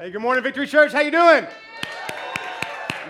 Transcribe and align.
Hey, 0.00 0.12
good 0.12 0.22
morning, 0.22 0.44
Victory 0.44 0.68
Church. 0.68 0.92
How 0.92 1.00
you 1.00 1.10
doing? 1.10 1.44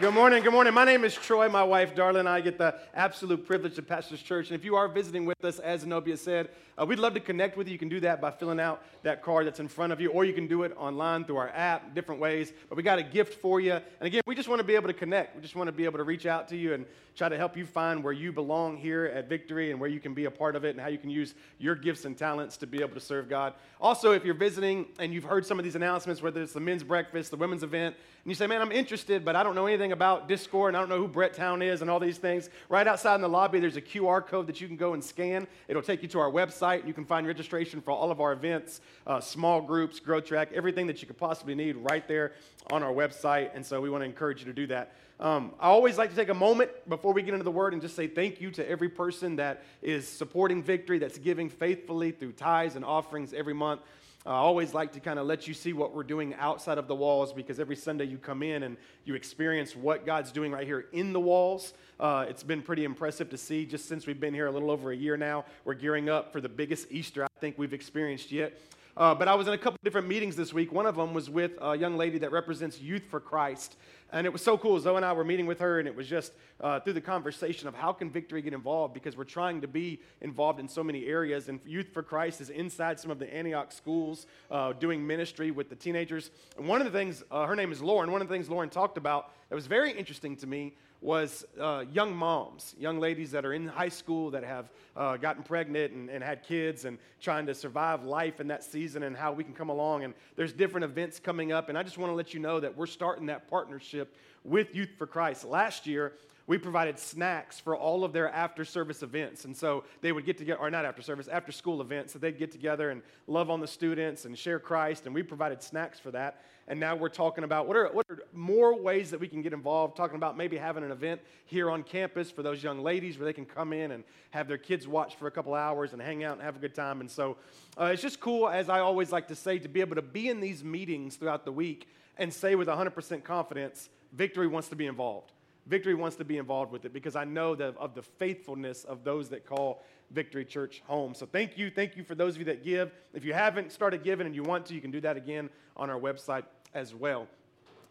Good 0.01 0.15
morning. 0.15 0.45
Good 0.45 0.53
morning. 0.53 0.75
My 0.75 0.85
name 0.85 1.03
is 1.03 1.13
Troy. 1.13 1.49
My 1.49 1.65
wife, 1.65 1.93
Darla, 1.93 2.21
and 2.21 2.29
I 2.29 2.41
get 2.41 2.57
the 2.57 2.79
absolute 2.95 3.45
privilege 3.45 3.75
to 3.75 3.83
pastor 3.83 4.13
this 4.13 4.23
church. 4.23 4.49
And 4.49 4.55
if 4.55 4.65
you 4.65 4.77
are 4.77 4.87
visiting 4.87 5.27
with 5.27 5.45
us, 5.45 5.59
as 5.59 5.81
Zenobia 5.81 6.17
said, 6.17 6.51
uh, 6.81 6.87
we'd 6.87 7.01
love 7.01 7.15
to 7.15 7.21
connect 7.21 7.57
with 7.57 7.67
you. 7.67 7.73
You 7.73 7.81
can 7.81 7.89
do 7.89 7.99
that 8.01 8.21
by 8.21 8.31
filling 8.31 8.61
out 8.61 8.81
that 9.03 9.23
card 9.23 9.49
that's 9.49 9.59
in 9.59 9.67
front 9.67 9.93
of 9.93 10.01
you, 10.01 10.11
or 10.11 10.25
you 10.25 10.33
can 10.33 10.47
do 10.47 10.63
it 10.63 10.73
online 10.77 11.25
through 11.25 11.39
our 11.39 11.49
app, 11.49 11.97
different 11.97 12.21
ways. 12.21 12.53
But 12.69 12.77
we 12.77 12.85
got 12.85 13.01
a 13.01 13.03
gift 13.03 13.41
for 13.41 13.59
you. 13.61 13.73
And 13.73 13.83
again, 14.03 14.23
we 14.25 14.37
just 14.37 14.49
want 14.49 14.61
to 14.61 14.65
be 14.65 14.77
able 14.77 14.87
to 14.87 14.95
connect. 14.95 15.35
We 15.35 15.43
just 15.43 15.57
want 15.57 15.67
to 15.67 15.73
be 15.73 15.85
able 15.85 15.99
to 15.99 16.05
reach 16.05 16.27
out 16.27 16.47
to 16.49 16.57
you 16.57 16.75
and 16.75 16.87
try 17.17 17.29
to 17.29 17.37
help 17.37 17.57
you 17.57 17.67
find 17.67 18.05
where 18.05 18.13
you 18.13 18.33
belong 18.33 18.77
here 18.77 19.07
at 19.07 19.29
Victory 19.29 19.73
and 19.73 19.81
where 19.81 19.91
you 19.91 19.99
can 19.99 20.15
be 20.15 20.27
a 20.27 20.31
part 20.31 20.55
of 20.55 20.65
it 20.65 20.71
and 20.71 20.81
how 20.81 20.87
you 20.87 20.99
can 20.99 21.11
use 21.11 21.35
your 21.59 21.75
gifts 21.75 22.05
and 22.05 22.17
talents 22.17 22.57
to 22.59 22.67
be 22.69 22.81
able 22.81 22.95
to 22.95 23.01
serve 23.01 23.29
God. 23.29 23.55
Also, 23.81 24.13
if 24.13 24.25
you're 24.25 24.35
visiting 24.35 24.87
and 25.01 25.13
you've 25.13 25.25
heard 25.25 25.45
some 25.45 25.59
of 25.59 25.65
these 25.65 25.75
announcements, 25.75 26.23
whether 26.23 26.41
it's 26.41 26.53
the 26.53 26.61
men's 26.61 26.85
breakfast, 26.85 27.33
the 27.33 27.37
women's 27.37 27.65
event, 27.65 27.97
and 28.25 28.31
you 28.31 28.35
say, 28.35 28.47
man, 28.47 28.61
I'm 28.61 28.73
interested, 28.73 29.25
but 29.25 29.37
I 29.37 29.43
don't 29.43 29.55
know 29.55 29.67
anything 29.67 29.93
about 29.93 30.29
Discord 30.29 30.71
and 30.71 30.77
I 30.77 30.81
don't 30.81 30.89
know 30.89 30.99
who 30.99 31.09
Brett 31.09 31.35
Town 31.35 31.63
is 31.63 31.83
and 31.83 31.91
all 31.91 32.01
these 32.01 32.19
things, 32.19 32.51
right 32.69 32.87
outside 32.87 33.15
in 33.15 33.21
the 33.21 33.29
lobby, 33.29 33.61
there's 33.61 33.77
a 33.77 33.83
QR 33.83 34.27
code 34.27 34.49
that 34.49 34.61
you 34.61 34.67
can 34.67 34.77
go 34.77 34.95
and 34.95 35.03
scan. 35.03 35.47
It'll 35.69 35.83
take 35.83 36.03
you 36.03 36.09
to 36.09 36.19
our 36.19 36.31
website. 36.31 36.87
You 36.87 36.93
can 36.93 37.05
find 37.05 37.27
registration 37.27 37.81
for 37.81 37.93
all 37.93 38.11
of 38.11 38.21
our 38.21 38.33
events, 38.33 38.81
uh, 39.07 39.21
small 39.21 39.61
groups, 39.61 40.01
Grow 40.01 40.21
Track, 40.21 40.51
everything 40.53 40.87
that 40.89 41.01
you 41.01 41.07
could 41.07 41.17
possibly 41.17 41.55
need 41.55 41.77
right 41.77 42.07
there 42.09 42.33
on 42.71 42.83
our 42.83 42.93
website. 42.93 43.51
And 43.55 43.65
so 43.65 43.81
we 43.81 43.89
want 43.89 44.03
to 44.03 44.07
encourage 44.07 44.41
you 44.41 44.47
to 44.47 44.53
do 44.53 44.67
that. 44.67 44.95
Um, 45.21 45.53
I 45.59 45.69
always 45.69 45.99
like 45.99 46.11
to 46.11 46.17
take 46.17 46.29
a 46.29 46.35
moment 46.35 46.71
before 46.89 47.13
we 47.13 47.23
get 47.23 47.35
into 47.35 47.45
the 47.45 47.51
word 47.51 47.73
and 47.73 47.83
just 47.83 47.97
say 47.97 48.07
thank 48.07 48.41
you 48.41 48.53
to 48.53 48.69
every 48.69 48.89
person 48.89 49.37
that 49.37 49.65
is 49.83 50.07
supporting 50.07 50.63
Victory, 50.63 50.99
that's 50.99 51.19
giving 51.19 51.49
faithfully 51.49 52.13
through 52.13 52.33
tithes 52.33 52.77
and 52.77 52.85
offerings 52.85 53.33
every 53.33 53.55
month. 53.55 53.81
I 54.29 54.33
always 54.33 54.75
like 54.75 54.93
to 54.93 55.01
kind 55.01 55.19
of 55.19 55.27
let 55.27 55.49
you 55.49 55.55
see 55.55 55.73
what 55.73 55.95
we're 55.95 56.03
doing 56.03 56.35
outside 56.35 56.77
of 56.77 56.87
the 56.87 56.95
walls 56.95 57.33
because 57.33 57.59
every 57.59 57.77
Sunday 57.77 58.05
you 58.05 58.19
come 58.19 58.43
in 58.43 58.63
and 58.63 58.77
you 59.07 59.15
experience 59.15 59.75
what 59.75 60.05
God's 60.05 60.33
doing 60.33 60.53
right 60.53 60.67
here 60.67 60.85
in 60.93 61.15
the 61.15 61.21
walls. 61.21 61.73
Uh, 61.99 62.27
it's 62.29 62.43
been 62.43 62.61
pretty 62.61 62.85
impressive 62.85 63.31
to 63.31 63.39
see 63.39 63.65
just 63.65 63.89
since 63.89 64.07
we've 64.07 64.21
been 64.21 64.35
here 64.35 64.47
a 64.47 64.51
little 64.51 64.71
over 64.71 64.93
a 64.93 64.97
year 64.97 65.17
now. 65.17 65.47
We're 65.65 65.73
gearing 65.73 66.11
up 66.11 66.31
for 66.31 66.43
the 66.43 66.49
biggest 66.51 66.89
Easter 66.93 67.25
I 67.25 67.41
think 67.41 67.57
we've 67.57 67.73
experienced 67.73 68.31
yet. 68.31 68.61
Uh, 68.99 69.15
but 69.15 69.29
I 69.29 69.37
was 69.37 69.47
in 69.47 69.53
a 69.53 69.59
couple 69.59 69.79
different 69.85 70.09
meetings 70.09 70.35
this 70.35 70.53
week. 70.53 70.73
One 70.73 70.85
of 70.85 70.97
them 70.97 71.15
was 71.15 71.31
with 71.31 71.53
a 71.63 71.77
young 71.77 71.97
lady 71.97 72.19
that 72.19 72.33
represents 72.33 72.81
Youth 72.81 73.05
for 73.09 73.21
Christ. 73.21 73.77
And 74.11 74.27
it 74.27 74.33
was 74.33 74.43
so 74.43 74.59
cool. 74.59 74.81
Zoe 74.81 74.97
and 74.97 75.05
I 75.05 75.13
were 75.13 75.23
meeting 75.23 75.47
with 75.47 75.61
her, 75.61 75.79
and 75.79 75.87
it 75.87 75.95
was 75.95 76.09
just 76.09 76.33
uh, 76.61 76.81
through 76.81 76.95
the 76.95 77.01
conversation 77.01 77.69
of 77.69 77.77
how 77.77 77.93
can 77.93 78.11
Victory 78.11 78.43
get 78.43 78.55
involved 78.55 78.95
because 78.95 79.17
we're 79.17 79.23
trying 79.23 79.61
to 79.61 79.69
be 79.69 80.01
involved 80.21 80.59
in 80.59 80.67
so 80.67 80.83
many 80.83 81.07
areas. 81.07 81.49
And 81.49 81.61
Youth 81.65 81.91
for 81.93 82.03
Christ 82.03 82.41
is 82.41 82.51
inside 82.51 82.99
some 82.99 83.13
of 83.13 83.21
the 83.21 83.33
Antioch 83.33 83.71
schools 83.71 84.27
uh, 84.51 84.73
doing 84.73 85.07
ministry 85.07 85.53
with 85.53 85.69
the 85.69 85.77
teenagers. 85.77 86.33
And 86.57 86.67
one 86.67 86.81
of 86.81 86.91
the 86.91 86.99
things, 86.99 87.23
uh, 87.31 87.47
her 87.47 87.55
name 87.55 87.71
is 87.71 87.81
Lauren, 87.81 88.11
one 88.11 88.21
of 88.21 88.27
the 88.27 88.35
things 88.35 88.51
Lauren 88.51 88.69
talked 88.69 88.99
about 88.99 89.33
that 89.49 89.55
was 89.55 89.69
very 89.69 89.93
interesting 89.93 90.35
to 90.39 90.49
me 90.49 90.75
was 91.01 91.47
uh, 91.61 91.85
young 91.93 92.15
moms, 92.15 92.75
young 92.79 92.99
ladies 92.99 93.31
that 93.31 93.45
are 93.45 93.53
in 93.53 93.69
high 93.69 93.89
school 93.89 94.31
that 94.31 94.43
have 94.43 94.69
uh, 94.97 95.17
gotten 95.17 95.43
pregnant 95.43 95.93
and, 95.93 96.11
and, 96.11 96.25
had 96.25 96.43
kids 96.43 96.85
and 96.85 96.99
trying 97.21 97.47
to 97.47 97.55
survive 97.55 98.05
life 98.05 98.41
in 98.41 98.49
that 98.49 98.65
season 98.65 99.05
and 99.05 99.17
how 99.17 99.33
we 99.33 99.45
can 99.45 99.55
come 99.55 99.69
along. 99.69 100.03
And 100.03 100.13
there's 100.35 100.53
different 100.53 100.85
events 100.85 101.21
coming 101.21 101.53
up. 101.53 101.69
And 101.69 101.79
I 101.79 101.85
just 101.85 101.99
want 101.99 102.11
to 102.11 102.17
let 102.17 102.35
you 102.35 102.41
know 102.41 102.59
that 102.59 102.77
we're 102.77 102.87
starting 102.87 103.27
that 103.27 103.49
partnership 103.49 104.17
with 104.43 104.75
Youth 104.75 104.91
for 104.99 105.07
Christ. 105.07 105.45
Last 105.45 105.87
year, 105.87 106.15
we 106.49 106.57
provided 106.57 106.99
snacks 106.99 107.61
for 107.61 107.77
all 107.77 108.05
of 108.05 108.15
their 108.15 108.31
after 108.31 108.65
service 108.65 109.03
events. 109.03 109.45
And 109.45 109.55
so 109.55 109.85
they 110.01 110.13
would 110.13 110.25
get 110.25 110.39
together, 110.39 110.59
or 110.59 110.71
not 110.71 110.87
after 110.87 111.03
service, 111.03 111.29
after 111.29 111.53
school 111.53 111.83
events. 111.83 112.15
So 112.15 112.19
they'd 112.19 112.39
get 112.39 112.51
together 112.51 112.89
and 112.89 113.03
love 113.27 113.51
on 113.51 113.61
the 113.61 113.67
students 113.67 114.25
and 114.25 114.37
share 114.37 114.59
Christ. 114.59 115.05
And 115.05 115.15
we 115.15 115.23
provided 115.23 115.63
snacks 115.63 116.01
for 116.01 116.11
that. 116.13 116.43
And 116.67 116.81
now 116.81 116.97
we're 116.97 117.11
talking 117.11 117.45
about 117.45 117.69
what 117.69 117.77
are, 117.77 117.89
what 117.89 118.07
are 118.09 118.21
more 118.33 118.75
ways 118.81 119.11
that 119.11 119.21
we 119.21 119.29
can 119.29 119.43
get 119.43 119.53
involved, 119.53 119.95
talking 119.95 120.17
about 120.17 120.39
maybe 120.39 120.57
having 120.57 120.85
an 120.85 120.91
event 120.91 121.21
here 121.45 121.71
on 121.71 121.83
campus 121.83 122.31
for 122.31 122.43
those 122.43 122.63
young 122.63 122.83
ladies 122.83 123.19
where 123.19 123.27
they 123.27 123.35
can 123.35 123.45
come 123.45 123.75
in 123.75 123.91
and 123.91 124.03
have 124.31 124.49
their 124.49 124.59
kids 124.59 124.89
watch 124.89 125.17
for 125.17 125.27
a 125.27 125.31
couple 125.31 125.53
hours 125.53 125.93
and 125.93 126.01
hang 126.01 126.25
out 126.25 126.33
and 126.33 126.43
have 126.43 126.57
a 126.57 126.59
good 126.59 126.75
time. 126.75 127.03
And 127.03 127.11
so 127.11 127.37
uh, 127.79 127.91
it's 127.93 128.01
just 128.03 128.21
cool, 128.21 128.49
as 128.49 128.71
I 128.71 128.81
always 128.81 129.13
like 129.13 129.29
to 129.29 129.35
say, 129.35 129.59
to 129.59 129.69
be 129.69 129.83
able 129.83 129.97
to 129.97 130.03
be 130.03 130.31
in 130.31 130.41
these 130.41 130.65
meetings 130.65 131.17
throughout 131.17 131.45
the 131.45 131.53
week 131.53 131.89
and 132.17 132.33
say 132.33 132.55
with 132.55 132.69
100% 132.69 133.23
confidence, 133.23 133.91
Victory 134.15 134.47
wants 134.47 134.69
to 134.69 134.77
be 134.77 134.87
involved. 134.87 135.33
Victory 135.69 135.95
wants 135.95 136.17
to 136.17 136.25
be 136.25 136.39
involved 136.39 136.73
with 136.73 136.87
it 136.87 136.95
because 136.95 137.15
I 137.15 137.25
know 137.25 137.55
that 137.55 137.77
of 137.77 137.95
the 137.95 138.03
faithfulness 138.03 138.85
of 138.85 139.05
those 139.05 139.29
that 139.29 139.45
call 139.45 139.83
Victory 140.11 140.47
Church 140.47 140.83
home. 140.87 141.15
So 141.15 141.27
thank 141.27 141.59
you. 141.59 141.71
Thank 141.71 141.95
you 141.95 142.03
for 142.03 142.15
those 142.15 142.35
of 142.35 142.39
you 142.39 142.47
that 142.47 142.65
give. 142.65 142.91
If 143.13 143.25
you 143.25 143.35
haven't 143.35 143.71
started 143.71 144.03
giving 144.03 144.27
and 144.27 144.35
you 144.35 144.43
want 144.43 144.65
to, 144.67 144.75
you 144.75 144.81
can 144.81 144.91
do 144.91 145.01
that 145.03 145.19
again 145.19 145.51
on 145.77 145.91
our 145.91 146.01
website 146.01 146.45
as 146.73 146.95
well. 146.95 147.29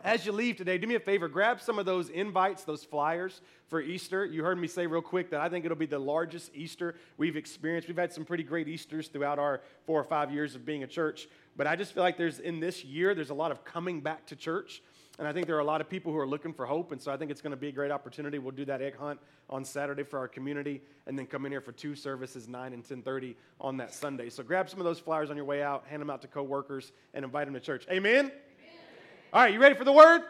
As 0.04 0.26
you 0.26 0.32
leave 0.32 0.58
today, 0.58 0.78
do 0.78 0.88
me 0.88 0.96
a 0.96 1.00
favor, 1.00 1.28
grab 1.28 1.60
some 1.60 1.80
of 1.80 1.86
those 1.86 2.10
invites, 2.10 2.64
those 2.64 2.84
flyers 2.84 3.42
for 3.68 3.82
Easter. 3.82 4.26
You 4.26 4.44
heard 4.44 4.60
me 4.60 4.68
say 4.68 4.86
real 4.86 5.02
quick 5.02 5.32
that 5.32 5.42
I 5.42 5.50
think 5.50 5.66
it'll 5.66 5.78
be 5.78 5.88
the 5.88 5.98
largest 5.98 6.52
Easter 6.54 6.96
we've 7.18 7.36
experienced. 7.36 7.88
We've 7.88 7.98
had 7.98 8.14
some 8.14 8.24
pretty 8.24 8.44
great 8.44 8.68
Easters 8.68 9.08
throughout 9.08 9.40
our 9.40 9.62
four 9.86 10.00
or 10.00 10.04
five 10.04 10.32
years 10.32 10.54
of 10.54 10.66
being 10.66 10.84
a 10.84 10.88
church, 10.88 11.28
but 11.56 11.66
I 11.66 11.76
just 11.76 11.94
feel 11.94 12.04
like 12.04 12.16
there's 12.16 12.40
in 12.40 12.60
this 12.60 12.84
year, 12.84 13.16
there's 13.16 13.32
a 13.32 13.36
lot 13.36 13.52
of 13.52 13.66
coming 13.66 14.02
back 14.02 14.28
to 14.28 14.36
church. 14.36 14.84
And 15.20 15.28
I 15.28 15.34
think 15.34 15.48
there 15.48 15.56
are 15.56 15.62
a 15.62 15.66
lot 15.66 15.82
of 15.82 15.90
people 15.90 16.12
who 16.12 16.20
are 16.20 16.28
looking 16.28 16.54
for 16.54 16.66
hope. 16.66 16.92
And 16.92 17.02
so 17.02 17.12
I 17.12 17.18
think 17.18 17.32
it's 17.32 17.42
going 17.42 17.52
to 17.52 17.58
be 17.58 17.70
a 17.70 17.72
great 17.72 17.90
opportunity. 17.90 18.38
We'll 18.38 18.52
do 18.52 18.66
that 18.66 18.82
egg 18.82 18.96
hunt 18.98 19.20
on 19.50 19.66
Saturday 19.66 20.04
for 20.04 20.20
our 20.20 20.28
community 20.28 20.82
and 21.08 21.18
then 21.18 21.26
come 21.26 21.46
in 21.46 21.52
here 21.52 21.62
for 21.62 21.72
two 21.72 21.96
services, 21.96 22.48
9 22.48 22.66
and 22.66 22.84
1030 22.84 23.36
on 23.60 23.78
that 23.78 23.94
Sunday. 23.94 24.30
So 24.30 24.44
grab 24.44 24.70
some 24.70 24.80
of 24.80 24.86
those 24.86 25.00
flyers 25.00 25.32
on 25.32 25.36
your 25.36 25.46
way 25.46 25.64
out, 25.64 25.86
hand 25.88 26.02
them 26.02 26.12
out 26.12 26.22
to 26.22 26.28
coworkers, 26.28 26.92
and 27.14 27.26
invite 27.26 27.48
them 27.48 27.56
to 27.56 27.60
church. 27.60 27.86
Amen? 27.90 28.26
Amen. 28.26 28.32
All 29.34 29.42
right, 29.42 29.54
you 29.54 29.60
ready 29.60 29.76
for 29.76 29.86
the 29.86 29.92
word? 29.92 30.22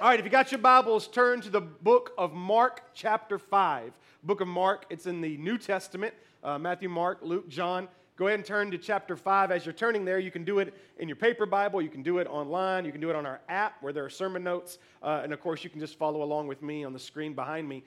All 0.00 0.08
right, 0.08 0.20
if 0.20 0.24
you 0.24 0.30
got 0.30 0.52
your 0.52 0.60
Bibles, 0.60 1.08
turn 1.08 1.40
to 1.40 1.50
the 1.50 1.60
book 1.60 2.12
of 2.16 2.32
Mark, 2.32 2.82
chapter 2.94 3.36
5. 3.36 3.92
Book 4.22 4.40
of 4.40 4.46
Mark, 4.46 4.86
it's 4.90 5.06
in 5.06 5.20
the 5.20 5.36
New 5.38 5.58
Testament 5.58 6.14
uh, 6.42 6.58
Matthew, 6.58 6.88
Mark, 6.88 7.18
Luke, 7.22 7.48
John. 7.48 7.88
Go 8.18 8.26
ahead 8.26 8.40
and 8.40 8.44
turn 8.44 8.72
to 8.72 8.78
chapter 8.78 9.16
5. 9.16 9.52
As 9.52 9.64
you're 9.64 9.72
turning 9.72 10.04
there, 10.04 10.18
you 10.18 10.32
can 10.32 10.42
do 10.42 10.58
it 10.58 10.74
in 10.98 11.06
your 11.06 11.14
paper 11.14 11.46
Bible, 11.46 11.80
you 11.80 11.88
can 11.88 12.02
do 12.02 12.18
it 12.18 12.26
online, 12.26 12.84
you 12.84 12.90
can 12.90 13.00
do 13.00 13.10
it 13.10 13.14
on 13.14 13.24
our 13.24 13.40
app 13.48 13.80
where 13.80 13.92
there 13.92 14.04
are 14.04 14.10
sermon 14.10 14.42
notes, 14.42 14.78
uh, 15.04 15.20
and 15.22 15.32
of 15.32 15.40
course, 15.40 15.62
you 15.62 15.70
can 15.70 15.78
just 15.78 15.96
follow 15.96 16.24
along 16.24 16.48
with 16.48 16.60
me 16.60 16.82
on 16.82 16.92
the 16.92 16.98
screen 16.98 17.32
behind 17.32 17.68
me. 17.68 17.84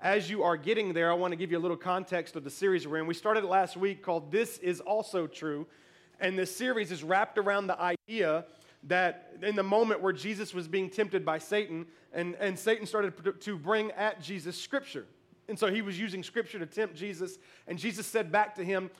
As 0.00 0.30
you 0.30 0.42
are 0.42 0.56
getting 0.56 0.94
there, 0.94 1.10
I 1.10 1.14
want 1.14 1.32
to 1.32 1.36
give 1.36 1.50
you 1.50 1.58
a 1.58 1.60
little 1.60 1.76
context 1.76 2.36
of 2.36 2.44
the 2.44 2.48
series 2.48 2.88
we're 2.88 2.96
in. 2.96 3.06
We 3.06 3.12
started 3.12 3.44
it 3.44 3.48
last 3.48 3.76
week 3.76 4.02
called 4.02 4.32
This 4.32 4.56
Is 4.58 4.80
Also 4.80 5.26
True, 5.26 5.66
and 6.20 6.38
this 6.38 6.56
series 6.56 6.90
is 6.90 7.04
wrapped 7.04 7.36
around 7.36 7.66
the 7.66 7.78
idea 7.78 8.46
that 8.84 9.34
in 9.42 9.56
the 9.56 9.62
moment 9.62 10.00
where 10.00 10.14
Jesus 10.14 10.54
was 10.54 10.66
being 10.66 10.88
tempted 10.88 11.22
by 11.22 11.36
Satan, 11.36 11.84
and, 12.14 12.34
and 12.36 12.58
Satan 12.58 12.86
started 12.86 13.12
to 13.42 13.58
bring 13.58 13.90
at 13.90 14.22
Jesus 14.22 14.58
scripture. 14.58 15.04
And 15.48 15.58
so 15.58 15.70
he 15.70 15.82
was 15.82 15.98
using 15.98 16.22
scripture 16.22 16.58
to 16.58 16.66
tempt 16.66 16.96
Jesus, 16.96 17.38
and 17.66 17.78
Jesus 17.78 18.06
said 18.06 18.32
back 18.32 18.54
to 18.56 18.64
him, 18.64 18.90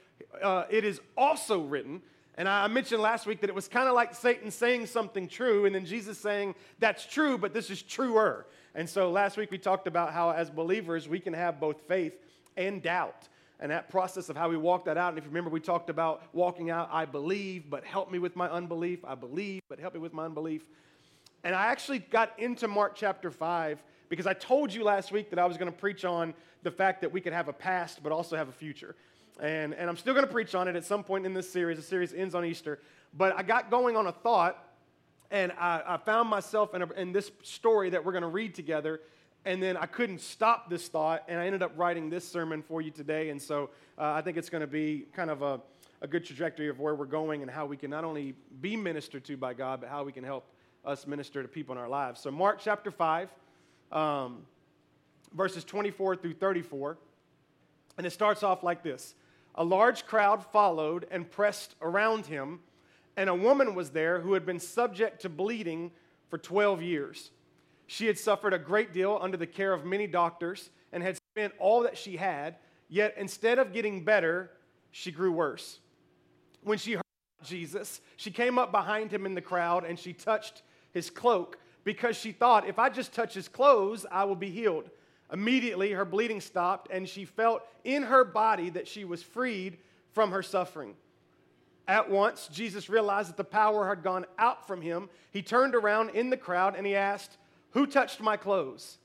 uh, 0.43 0.65
it 0.71 0.85
is 0.85 1.01
also 1.17 1.61
written. 1.61 2.03
And 2.39 2.49
I 2.49 2.67
mentioned 2.69 3.01
last 3.01 3.27
week 3.27 3.41
that 3.41 3.49
it 3.49 3.55
was 3.55 3.67
kind 3.67 3.89
of 3.89 3.95
like 3.95 4.15
Satan 4.15 4.51
saying 4.51 4.87
something 4.87 5.27
true, 5.27 5.65
and 5.65 5.75
then 5.75 5.87
Jesus 5.87 6.19
saying, 6.19 6.55
That's 6.79 7.07
true, 7.07 7.39
but 7.39 7.55
this 7.55 7.71
is 7.71 7.83
truer. 7.83 8.47
And 8.75 8.89
so 8.89 9.11
last 9.11 9.39
week 9.39 9.51
we 9.51 9.57
talked 9.57 9.87
about 9.87 10.13
how, 10.13 10.31
as 10.31 10.51
believers, 10.51 11.09
we 11.09 11.19
can 11.19 11.33
have 11.33 11.59
both 11.59 11.81
faith 11.89 12.13
and 12.59 12.83
doubt. 12.83 13.29
And 13.59 13.73
that 13.73 13.89
process 13.89 14.29
of 14.29 14.37
how 14.37 14.51
we 14.51 14.59
walk 14.59 14.85
that 14.85 14.99
out. 14.99 15.11
And 15.11 15.19
if 15.19 15.25
you 15.25 15.31
remember, 15.31 15.49
we 15.49 15.61
talked 15.61 15.89
about 15.89 16.23
walking 16.35 16.69
out, 16.69 16.91
I 16.93 17.07
believe, 17.07 17.71
but 17.71 17.85
help 17.85 18.11
me 18.11 18.19
with 18.19 18.37
my 18.37 18.51
unbelief. 18.51 19.03
I 19.03 19.15
believe, 19.15 19.63
but 19.71 19.81
help 19.81 19.95
me 19.95 20.01
with 20.01 20.13
my 20.13 20.27
unbelief. 20.27 20.63
And 21.43 21.55
I 21.55 21.67
actually 21.67 22.01
got 22.01 22.39
into 22.39 22.69
Mark 22.69 22.95
chapter 22.95 23.31
5 23.31 23.83
because 24.11 24.27
I 24.27 24.35
told 24.35 24.75
you 24.75 24.85
last 24.85 25.11
week 25.11 25.31
that 25.31 25.39
I 25.39 25.47
was 25.47 25.57
going 25.57 25.73
to 25.73 25.79
preach 25.79 26.05
on 26.05 26.35
the 26.65 26.71
fact 26.71 27.01
that 27.01 27.13
we 27.13 27.23
could 27.23 27.33
have 27.33 27.49
a 27.49 27.53
past, 27.53 28.03
but 28.03 28.13
also 28.13 28.37
have 28.37 28.49
a 28.49 28.53
future. 28.53 28.95
And, 29.41 29.75
and 29.75 29.91
I'm 29.91 29.97
still 29.97 30.15
going 30.15 30.27
to 30.27 30.33
preach 30.33 30.55
on 30.55 30.67
it 30.69 30.77
at 30.77 30.85
some 30.85 31.05
point 31.05 31.27
in 31.27 31.35
this 31.35 31.51
series. 31.51 31.77
The 31.77 31.83
series 31.83 32.15
ends 32.15 32.35
on 32.35 32.45
Easter. 32.45 32.81
But 33.13 33.37
I 33.37 33.43
got 33.43 33.71
going 33.71 33.97
on 33.97 34.07
a 34.07 34.13
thought, 34.13 34.63
and 35.31 35.53
I, 35.59 35.83
I 35.87 35.97
found 35.99 36.29
myself 36.29 36.75
in, 36.75 36.83
a, 36.83 36.93
in 36.93 37.13
this 37.13 37.31
story 37.43 37.91
that 37.91 38.05
we're 38.05 38.13
going 38.13 38.23
to 38.23 38.29
read 38.29 38.55
together. 38.55 39.01
And 39.45 39.63
then 39.63 39.77
I 39.77 39.87
couldn't 39.87 40.21
stop 40.21 40.71
this 40.71 40.89
thought, 40.89 41.25
and 41.29 41.39
I 41.39 41.47
ended 41.47 41.63
up 41.63 41.73
writing 41.77 42.11
this 42.11 42.27
sermon 42.27 42.63
for 42.63 42.81
you 42.81 42.91
today. 42.91 43.31
And 43.31 43.41
so 43.41 43.71
uh, 43.97 44.13
I 44.13 44.23
think 44.23 44.37
it's 44.37 44.51
going 44.51 44.63
to 44.63 44.67
be 44.67 45.07
kind 45.13 45.31
of 45.31 45.43
a, 45.43 45.61
a 46.01 46.09
good 46.09 46.25
trajectory 46.25 46.69
of 46.69 46.81
where 46.81 46.95
we're 46.95 47.05
going 47.05 47.43
and 47.43 47.51
how 47.51 47.65
we 47.67 47.77
can 47.77 47.91
not 47.91 48.05
only 48.05 48.35
be 48.61 48.77
ministered 48.77 49.25
to 49.27 49.37
by 49.37 49.55
God, 49.55 49.81
but 49.81 49.89
how 49.89 50.03
we 50.03 50.13
can 50.13 50.25
help 50.25 50.47
us 50.85 51.07
minister 51.07 51.43
to 51.43 51.49
people 51.49 51.75
in 51.75 51.81
our 51.81 51.89
lives. 51.89 52.21
So, 52.21 52.31
Mark 52.31 52.59
chapter 52.61 52.91
5, 52.91 53.29
um, 53.93 54.43
verses 55.33 55.63
24 55.65 56.17
through 56.17 56.35
34. 56.35 56.97
And 57.99 58.07
it 58.07 58.11
starts 58.11 58.43
off 58.43 58.63
like 58.63 58.83
this 58.83 59.15
a 59.57 59.65
large 59.65 60.07
crowd 60.07 60.45
followed 60.45 61.07
and 61.11 61.31
pressed 61.31 61.75
around 61.81 62.27
him, 62.27 62.61
and 63.17 63.31
a 63.31 63.35
woman 63.35 63.75
was 63.75 63.91
there 63.91 64.21
who 64.21 64.35
had 64.35 64.45
been 64.45 64.61
subject 64.61 65.23
to 65.23 65.29
bleeding 65.29 65.91
for 66.29 66.39
12 66.39 66.83
years. 66.83 67.31
She 67.87 68.07
had 68.07 68.19
suffered 68.19 68.53
a 68.53 68.59
great 68.59 68.93
deal 68.93 69.19
under 69.21 69.37
the 69.37 69.47
care 69.47 69.73
of 69.73 69.85
many 69.85 70.07
doctors 70.07 70.71
and 70.93 71.03
had 71.03 71.19
spent 71.33 71.55
all 71.59 71.83
that 71.83 71.97
she 71.97 72.17
had, 72.17 72.57
yet 72.89 73.15
instead 73.17 73.59
of 73.59 73.73
getting 73.73 74.05
better, 74.05 74.51
she 74.91 75.13
grew 75.13 75.33
worse. 75.33 75.79
When 76.63 76.79
she 76.79 76.95
heard 76.95 77.03
Jesus, 77.45 78.01
she 78.17 78.31
came 78.31 78.59
up 78.59 78.73
behind 78.73 79.13
him 79.13 79.25
in 79.25 79.35
the 79.35 79.41
crowd 79.41 79.85
and 79.85 79.99
she 79.99 80.13
touched 80.13 80.63
his 80.93 81.11
cloak 81.11 81.59
because 81.85 82.17
she 82.17 82.33
thought, 82.33 82.67
if 82.69 82.79
I 82.79 82.89
just 82.89 83.13
touch 83.13 83.35
his 83.35 83.47
clothes, 83.47 84.05
I 84.11 84.25
will 84.25 84.35
be 84.37 84.51
healed. 84.51 84.91
Immediately, 85.33 85.93
her 85.93 86.05
bleeding 86.05 86.41
stopped, 86.41 86.89
and 86.91 87.09
she 87.09 87.25
felt 87.25 87.63
in 87.85 88.05
her 88.05 88.25
body 88.25 88.71
that 88.71 88.87
she 88.87 89.05
was 89.05 89.23
freed 89.23 89.79
from 90.13 90.31
her 90.31 90.43
suffering. 90.43 90.95
At 91.89 92.11
once, 92.11 92.49
Jesus 92.49 92.89
realized 92.89 93.29
that 93.29 93.37
the 93.37 93.45
power 93.45 93.89
had 93.89 94.03
gone 94.03 94.27
out 94.39 94.67
from 94.67 94.83
him. 94.83 95.09
He 95.31 95.43
turned 95.43 95.75
around 95.75 96.11
in 96.11 96.31
the 96.31 96.37
crowd 96.37 96.75
and 96.77 96.87
he 96.87 96.97
asked, 96.97 97.39
Who 97.71 97.87
touched 97.87 98.21
my 98.21 98.37
clothes? 98.37 98.99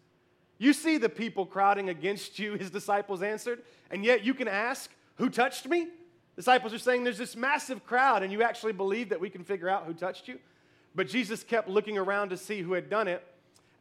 You 0.58 0.74
see 0.74 0.98
the 0.98 1.10
people 1.10 1.46
crowding 1.46 1.90
against 1.90 2.40
you, 2.40 2.54
his 2.54 2.72
disciples 2.72 3.22
answered, 3.22 3.62
and 3.90 4.04
yet 4.04 4.24
you 4.24 4.34
can 4.34 4.48
ask, 4.48 4.90
Who 5.16 5.30
touched 5.30 5.68
me? 5.68 5.88
Disciples 6.36 6.74
are 6.74 6.80
saying 6.80 7.04
there's 7.04 7.18
this 7.18 7.36
massive 7.36 7.86
crowd, 7.86 8.24
and 8.24 8.32
you 8.32 8.42
actually 8.42 8.74
believe 8.74 9.10
that 9.10 9.20
we 9.20 9.30
can 9.30 9.44
figure 9.44 9.70
out 9.70 9.86
who 9.86 9.94
touched 9.94 10.28
you? 10.28 10.40
But 10.96 11.08
Jesus 11.08 11.44
kept 11.44 11.68
looking 11.68 11.98
around 11.98 12.30
to 12.30 12.38
see 12.38 12.62
who 12.62 12.74
had 12.74 12.90
done 12.90 13.08
it. 13.08 13.26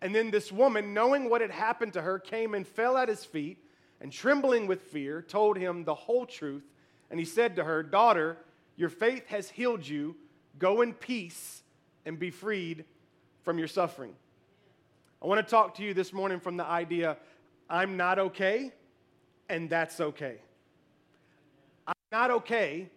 And 0.02 0.14
then 0.14 0.30
this 0.30 0.50
woman, 0.50 0.94
knowing 0.94 1.28
what 1.28 1.40
had 1.40 1.50
happened 1.50 1.92
to 1.94 2.02
her, 2.02 2.18
came 2.18 2.54
and 2.54 2.66
fell 2.66 2.96
at 2.96 3.08
his 3.08 3.24
feet, 3.24 3.58
and 4.00 4.10
trembling 4.10 4.66
with 4.66 4.80
fear, 4.80 5.20
told 5.20 5.58
him 5.58 5.84
the 5.84 5.94
whole 5.94 6.24
truth. 6.24 6.64
And 7.10 7.20
he 7.20 7.26
said 7.26 7.56
to 7.56 7.64
her, 7.64 7.82
Daughter, 7.82 8.38
your 8.76 8.88
faith 8.88 9.26
has 9.26 9.50
healed 9.50 9.86
you. 9.86 10.16
Go 10.58 10.80
in 10.80 10.94
peace 10.94 11.62
and 12.06 12.18
be 12.18 12.30
freed 12.30 12.84
from 13.42 13.58
your 13.58 13.68
suffering. 13.68 14.14
I 15.22 15.26
want 15.26 15.46
to 15.46 15.50
talk 15.50 15.74
to 15.76 15.82
you 15.82 15.92
this 15.92 16.14
morning 16.14 16.40
from 16.40 16.56
the 16.56 16.64
idea 16.64 17.18
I'm 17.68 17.96
not 17.96 18.18
okay, 18.18 18.72
and 19.48 19.68
that's 19.68 20.00
okay. 20.00 20.36
I'm 21.86 21.94
not 22.10 22.30
okay, 22.30 22.88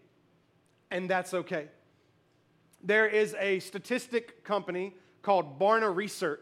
and 0.89 1.09
that's 1.09 1.33
okay. 1.33 1.67
There 2.81 3.07
is 3.07 3.35
a 3.39 3.59
statistic 3.59 4.43
company 4.43 4.95
called 5.21 5.59
Barna 5.59 5.93
Research 5.93 6.41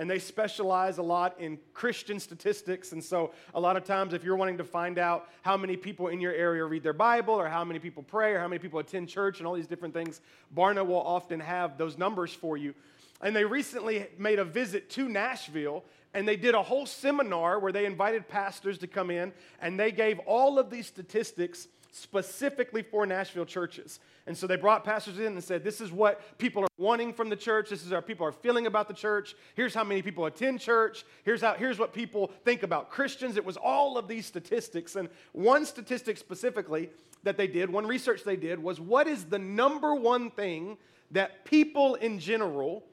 and 0.00 0.08
they 0.10 0.18
specialize 0.18 0.96
a 0.96 1.02
lot 1.02 1.38
in 1.38 1.58
Christian 1.74 2.18
statistics. 2.18 2.92
And 2.92 3.04
so, 3.04 3.32
a 3.52 3.60
lot 3.60 3.76
of 3.76 3.84
times, 3.84 4.14
if 4.14 4.24
you're 4.24 4.34
wanting 4.34 4.56
to 4.56 4.64
find 4.64 4.98
out 4.98 5.28
how 5.42 5.58
many 5.58 5.76
people 5.76 6.08
in 6.08 6.22
your 6.22 6.32
area 6.32 6.64
read 6.64 6.82
their 6.82 6.94
Bible, 6.94 7.34
or 7.34 7.50
how 7.50 7.64
many 7.64 7.78
people 7.78 8.02
pray, 8.02 8.32
or 8.32 8.40
how 8.40 8.48
many 8.48 8.58
people 8.58 8.78
attend 8.78 9.10
church, 9.10 9.40
and 9.40 9.46
all 9.46 9.52
these 9.52 9.66
different 9.66 9.92
things, 9.92 10.22
Barna 10.56 10.86
will 10.86 11.02
often 11.02 11.38
have 11.38 11.76
those 11.76 11.98
numbers 11.98 12.32
for 12.32 12.56
you. 12.56 12.74
And 13.20 13.36
they 13.36 13.44
recently 13.44 14.06
made 14.16 14.38
a 14.38 14.44
visit 14.44 14.88
to 14.92 15.06
Nashville, 15.06 15.84
and 16.14 16.26
they 16.26 16.36
did 16.36 16.54
a 16.54 16.62
whole 16.62 16.86
seminar 16.86 17.60
where 17.60 17.70
they 17.70 17.84
invited 17.84 18.26
pastors 18.26 18.78
to 18.78 18.86
come 18.86 19.10
in, 19.10 19.34
and 19.60 19.78
they 19.78 19.92
gave 19.92 20.18
all 20.20 20.58
of 20.58 20.70
these 20.70 20.86
statistics 20.86 21.68
specifically 21.92 22.82
for 22.82 23.06
Nashville 23.06 23.44
churches. 23.44 24.00
And 24.26 24.36
so 24.36 24.46
they 24.46 24.56
brought 24.56 24.84
pastors 24.84 25.18
in 25.18 25.26
and 25.26 25.42
said, 25.42 25.64
This 25.64 25.80
is 25.80 25.90
what 25.90 26.38
people 26.38 26.62
are 26.62 26.68
wanting 26.78 27.12
from 27.12 27.28
the 27.28 27.36
church. 27.36 27.70
This 27.70 27.84
is 27.84 27.92
how 27.92 28.00
people 28.00 28.26
are 28.26 28.32
feeling 28.32 28.66
about 28.66 28.88
the 28.88 28.94
church. 28.94 29.34
Here's 29.54 29.74
how 29.74 29.84
many 29.84 30.02
people 30.02 30.26
attend 30.26 30.60
church. 30.60 31.04
Here's, 31.24 31.40
how, 31.40 31.54
here's 31.54 31.78
what 31.78 31.92
people 31.92 32.30
think 32.44 32.62
about 32.62 32.90
Christians. 32.90 33.36
It 33.36 33.44
was 33.44 33.56
all 33.56 33.98
of 33.98 34.08
these 34.08 34.26
statistics. 34.26 34.96
And 34.96 35.08
one 35.32 35.66
statistic 35.66 36.16
specifically 36.16 36.90
that 37.22 37.36
they 37.36 37.46
did, 37.46 37.70
one 37.70 37.86
research 37.86 38.24
they 38.24 38.36
did, 38.36 38.62
was 38.62 38.80
what 38.80 39.06
is 39.06 39.24
the 39.24 39.38
number 39.38 39.94
one 39.94 40.30
thing 40.30 40.78
that 41.10 41.44
people 41.44 41.96
in 41.96 42.18
general 42.18 42.84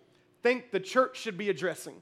think 0.43 0.71
the 0.71 0.79
church 0.79 1.19
should 1.19 1.37
be 1.37 1.49
addressing? 1.49 2.01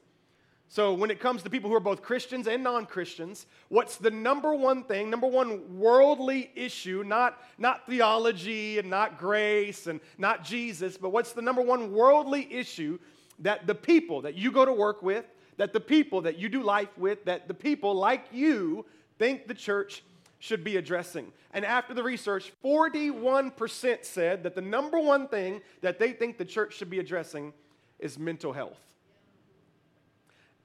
So, 0.68 0.94
when 0.94 1.12
it 1.12 1.20
comes 1.20 1.44
to 1.44 1.50
people 1.50 1.70
who 1.70 1.76
are 1.76 1.80
both 1.80 2.02
Christians 2.02 2.48
and 2.48 2.62
non 2.64 2.86
Christians, 2.86 3.46
what's 3.68 3.96
the 3.96 4.10
number 4.10 4.52
one 4.52 4.82
thing, 4.82 5.08
number 5.08 5.28
one 5.28 5.78
worldly 5.78 6.50
issue, 6.56 7.04
not, 7.06 7.40
not 7.56 7.86
theology 7.86 8.78
and 8.78 8.90
not 8.90 9.16
grace 9.16 9.86
and 9.86 10.00
not 10.18 10.42
Jesus, 10.44 10.96
but 10.96 11.10
what's 11.10 11.32
the 11.32 11.42
number 11.42 11.62
one 11.62 11.92
worldly 11.92 12.52
issue 12.52 12.98
that 13.38 13.66
the 13.66 13.74
people 13.74 14.22
that 14.22 14.34
you 14.34 14.50
go 14.50 14.64
to 14.64 14.72
work 14.72 15.02
with, 15.02 15.24
that 15.56 15.72
the 15.72 15.80
people 15.80 16.20
that 16.22 16.36
you 16.36 16.48
do 16.48 16.62
life 16.62 16.98
with, 16.98 17.24
that 17.26 17.46
the 17.46 17.54
people 17.54 17.94
like 17.94 18.26
you 18.32 18.84
think 19.18 19.46
the 19.46 19.54
church 19.54 20.02
should 20.40 20.64
be 20.64 20.78
addressing? 20.78 21.32
And 21.52 21.64
after 21.64 21.94
the 21.94 22.02
research, 22.02 22.52
41% 22.64 24.04
said 24.04 24.42
that 24.42 24.56
the 24.56 24.60
number 24.60 24.98
one 24.98 25.28
thing 25.28 25.60
that 25.80 26.00
they 26.00 26.12
think 26.12 26.38
the 26.38 26.44
church 26.44 26.74
should 26.74 26.90
be 26.90 26.98
addressing 26.98 27.52
is 28.00 28.18
mental 28.18 28.52
health. 28.52 28.95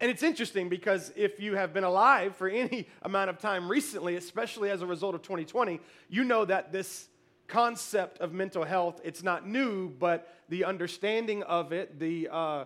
And 0.01 0.09
it's 0.09 0.23
interesting 0.23 0.67
because 0.67 1.13
if 1.15 1.39
you 1.39 1.55
have 1.55 1.73
been 1.73 1.83
alive 1.83 2.35
for 2.35 2.49
any 2.49 2.87
amount 3.03 3.29
of 3.29 3.37
time 3.37 3.69
recently, 3.69 4.15
especially 4.15 4.71
as 4.71 4.81
a 4.81 4.85
result 4.87 5.13
of 5.13 5.21
2020, 5.21 5.79
you 6.09 6.23
know 6.23 6.43
that 6.43 6.71
this 6.71 7.07
concept 7.47 8.17
of 8.17 8.33
mental 8.33 8.63
health, 8.63 8.99
it's 9.03 9.21
not 9.21 9.47
new, 9.47 9.89
but 9.89 10.33
the 10.49 10.65
understanding 10.65 11.43
of 11.43 11.71
it, 11.71 11.99
the, 11.99 12.27
uh, 12.31 12.65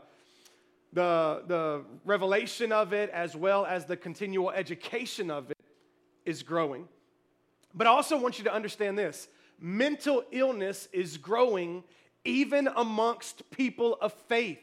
the, 0.93 1.43
the 1.47 1.83
revelation 2.05 2.71
of 2.71 2.93
it, 2.93 3.09
as 3.09 3.35
well 3.35 3.65
as 3.65 3.83
the 3.83 3.97
continual 3.97 4.51
education 4.51 5.29
of 5.29 5.51
it, 5.51 5.57
is 6.23 6.41
growing. 6.41 6.87
But 7.73 7.85
I 7.85 7.89
also 7.89 8.17
want 8.17 8.37
you 8.37 8.45
to 8.45 8.53
understand 8.53 8.97
this 8.97 9.27
mental 9.59 10.23
illness 10.31 10.87
is 10.93 11.17
growing 11.17 11.83
even 12.23 12.69
amongst 12.77 13.49
people 13.51 13.97
of 13.99 14.13
faith. 14.29 14.59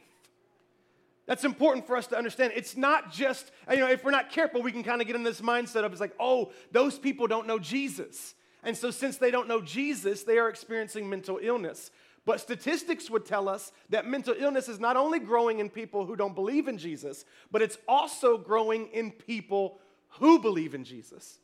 That's 1.27 1.45
important 1.45 1.87
for 1.87 1.97
us 1.97 2.09
to 2.09 2.19
understand. 2.19 2.53
It's 2.57 2.77
not 2.77 3.13
just, 3.13 3.53
you 3.71 3.79
know, 3.79 3.89
if 3.89 4.05
we're 4.05 4.11
not 4.11 4.31
careful, 4.31 4.61
we 4.61 4.73
can 4.73 4.83
kind 4.83 5.01
of 5.01 5.07
get 5.07 5.15
in 5.15 5.23
this 5.23 5.41
mindset 5.41 5.85
of 5.85 5.93
it's 5.93 6.01
like, 6.01 6.15
oh, 6.19 6.51
those 6.73 6.99
people 6.99 7.27
don't 7.27 7.47
know 7.47 7.59
Jesus. 7.59 8.35
And 8.65 8.77
so, 8.77 8.91
since 8.91 9.17
they 9.17 9.31
don't 9.31 9.49
know 9.49 9.61
Jesus, 9.61 10.23
they 10.23 10.39
are 10.39 10.49
experiencing 10.49 11.09
mental 11.09 11.39
illness. 11.41 11.91
But 12.25 12.41
statistics 12.41 13.11
would 13.11 13.25
tell 13.25 13.49
us 13.49 13.73
that 13.89 14.07
mental 14.07 14.35
illness 14.39 14.69
is 14.69 14.79
not 14.79 14.97
only 14.97 15.19
growing 15.19 15.59
in 15.59 15.69
people 15.69 16.07
who 16.07 16.15
don't 16.15 16.35
believe 16.35 16.69
in 16.69 16.79
Jesus, 16.79 17.25
but 17.51 17.63
it's 17.63 17.79
also 17.89 18.39
growing 18.39 18.87
in 18.89 19.11
people 19.11 19.81
who 20.21 20.39
believe 20.39 20.75
in 20.75 20.85
Jesus. 20.85 21.41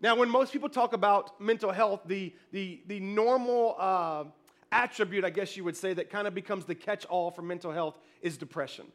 Now, 0.00 0.16
when 0.16 0.30
most 0.30 0.52
people 0.52 0.68
talk 0.68 0.92
about 0.92 1.38
mental 1.40 1.70
health, 1.70 2.02
the, 2.06 2.34
the, 2.52 2.80
the 2.86 3.00
normal 3.00 3.76
uh, 3.78 4.24
attribute, 4.72 5.24
I 5.24 5.30
guess 5.30 5.56
you 5.56 5.64
would 5.64 5.76
say, 5.76 5.92
that 5.94 6.10
kind 6.10 6.26
of 6.26 6.34
becomes 6.34 6.64
the 6.64 6.74
catch 6.74 7.04
all 7.06 7.30
for 7.30 7.42
mental 7.42 7.72
health 7.72 7.98
is 8.22 8.36
depression. 8.36 8.86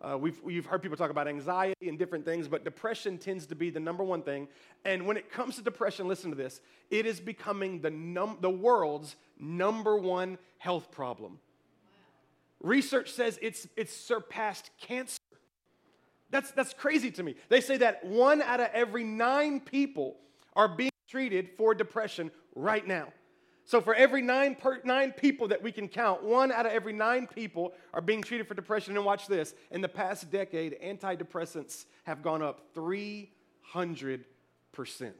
Uh, 0.00 0.16
we've, 0.16 0.40
we've 0.42 0.66
heard 0.66 0.80
people 0.80 0.96
talk 0.96 1.10
about 1.10 1.26
anxiety 1.26 1.88
and 1.88 1.98
different 1.98 2.24
things, 2.24 2.46
but 2.46 2.64
depression 2.64 3.18
tends 3.18 3.46
to 3.46 3.56
be 3.56 3.68
the 3.68 3.80
number 3.80 4.04
one 4.04 4.22
thing. 4.22 4.46
And 4.84 5.06
when 5.06 5.16
it 5.16 5.30
comes 5.30 5.56
to 5.56 5.62
depression, 5.62 6.06
listen 6.06 6.30
to 6.30 6.36
this 6.36 6.60
it 6.90 7.04
is 7.04 7.18
becoming 7.20 7.80
the, 7.80 7.90
num- 7.90 8.38
the 8.40 8.50
world's 8.50 9.16
number 9.38 9.96
one 9.96 10.38
health 10.58 10.90
problem. 10.92 11.32
Wow. 11.32 12.68
Research 12.70 13.12
says 13.12 13.38
it's, 13.42 13.66
it's 13.76 13.92
surpassed 13.92 14.70
cancer. 14.80 15.18
That's, 16.30 16.50
that's 16.52 16.74
crazy 16.74 17.10
to 17.12 17.22
me. 17.22 17.34
They 17.48 17.60
say 17.60 17.78
that 17.78 18.04
one 18.04 18.42
out 18.42 18.60
of 18.60 18.68
every 18.72 19.02
nine 19.02 19.60
people 19.60 20.16
are 20.54 20.68
being 20.68 20.90
treated 21.08 21.50
for 21.56 21.74
depression 21.74 22.30
right 22.54 22.86
now. 22.86 23.08
So, 23.68 23.82
for 23.82 23.94
every 23.94 24.22
nine, 24.22 24.54
per, 24.54 24.80
nine 24.82 25.12
people 25.12 25.48
that 25.48 25.62
we 25.62 25.72
can 25.72 25.88
count, 25.88 26.22
one 26.22 26.50
out 26.50 26.64
of 26.64 26.72
every 26.72 26.94
nine 26.94 27.26
people 27.26 27.74
are 27.92 28.00
being 28.00 28.22
treated 28.22 28.48
for 28.48 28.54
depression. 28.54 28.96
And 28.96 29.04
watch 29.04 29.26
this 29.26 29.54
in 29.70 29.82
the 29.82 29.88
past 29.90 30.30
decade, 30.30 30.78
antidepressants 30.82 31.84
have 32.04 32.22
gone 32.22 32.40
up 32.40 32.74
300%. 32.74 33.28
Isn't 34.80 35.16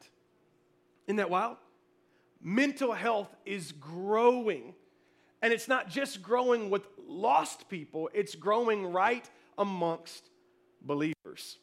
that 1.16 1.28
wild? 1.28 1.58
Mental 2.40 2.94
health 2.94 3.28
is 3.44 3.72
growing. 3.72 4.72
And 5.42 5.52
it's 5.52 5.68
not 5.68 5.90
just 5.90 6.22
growing 6.22 6.70
with 6.70 6.88
lost 7.06 7.68
people, 7.68 8.08
it's 8.14 8.34
growing 8.34 8.86
right 8.86 9.28
amongst 9.58 10.30
believers. 10.80 11.58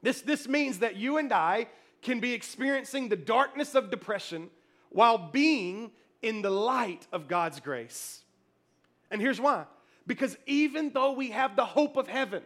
This, 0.00 0.20
this 0.20 0.46
means 0.46 0.78
that 0.78 0.94
you 0.94 1.18
and 1.18 1.32
I 1.32 1.66
can 2.02 2.20
be 2.20 2.34
experiencing 2.34 3.08
the 3.08 3.16
darkness 3.16 3.74
of 3.74 3.90
depression 3.90 4.48
while 4.92 5.18
being 5.18 5.90
in 6.20 6.42
the 6.42 6.50
light 6.50 7.06
of 7.12 7.28
God's 7.28 7.60
grace. 7.60 8.22
And 9.10 9.20
here's 9.20 9.40
why 9.40 9.64
because 10.06 10.36
even 10.46 10.90
though 10.90 11.12
we 11.12 11.30
have 11.30 11.54
the 11.54 11.64
hope 11.64 11.96
of 11.96 12.08
heaven, 12.08 12.42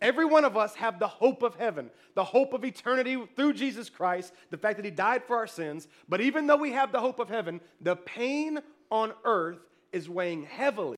every 0.00 0.24
one 0.24 0.44
of 0.44 0.56
us 0.56 0.74
have 0.76 0.98
the 0.98 1.08
hope 1.08 1.42
of 1.42 1.56
heaven, 1.56 1.90
the 2.14 2.24
hope 2.24 2.52
of 2.52 2.64
eternity 2.64 3.20
through 3.34 3.54
Jesus 3.54 3.90
Christ, 3.90 4.32
the 4.50 4.56
fact 4.56 4.76
that 4.76 4.84
he 4.84 4.90
died 4.90 5.24
for 5.24 5.36
our 5.36 5.46
sins, 5.46 5.88
but 6.08 6.20
even 6.20 6.46
though 6.46 6.56
we 6.56 6.72
have 6.72 6.92
the 6.92 7.00
hope 7.00 7.18
of 7.18 7.28
heaven, 7.28 7.60
the 7.80 7.96
pain 7.96 8.60
on 8.90 9.12
earth 9.24 9.58
is 9.92 10.08
weighing 10.08 10.44
heavily 10.44 10.96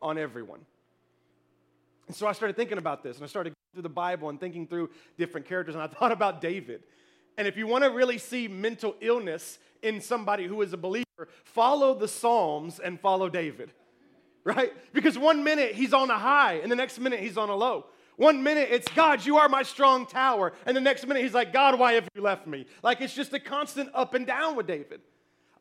on 0.00 0.18
everyone. 0.18 0.60
And 2.06 2.14
so 2.14 2.26
I 2.26 2.32
started 2.32 2.56
thinking 2.56 2.78
about 2.78 3.02
this 3.02 3.16
and 3.16 3.24
I 3.24 3.28
started 3.28 3.54
through 3.72 3.82
the 3.82 3.88
Bible 3.88 4.28
and 4.28 4.38
thinking 4.38 4.66
through 4.66 4.90
different 5.18 5.46
characters 5.46 5.74
and 5.74 5.82
I 5.82 5.86
thought 5.98 6.12
about 6.12 6.40
David. 6.40 6.82
And 7.36 7.48
if 7.48 7.56
you 7.56 7.66
want 7.66 7.84
to 7.84 7.90
really 7.90 8.18
see 8.18 8.48
mental 8.48 8.94
illness 9.00 9.58
in 9.82 10.00
somebody 10.00 10.46
who 10.46 10.60
is 10.62 10.72
a 10.72 10.76
believer, 10.76 11.28
follow 11.44 11.94
the 11.94 12.08
Psalms 12.08 12.78
and 12.78 13.00
follow 13.00 13.28
David, 13.28 13.72
right? 14.44 14.72
Because 14.92 15.18
one 15.18 15.44
minute 15.44 15.74
he's 15.74 15.92
on 15.92 16.10
a 16.10 16.18
high 16.18 16.54
and 16.54 16.70
the 16.70 16.76
next 16.76 16.98
minute 16.98 17.20
he's 17.20 17.38
on 17.38 17.48
a 17.48 17.56
low. 17.56 17.86
One 18.16 18.42
minute 18.42 18.68
it's 18.70 18.88
God, 18.88 19.24
you 19.24 19.38
are 19.38 19.48
my 19.48 19.62
strong 19.62 20.06
tower. 20.06 20.52
And 20.66 20.76
the 20.76 20.80
next 20.80 21.06
minute 21.06 21.22
he's 21.22 21.34
like, 21.34 21.52
God, 21.52 21.78
why 21.78 21.94
have 21.94 22.08
you 22.14 22.22
left 22.22 22.46
me? 22.46 22.66
Like 22.82 23.00
it's 23.00 23.14
just 23.14 23.32
a 23.32 23.40
constant 23.40 23.90
up 23.94 24.14
and 24.14 24.26
down 24.26 24.56
with 24.56 24.66
David. 24.66 25.00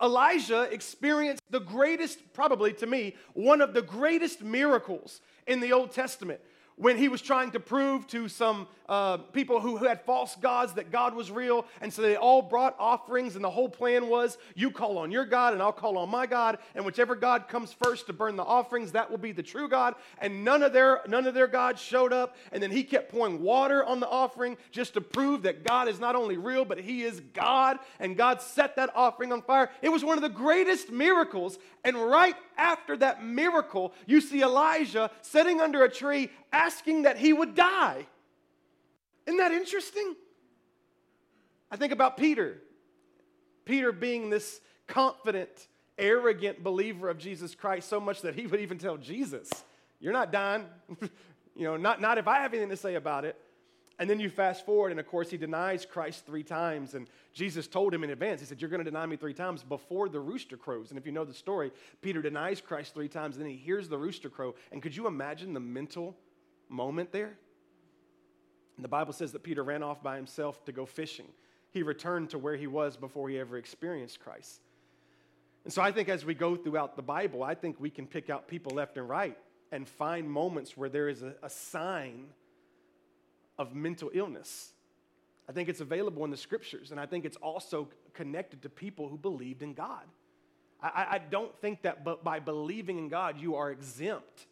Elijah 0.02 0.64
experienced 0.64 1.44
the 1.52 1.60
greatest, 1.60 2.34
probably 2.34 2.74
to 2.74 2.88
me, 2.88 3.16
one 3.34 3.62
of 3.62 3.74
the 3.74 3.84
greatest 3.84 4.42
miracles 4.42 5.22
in 5.46 5.60
the 5.60 5.74
Old 5.74 5.92
Testament 5.92 6.42
when 6.82 6.98
he 6.98 7.08
was 7.08 7.22
trying 7.22 7.52
to 7.52 7.60
prove 7.60 8.08
to 8.08 8.28
some 8.28 8.68
uh, 8.90 9.18
people 9.18 9.62
who, 9.62 9.78
who 9.78 9.86
had 9.86 10.02
false 10.02 10.36
gods 10.36 10.74
that 10.74 10.92
God 10.92 11.14
was 11.14 11.30
real. 11.30 11.68
And 11.80 11.94
so 11.94 12.02
they 12.02 12.16
all 12.16 12.42
brought 12.42 12.76
offerings, 12.80 13.36
and 13.36 13.44
the 13.44 13.52
whole 13.52 13.70
plan 13.70 14.08
was 14.08 14.40
you 14.56 14.72
call 14.72 14.98
on 14.98 15.12
your 15.12 15.24
God, 15.24 15.54
and 15.54 15.62
I'll 15.62 15.72
call 15.72 15.96
on 16.00 16.10
my 16.10 16.26
God. 16.26 16.58
And 16.74 16.84
whichever 16.84 17.16
God 17.16 17.48
comes 17.48 17.72
first 17.72 18.08
to 18.08 18.14
burn 18.14 18.36
the 18.36 18.44
offerings, 18.44 18.94
that 18.94 19.12
will 19.12 19.20
be 19.20 19.32
the 19.32 19.44
true 19.44 19.70
God. 19.70 19.94
And 20.18 20.44
none 20.44 20.64
of 20.64 20.74
their, 20.74 21.02
none 21.08 21.28
of 21.28 21.36
their 21.36 21.46
gods 21.46 21.80
showed 21.80 22.12
up. 22.12 22.36
And 22.52 22.64
then 22.64 22.72
he 22.72 22.84
kept 22.84 23.12
pouring 23.12 23.44
water 23.44 23.86
on 23.86 24.00
the 24.00 24.10
offering 24.10 24.58
just 24.72 24.96
to 24.96 25.02
prove 25.02 25.44
that 25.44 25.64
God 25.64 25.88
is 25.88 26.00
not 26.00 26.16
only 26.16 26.38
real, 26.38 26.66
but 26.66 26.80
he 26.80 27.04
is 27.04 27.22
God. 27.34 27.78
And 28.00 28.18
God 28.18 28.42
set 28.42 28.76
that 28.78 28.90
offering 28.96 29.32
on 29.32 29.44
fire. 29.44 29.70
It 29.84 29.90
was 29.90 30.04
one 30.04 30.18
of 30.18 30.24
the 30.24 30.30
greatest 30.30 30.92
miracles. 30.92 31.60
And 31.84 31.96
right 31.96 32.36
after 32.62 32.96
that 32.98 33.24
miracle, 33.24 33.94
you 34.06 34.22
see 34.22 34.42
Elijah 34.42 35.10
sitting 35.22 35.60
under 35.60 35.84
a 35.84 35.90
tree 35.90 36.30
asking 36.54 37.02
that 37.02 37.18
he 37.18 37.34
would 37.34 37.56
die. 37.56 38.06
Isn't 39.26 39.40
that 39.40 39.52
interesting? 39.52 40.16
I 41.70 41.76
think 41.76 41.92
about 41.92 42.18
Peter. 42.18 42.62
Peter 43.66 43.92
being 43.92 44.30
this 44.30 44.62
confident, 44.88 45.68
arrogant 45.98 46.64
believer 46.64 47.10
of 47.10 47.18
Jesus 47.18 47.56
Christ 47.56 47.90
so 47.90 48.00
much 48.00 48.22
that 48.22 48.36
he 48.36 48.46
would 48.48 48.60
even 48.60 48.78
tell 48.78 48.98
Jesus, 48.98 49.50
You're 50.00 50.14
not 50.14 50.32
dying. 50.32 50.66
you 51.56 51.66
know, 51.66 51.78
not, 51.78 52.02
not 52.02 52.18
if 52.18 52.28
I 52.28 52.42
have 52.42 52.54
anything 52.54 52.70
to 52.70 52.78
say 52.78 52.96
about 52.96 53.26
it. 53.26 53.36
And 54.02 54.10
then 54.10 54.20
you 54.20 54.32
fast 54.32 54.66
forward, 54.66 54.90
and 54.90 55.00
of 55.00 55.06
course, 55.06 55.30
he 55.30 55.38
denies 55.38 55.86
Christ 55.86 56.26
three 56.26 56.42
times. 56.42 56.96
And 56.96 57.08
Jesus 57.36 57.68
told 57.68 57.94
him 57.94 58.04
in 58.04 58.10
advance, 58.10 58.40
He 58.40 58.48
said, 58.48 58.60
You're 58.60 58.72
going 58.72 58.84
to 58.84 58.90
deny 58.90 59.06
me 59.06 59.16
three 59.16 59.36
times 59.36 59.62
before 59.62 60.10
the 60.10 60.20
rooster 60.20 60.58
crows. 60.58 60.90
And 60.90 60.98
if 60.98 61.06
you 61.06 61.12
know 61.12 61.24
the 61.24 61.36
story, 61.36 61.72
Peter 62.02 62.20
denies 62.20 62.62
Christ 62.62 62.96
three 62.96 63.08
times, 63.08 63.36
and 63.36 63.46
then 63.46 63.52
he 63.52 63.58
hears 63.58 63.90
the 63.90 64.00
rooster 64.00 64.28
crow. 64.28 64.56
And 64.72 64.82
could 64.82 64.96
you 64.96 65.06
imagine 65.06 65.54
the 65.54 65.60
mental 65.60 66.18
moment 66.68 67.12
there? 67.12 67.38
And 68.76 68.84
the 68.84 68.90
Bible 68.90 69.14
says 69.14 69.34
that 69.34 69.44
Peter 69.44 69.64
ran 69.64 69.84
off 69.84 70.02
by 70.02 70.16
himself 70.16 70.66
to 70.66 70.72
go 70.72 70.88
fishing. 70.88 71.28
He 71.70 71.84
returned 71.84 72.32
to 72.32 72.40
where 72.40 72.56
he 72.56 72.66
was 72.66 72.98
before 72.98 73.30
he 73.30 73.38
ever 73.38 73.56
experienced 73.56 74.20
Christ. 74.20 74.62
And 75.64 75.72
so 75.72 75.84
I 75.84 75.92
think 75.92 76.10
as 76.10 76.26
we 76.26 76.34
go 76.34 76.56
throughout 76.56 76.96
the 76.96 77.04
Bible, 77.04 77.44
I 77.44 77.54
think 77.54 77.80
we 77.80 77.92
can 77.92 78.08
pick 78.08 78.32
out 78.32 78.48
people 78.48 78.74
left 78.74 78.98
and 78.98 79.08
right 79.08 79.38
and 79.72 79.88
find 79.88 80.28
moments 80.28 80.76
where 80.76 80.90
there 80.90 81.08
is 81.08 81.22
a, 81.22 81.36
a 81.44 81.52
sign 81.52 82.30
of 83.62 83.76
mental 83.76 84.10
illness. 84.14 84.74
I 85.48 85.52
think 85.52 85.70
it's 85.70 85.82
available 85.82 86.26
in 86.26 86.32
the 86.32 86.38
scriptures, 86.38 86.92
and 86.92 87.00
I 87.00 87.06
think 87.06 87.26
it's 87.26 87.38
also 87.38 87.88
connected 88.14 88.62
to 88.64 88.70
people 88.70 89.08
who 89.08 89.18
believed 89.18 89.62
in 89.62 89.74
God. 89.74 90.04
I, 90.82 91.08
I 91.12 91.18
don't 91.20 91.56
think 91.60 91.84
that 91.84 92.04
but 92.04 92.24
by 92.24 92.40
believing 92.40 92.98
in 92.98 93.08
God, 93.08 93.40
you 93.40 93.56
are 93.56 93.70
exempt 93.70 94.48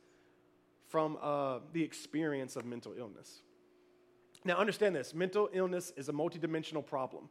from 0.87 1.17
uh, 1.21 1.59
the 1.73 1.83
experience 1.83 2.55
of 2.55 2.65
mental 2.65 2.93
illness. 2.97 3.41
Now, 4.45 4.57
understand 4.57 4.95
this 4.95 5.13
mental 5.13 5.49
illness 5.53 5.91
is 5.97 6.07
a 6.09 6.13
multidimensional 6.13 6.85
problem, 6.85 7.29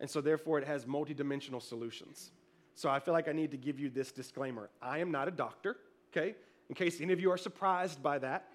and 0.00 0.10
so 0.10 0.20
therefore 0.20 0.58
it 0.58 0.66
has 0.66 0.84
multidimensional 0.84 1.62
solutions. 1.62 2.32
So 2.74 2.90
I 2.90 2.98
feel 2.98 3.14
like 3.14 3.28
I 3.28 3.32
need 3.32 3.52
to 3.52 3.56
give 3.56 3.78
you 3.78 3.88
this 3.88 4.10
disclaimer 4.10 4.68
I 4.82 4.98
am 4.98 5.10
not 5.12 5.28
a 5.28 5.30
doctor, 5.30 5.76
okay? 6.10 6.34
In 6.68 6.74
case 6.74 7.00
any 7.00 7.12
of 7.12 7.20
you 7.20 7.30
are 7.30 7.36
surprised 7.36 8.02
by 8.02 8.18
that, 8.18 8.48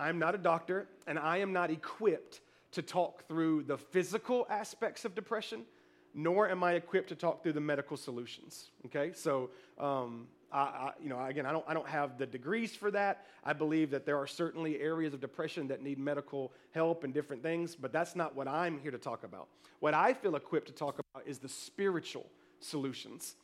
I'm 0.00 0.18
not 0.18 0.34
a 0.34 0.38
doctor, 0.38 0.88
and 1.06 1.18
I 1.18 1.38
am 1.38 1.52
not 1.52 1.70
equipped 1.70 2.40
to 2.72 2.82
talk 2.82 3.26
through 3.28 3.64
the 3.64 3.76
physical 3.76 4.46
aspects 4.48 5.04
of 5.04 5.14
depression, 5.14 5.62
nor 6.14 6.48
am 6.48 6.64
I 6.64 6.72
equipped 6.72 7.08
to 7.10 7.14
talk 7.14 7.42
through 7.42 7.52
the 7.52 7.60
medical 7.60 7.96
solutions, 7.96 8.70
okay? 8.86 9.12
So, 9.14 9.50
um, 9.78 10.26
I, 10.52 10.58
I, 10.58 10.92
you 11.00 11.08
know, 11.08 11.24
again, 11.24 11.46
I 11.46 11.52
don't, 11.52 11.64
I 11.68 11.74
don't 11.74 11.88
have 11.88 12.18
the 12.18 12.26
degrees 12.26 12.74
for 12.74 12.90
that. 12.90 13.26
I 13.44 13.52
believe 13.52 13.90
that 13.90 14.04
there 14.04 14.16
are 14.16 14.26
certainly 14.26 14.80
areas 14.80 15.14
of 15.14 15.20
depression 15.20 15.68
that 15.68 15.82
need 15.82 15.98
medical 15.98 16.52
help 16.72 17.04
and 17.04 17.14
different 17.14 17.42
things, 17.42 17.76
but 17.76 17.92
that's 17.92 18.16
not 18.16 18.34
what 18.34 18.48
I'm 18.48 18.80
here 18.80 18.90
to 18.90 18.98
talk 18.98 19.22
about. 19.22 19.48
What 19.80 19.94
I 19.94 20.12
feel 20.12 20.34
equipped 20.34 20.66
to 20.66 20.72
talk 20.72 20.98
about 20.98 21.26
is 21.26 21.38
the 21.38 21.48
spiritual 21.48 22.26
solutions. 22.58 23.36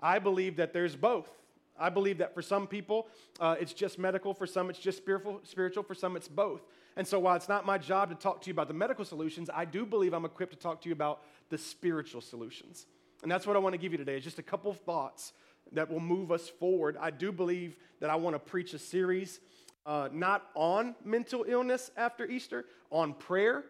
I 0.00 0.18
believe 0.18 0.56
that 0.56 0.72
there's 0.72 0.96
both. 0.96 1.28
I 1.78 1.90
believe 1.90 2.18
that 2.18 2.34
for 2.34 2.42
some 2.42 2.66
people, 2.66 3.06
uh, 3.40 3.56
it's 3.60 3.72
just 3.72 3.98
medical, 3.98 4.34
for 4.34 4.46
some, 4.46 4.70
it's 4.70 4.78
just 4.78 4.98
spiritual, 4.98 5.40
spiritual, 5.44 5.82
for 5.82 5.94
some, 5.94 6.16
it's 6.16 6.28
both. 6.28 6.62
And 6.96 7.06
so, 7.06 7.18
while 7.18 7.36
it's 7.36 7.48
not 7.48 7.64
my 7.64 7.78
job 7.78 8.08
to 8.10 8.14
talk 8.14 8.40
to 8.42 8.48
you 8.48 8.52
about 8.52 8.68
the 8.68 8.74
medical 8.74 9.04
solutions, 9.04 9.48
I 9.52 9.64
do 9.64 9.86
believe 9.86 10.12
I'm 10.12 10.24
equipped 10.24 10.52
to 10.52 10.58
talk 10.58 10.80
to 10.82 10.88
you 10.88 10.92
about 10.92 11.22
the 11.48 11.58
spiritual 11.58 12.20
solutions. 12.20 12.86
And 13.22 13.30
that's 13.30 13.46
what 13.46 13.56
I 13.56 13.58
want 13.58 13.74
to 13.74 13.78
give 13.78 13.92
you 13.92 13.98
today, 13.98 14.16
is 14.16 14.24
just 14.24 14.38
a 14.38 14.42
couple 14.42 14.70
of 14.70 14.78
thoughts 14.80 15.32
that 15.72 15.90
will 15.90 16.00
move 16.00 16.32
us 16.32 16.48
forward. 16.48 16.96
I 17.00 17.10
do 17.10 17.30
believe 17.30 17.76
that 18.00 18.10
I 18.10 18.16
want 18.16 18.34
to 18.34 18.40
preach 18.40 18.74
a 18.74 18.78
series 18.78 19.40
uh, 19.88 20.08
not 20.12 20.50
on 20.54 20.94
mental 21.02 21.46
illness 21.48 21.90
after 21.96 22.26
Easter, 22.26 22.66
on 22.90 23.14
prayer. 23.14 23.64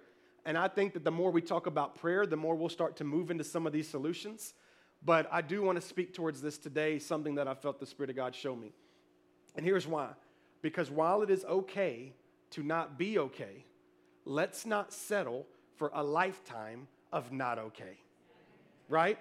And 0.44 0.58
I 0.58 0.66
think 0.66 0.94
that 0.94 1.04
the 1.04 1.12
more 1.12 1.30
we 1.30 1.40
talk 1.40 1.66
about 1.66 1.94
prayer, 1.94 2.26
the 2.26 2.36
more 2.36 2.56
we'll 2.56 2.68
start 2.68 2.96
to 2.96 3.04
move 3.04 3.30
into 3.30 3.44
some 3.44 3.66
of 3.66 3.72
these 3.72 3.88
solutions. 3.88 4.54
But 5.04 5.28
I 5.30 5.42
do 5.42 5.62
want 5.62 5.80
to 5.80 5.86
speak 5.86 6.12
towards 6.12 6.42
this 6.42 6.58
today, 6.58 6.98
something 6.98 7.36
that 7.36 7.46
I 7.46 7.54
felt 7.54 7.78
the 7.78 7.86
Spirit 7.86 8.10
of 8.10 8.16
God 8.16 8.34
show 8.34 8.54
me. 8.54 8.72
And 9.56 9.64
here's 9.64 9.86
why 9.86 10.10
because 10.60 10.90
while 10.90 11.22
it 11.22 11.30
is 11.30 11.44
okay 11.44 12.12
to 12.50 12.62
not 12.62 12.98
be 12.98 13.18
okay, 13.18 13.64
let's 14.24 14.66
not 14.66 14.92
settle 14.92 15.46
for 15.76 15.90
a 15.94 16.02
lifetime 16.02 16.88
of 17.12 17.32
not 17.32 17.58
okay. 17.58 17.98
Right? 18.88 19.18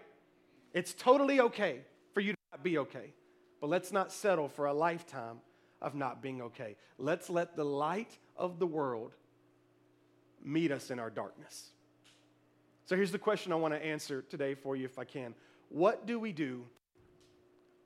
It's 0.73 0.93
totally 0.93 1.39
okay 1.41 1.81
for 2.13 2.21
you 2.21 2.33
to 2.33 2.37
not 2.51 2.63
be 2.63 2.77
okay. 2.79 3.13
But 3.61 3.69
let's 3.69 3.91
not 3.91 4.11
settle 4.11 4.47
for 4.47 4.65
a 4.65 4.73
lifetime 4.73 5.39
of 5.81 5.95
not 5.95 6.21
being 6.21 6.41
okay. 6.41 6.75
Let's 6.97 7.29
let 7.29 7.55
the 7.55 7.63
light 7.63 8.17
of 8.35 8.59
the 8.59 8.67
world 8.67 9.13
meet 10.43 10.71
us 10.71 10.91
in 10.91 10.99
our 10.99 11.09
darkness. 11.09 11.71
So 12.85 12.95
here's 12.95 13.11
the 13.11 13.19
question 13.19 13.51
I 13.51 13.55
want 13.55 13.73
to 13.73 13.83
answer 13.83 14.21
today 14.21 14.55
for 14.55 14.75
you, 14.75 14.85
if 14.85 14.97
I 14.97 15.03
can. 15.03 15.33
What 15.69 16.05
do 16.05 16.19
we 16.19 16.31
do 16.31 16.65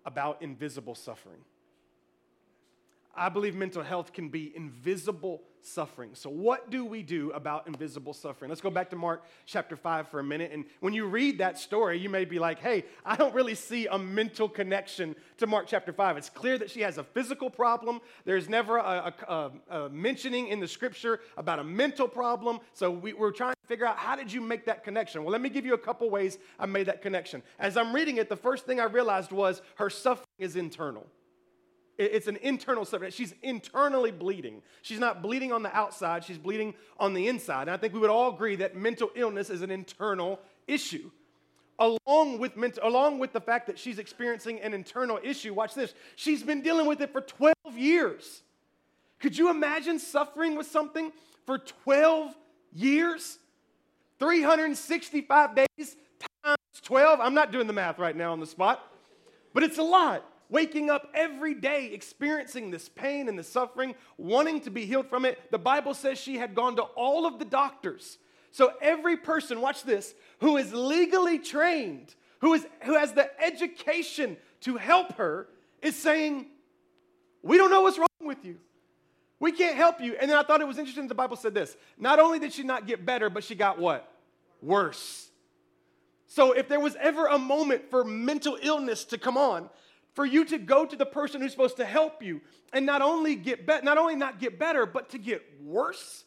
about 0.05 0.41
invisible 0.41 0.95
suffering? 0.95 1.39
I 3.15 3.29
believe 3.29 3.55
mental 3.55 3.83
health 3.83 4.13
can 4.13 4.29
be 4.29 4.55
invisible 4.55 5.41
suffering. 5.61 6.11
So, 6.13 6.29
what 6.29 6.69
do 6.69 6.85
we 6.85 7.03
do 7.03 7.31
about 7.31 7.67
invisible 7.67 8.13
suffering? 8.13 8.49
Let's 8.49 8.61
go 8.61 8.69
back 8.69 8.89
to 8.91 8.95
Mark 8.95 9.25
chapter 9.45 9.75
5 9.75 10.07
for 10.07 10.19
a 10.19 10.23
minute. 10.23 10.51
And 10.53 10.65
when 10.79 10.93
you 10.93 11.05
read 11.05 11.37
that 11.39 11.59
story, 11.59 11.99
you 11.99 12.09
may 12.09 12.25
be 12.25 12.39
like, 12.39 12.59
hey, 12.59 12.85
I 13.05 13.15
don't 13.15 13.33
really 13.35 13.55
see 13.55 13.87
a 13.87 13.97
mental 13.97 14.47
connection 14.47 15.15
to 15.37 15.47
Mark 15.47 15.67
chapter 15.67 15.91
5. 15.91 16.17
It's 16.17 16.29
clear 16.29 16.57
that 16.57 16.71
she 16.71 16.81
has 16.81 16.97
a 16.97 17.03
physical 17.03 17.49
problem. 17.49 17.99
There's 18.25 18.49
never 18.49 18.77
a, 18.77 19.13
a, 19.27 19.51
a, 19.69 19.89
mentioning 19.89 20.47
in 20.47 20.59
the 20.59 20.67
scripture 20.67 21.19
about 21.37 21.59
a 21.59 21.63
mental 21.63 22.07
problem. 22.07 22.59
So, 22.73 22.91
we, 22.91 23.13
we're 23.13 23.31
trying 23.31 23.55
figure 23.71 23.85
out 23.85 23.97
how 23.97 24.17
did 24.17 24.33
you 24.33 24.41
make 24.41 24.65
that 24.65 24.83
connection? 24.83 25.23
Well, 25.23 25.31
let 25.31 25.39
me 25.39 25.47
give 25.47 25.65
you 25.65 25.73
a 25.73 25.77
couple 25.77 26.09
ways 26.09 26.37
I 26.59 26.65
made 26.65 26.87
that 26.87 27.01
connection. 27.01 27.41
As 27.57 27.77
I'm 27.77 27.95
reading 27.95 28.17
it, 28.17 28.27
the 28.27 28.35
first 28.35 28.65
thing 28.65 28.81
I 28.81 28.83
realized 28.83 29.31
was 29.31 29.61
her 29.75 29.89
suffering 29.89 30.27
is 30.39 30.57
internal. 30.57 31.07
It's 31.97 32.27
an 32.27 32.35
internal 32.41 32.83
suffering. 32.83 33.11
She's 33.11 33.33
internally 33.41 34.11
bleeding. 34.11 34.61
She's 34.81 34.99
not 34.99 35.21
bleeding 35.21 35.53
on 35.53 35.63
the 35.63 35.73
outside, 35.73 36.25
she's 36.25 36.37
bleeding 36.37 36.73
on 36.99 37.13
the 37.13 37.29
inside. 37.29 37.61
And 37.61 37.71
I 37.71 37.77
think 37.77 37.93
we 37.93 37.99
would 37.99 38.09
all 38.09 38.33
agree 38.33 38.57
that 38.57 38.75
mental 38.75 39.09
illness 39.15 39.49
is 39.49 39.61
an 39.61 39.71
internal 39.71 40.41
issue. 40.67 41.09
Along 41.79 42.39
with, 42.39 42.57
mental, 42.57 42.85
along 42.85 43.19
with 43.19 43.31
the 43.31 43.39
fact 43.39 43.67
that 43.67 43.79
she's 43.79 43.99
experiencing 43.99 44.59
an 44.59 44.73
internal 44.73 45.17
issue, 45.23 45.53
watch 45.53 45.75
this, 45.75 45.93
she's 46.17 46.43
been 46.43 46.61
dealing 46.61 46.87
with 46.87 46.99
it 46.99 47.13
for 47.13 47.21
12 47.21 47.53
years. 47.77 48.43
Could 49.21 49.37
you 49.37 49.49
imagine 49.49 49.97
suffering 49.97 50.57
with 50.57 50.67
something 50.67 51.13
for 51.45 51.57
12 51.57 52.35
years? 52.73 53.37
365 54.21 55.55
days 55.55 55.97
times 56.43 56.57
12. 56.83 57.19
I'm 57.19 57.33
not 57.33 57.51
doing 57.51 57.65
the 57.65 57.73
math 57.73 57.97
right 57.97 58.15
now 58.15 58.31
on 58.31 58.39
the 58.39 58.45
spot, 58.45 58.87
but 59.51 59.63
it's 59.63 59.79
a 59.79 59.83
lot 59.83 60.23
waking 60.47 60.91
up 60.91 61.09
every 61.15 61.55
day 61.55 61.87
experiencing 61.91 62.69
this 62.69 62.87
pain 62.87 63.27
and 63.27 63.39
the 63.39 63.43
suffering, 63.43 63.95
wanting 64.17 64.61
to 64.61 64.69
be 64.69 64.85
healed 64.85 65.07
from 65.07 65.25
it. 65.25 65.39
The 65.49 65.57
Bible 65.57 65.95
says 65.95 66.19
she 66.19 66.37
had 66.37 66.53
gone 66.53 66.75
to 66.75 66.83
all 66.83 67.25
of 67.25 67.39
the 67.39 67.45
doctors. 67.45 68.19
So 68.51 68.73
every 68.79 69.17
person, 69.17 69.59
watch 69.59 69.83
this, 69.83 70.13
who 70.39 70.57
is 70.57 70.71
legally 70.71 71.39
trained, 71.39 72.13
who, 72.41 72.53
is, 72.53 72.67
who 72.83 72.95
has 72.95 73.13
the 73.13 73.31
education 73.43 74.37
to 74.61 74.77
help 74.77 75.13
her, 75.13 75.47
is 75.81 75.95
saying, 75.95 76.45
We 77.41 77.57
don't 77.57 77.71
know 77.71 77.81
what's 77.81 77.97
wrong 77.97 78.07
with 78.19 78.45
you. 78.45 78.57
We 79.39 79.51
can't 79.51 79.75
help 79.75 79.99
you. 79.99 80.15
And 80.21 80.29
then 80.29 80.37
I 80.37 80.43
thought 80.43 80.61
it 80.61 80.67
was 80.67 80.77
interesting 80.77 81.07
the 81.07 81.15
Bible 81.15 81.37
said 81.37 81.55
this. 81.55 81.75
Not 81.97 82.19
only 82.19 82.37
did 82.37 82.53
she 82.53 82.61
not 82.61 82.85
get 82.85 83.03
better, 83.03 83.27
but 83.27 83.43
she 83.43 83.55
got 83.55 83.79
what? 83.79 84.10
Worse. 84.61 85.29
So 86.27 86.51
if 86.53 86.69
there 86.69 86.79
was 86.79 86.95
ever 86.95 87.27
a 87.27 87.37
moment 87.37 87.89
for 87.89 88.03
mental 88.03 88.57
illness 88.61 89.03
to 89.05 89.17
come 89.17 89.37
on, 89.37 89.69
for 90.13 90.25
you 90.25 90.45
to 90.45 90.57
go 90.57 90.85
to 90.85 90.95
the 90.95 91.05
person 91.05 91.41
who's 91.41 91.51
supposed 91.51 91.77
to 91.77 91.85
help 91.85 92.23
you 92.23 92.41
and 92.73 92.85
not 92.85 93.01
only 93.01 93.35
get 93.35 93.65
be- 93.65 93.81
not 93.83 93.97
only 93.97 94.15
not 94.15 94.39
get 94.39 94.59
better 94.59 94.85
but 94.85 95.09
to 95.09 95.17
get 95.17 95.41
worse 95.63 96.25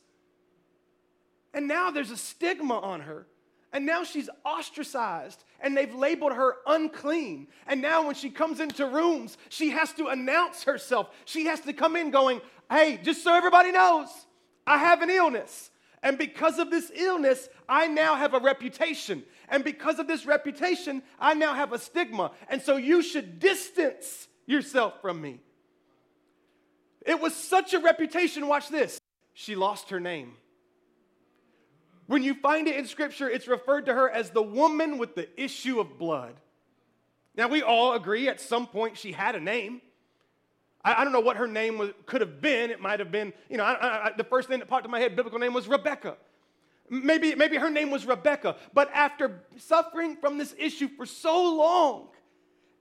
and 1.52 1.68
now 1.68 1.90
there's 1.90 2.10
a 2.10 2.16
stigma 2.16 2.78
on 2.78 3.00
her 3.02 3.26
And 3.74 3.86
now 3.86 4.04
she's 4.04 4.30
ostracized 4.44 5.42
and 5.60 5.76
they've 5.76 5.92
labeled 5.92 6.32
her 6.32 6.56
unclean. 6.64 7.48
And 7.66 7.82
now 7.82 8.06
when 8.06 8.14
she 8.14 8.30
comes 8.30 8.60
into 8.60 8.86
rooms, 8.86 9.36
she 9.48 9.70
has 9.70 9.92
to 9.94 10.06
announce 10.06 10.62
herself. 10.62 11.10
She 11.24 11.46
has 11.46 11.60
to 11.62 11.72
come 11.72 11.96
in 11.96 12.12
going, 12.12 12.40
Hey, 12.70 13.00
just 13.02 13.24
so 13.24 13.34
everybody 13.34 13.72
knows, 13.72 14.08
I 14.66 14.78
have 14.78 15.02
an 15.02 15.10
illness. 15.10 15.70
And 16.04 16.18
because 16.18 16.58
of 16.58 16.70
this 16.70 16.92
illness, 16.94 17.49
I 17.66 17.87
now 17.87 18.14
have 18.14 18.34
a 18.34 18.38
reputation. 18.38 19.25
And 19.49 19.64
because 19.64 19.99
of 19.99 20.06
this 20.06 20.26
reputation, 20.26 21.02
I 21.18 21.32
now 21.32 21.54
have 21.54 21.73
a 21.73 21.78
stigma. 21.78 22.32
And 22.50 22.61
so 22.61 22.76
you 22.76 23.02
should 23.02 23.40
distance 23.40 24.28
yourself 24.44 25.00
from 25.00 25.23
me. 25.23 25.40
It 27.06 27.20
was 27.20 27.34
such 27.34 27.73
a 27.73 27.78
reputation. 27.78 28.46
Watch 28.46 28.68
this. 28.68 29.00
She 29.32 29.56
lost 29.56 29.88
her 29.88 29.99
name. 29.99 30.34
When 32.06 32.23
you 32.23 32.34
find 32.34 32.68
it 32.68 32.76
in 32.76 32.87
Scripture, 32.87 33.30
it's 33.30 33.49
referred 33.49 33.87
to 33.87 33.94
her 33.94 34.11
as 34.11 34.28
the 34.28 34.42
woman 34.42 34.99
with 34.99 35.14
the 35.14 35.28
issue 35.42 35.80
of 35.80 35.99
blood. 35.99 36.34
Now, 37.34 37.49
we 37.49 37.62
all 37.62 37.94
agree 37.94 38.28
at 38.28 38.42
some 38.42 38.66
point 38.66 38.99
she 38.99 39.12
had 39.12 39.37
a 39.37 39.40
name. 39.40 39.80
I, 40.84 41.00
I 41.00 41.04
don't 41.04 41.12
know 41.12 41.20
what 41.20 41.36
her 41.36 41.46
name 41.46 41.78
was, 41.78 41.90
could 42.06 42.20
have 42.20 42.40
been. 42.40 42.70
It 42.70 42.80
might 42.80 43.00
have 43.00 43.10
been, 43.10 43.32
you 43.48 43.56
know, 43.56 43.64
I, 43.64 44.08
I, 44.08 44.12
the 44.16 44.24
first 44.24 44.48
thing 44.48 44.58
that 44.58 44.68
popped 44.68 44.84
in 44.84 44.90
my 44.90 45.00
head, 45.00 45.16
biblical 45.16 45.38
name 45.38 45.54
was 45.54 45.66
Rebecca. 45.66 46.16
Maybe, 46.90 47.34
maybe 47.34 47.56
her 47.56 47.70
name 47.70 47.90
was 47.90 48.06
Rebecca. 48.06 48.56
But 48.74 48.90
after 48.92 49.42
suffering 49.56 50.16
from 50.16 50.36
this 50.36 50.54
issue 50.58 50.88
for 50.88 51.06
so 51.06 51.54
long, 51.54 52.08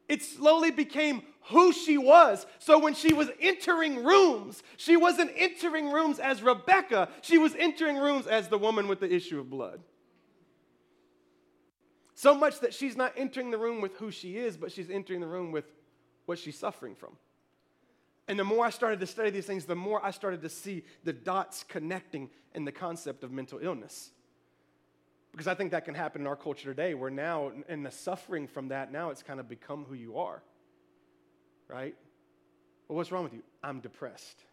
it 0.10 0.22
slowly 0.22 0.72
became 0.72 1.24
who 1.50 1.72
she 1.72 1.98
was. 1.98 2.46
So 2.60 2.78
when 2.80 2.94
she 2.94 3.14
was 3.14 3.30
entering 3.40 4.04
rooms, 4.04 4.62
she 4.78 4.98
wasn't 4.98 5.32
entering 5.36 5.90
rooms 5.90 6.20
as 6.20 6.44
Rebecca, 6.44 7.10
she 7.22 7.38
was 7.38 7.56
entering 7.56 7.98
rooms 7.98 8.28
as 8.28 8.50
the 8.50 8.58
woman 8.58 8.88
with 8.88 9.00
the 9.00 9.14
issue 9.14 9.40
of 9.40 9.50
blood. 9.50 9.82
So 12.16 12.36
much 12.36 12.60
that 12.60 12.74
she's 12.74 12.96
not 12.96 13.14
entering 13.18 13.52
the 13.52 13.58
room 13.58 13.82
with 13.82 13.96
who 13.96 14.12
she 14.12 14.38
is, 14.38 14.56
but 14.56 14.72
she's 14.72 14.90
entering 14.90 15.20
the 15.20 15.28
room 15.28 15.52
with 15.52 15.66
what 16.26 16.38
she's 16.38 16.58
suffering 16.58 16.96
from. 16.96 17.18
And 18.28 18.40
the 18.40 18.44
more 18.44 18.66
I 18.66 18.70
started 18.70 19.00
to 19.02 19.08
study 19.08 19.30
these 19.30 19.46
things, 19.46 19.66
the 19.66 19.76
more 19.76 20.04
I 20.04 20.12
started 20.12 20.42
to 20.44 20.50
see 20.50 20.84
the 21.04 21.14
dots 21.14 21.64
connecting 21.68 22.30
in 22.56 22.66
the 22.66 22.72
concept 22.72 23.24
of 23.24 23.32
mental 23.32 23.60
illness. 23.62 24.12
Because 25.32 25.48
I 25.48 25.56
think 25.56 25.72
that 25.72 25.84
can 25.84 25.96
happen 25.96 26.22
in 26.22 26.28
our 26.28 26.36
culture 26.36 26.70
today, 26.70 26.94
where 26.94 27.10
now, 27.10 27.52
in 27.68 27.84
the 27.84 27.92
suffering 27.92 28.48
from 28.48 28.70
that, 28.70 28.92
now 28.92 29.10
it's 29.10 29.24
kind 29.24 29.40
of 29.40 29.50
become 29.50 29.86
who 29.86 29.96
you 29.96 30.18
are 30.18 30.44
right? 31.74 31.96
Well, 32.88 32.98
what's 32.98 33.12
wrong 33.12 33.24
with 33.24 33.34
you? 33.34 33.44
I'm 33.64 33.80
depressed. 33.80 34.44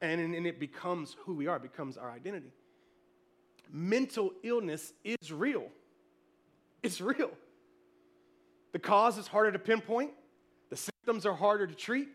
And, 0.00 0.20
and 0.20 0.46
it 0.46 0.60
becomes 0.60 1.16
who 1.24 1.34
we 1.34 1.46
are, 1.46 1.56
it 1.56 1.62
becomes 1.62 1.96
our 1.96 2.10
identity. 2.10 2.52
Mental 3.70 4.32
illness 4.42 4.92
is 5.04 5.32
real. 5.32 5.66
It's 6.82 7.00
real. 7.00 7.30
The 8.72 8.78
cause 8.78 9.18
is 9.18 9.26
harder 9.26 9.52
to 9.52 9.58
pinpoint, 9.58 10.12
the 10.70 10.76
symptoms 10.76 11.26
are 11.26 11.34
harder 11.34 11.66
to 11.66 11.74
treat. 11.74 12.08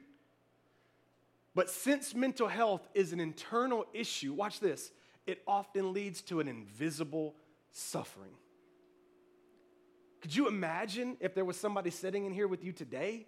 But 1.55 1.69
since 1.69 2.15
mental 2.15 2.47
health 2.47 2.87
is 2.93 3.13
an 3.13 3.19
internal 3.19 3.85
issue, 3.93 4.33
watch 4.33 4.59
this, 4.59 4.91
it 5.25 5.41
often 5.47 5.93
leads 5.93 6.21
to 6.23 6.39
an 6.39 6.47
invisible 6.47 7.35
suffering. 7.71 8.33
Could 10.21 10.35
you 10.35 10.47
imagine 10.47 11.17
if 11.19 11.35
there 11.35 11.45
was 11.45 11.57
somebody 11.57 11.89
sitting 11.89 12.25
in 12.25 12.33
here 12.33 12.47
with 12.47 12.63
you 12.63 12.71
today 12.71 13.27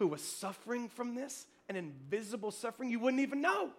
who 0.00 0.08
was 0.08 0.22
suffering 0.22 0.88
from 0.88 1.14
this, 1.14 1.46
an 1.68 1.76
invisible 1.76 2.50
suffering 2.50 2.90
you 2.90 2.98
wouldn't 2.98 3.20
even 3.20 3.42
know. 3.42 3.70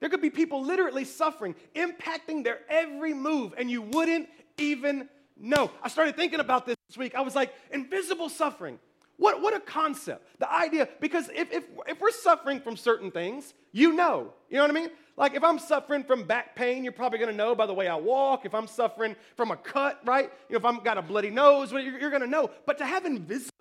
There 0.00 0.08
could 0.08 0.22
be 0.22 0.30
people 0.30 0.64
literally 0.64 1.04
suffering, 1.04 1.54
impacting 1.74 2.42
their 2.42 2.60
every 2.68 3.14
move, 3.14 3.54
and 3.56 3.70
you 3.70 3.82
wouldn't 3.82 4.28
even 4.58 5.08
know. 5.38 5.70
I 5.82 5.88
started 5.88 6.16
thinking 6.16 6.40
about 6.40 6.64
this 6.64 6.76
this 6.88 6.96
week. 6.96 7.14
I 7.14 7.20
was 7.20 7.34
like, 7.34 7.54
invisible 7.70 8.30
suffering. 8.30 8.78
What, 9.16 9.40
what 9.40 9.54
a 9.54 9.60
concept. 9.60 10.26
The 10.38 10.52
idea, 10.52 10.88
because 11.00 11.28
if, 11.34 11.52
if, 11.52 11.64
if 11.86 12.00
we're 12.00 12.10
suffering 12.10 12.60
from 12.60 12.76
certain 12.76 13.10
things, 13.10 13.54
you 13.72 13.92
know. 13.92 14.32
You 14.50 14.56
know 14.56 14.62
what 14.62 14.70
I 14.70 14.74
mean? 14.74 14.90
Like 15.16 15.34
if 15.34 15.44
I'm 15.44 15.58
suffering 15.58 16.02
from 16.02 16.24
back 16.24 16.56
pain, 16.56 16.82
you're 16.82 16.92
probably 16.92 17.18
gonna 17.18 17.32
know 17.32 17.54
by 17.54 17.66
the 17.66 17.74
way 17.74 17.86
I 17.86 17.94
walk. 17.94 18.44
If 18.44 18.54
I'm 18.54 18.66
suffering 18.66 19.14
from 19.36 19.50
a 19.50 19.56
cut, 19.56 20.00
right? 20.04 20.30
You 20.48 20.54
know, 20.54 20.58
if 20.58 20.64
I've 20.64 20.82
got 20.82 20.98
a 20.98 21.02
bloody 21.02 21.30
nose, 21.30 21.70
you're, 21.70 21.80
you're 21.80 22.10
gonna 22.10 22.26
know. 22.26 22.50
But 22.66 22.78
to 22.78 22.86
have 22.86 23.04
invisible 23.04 23.52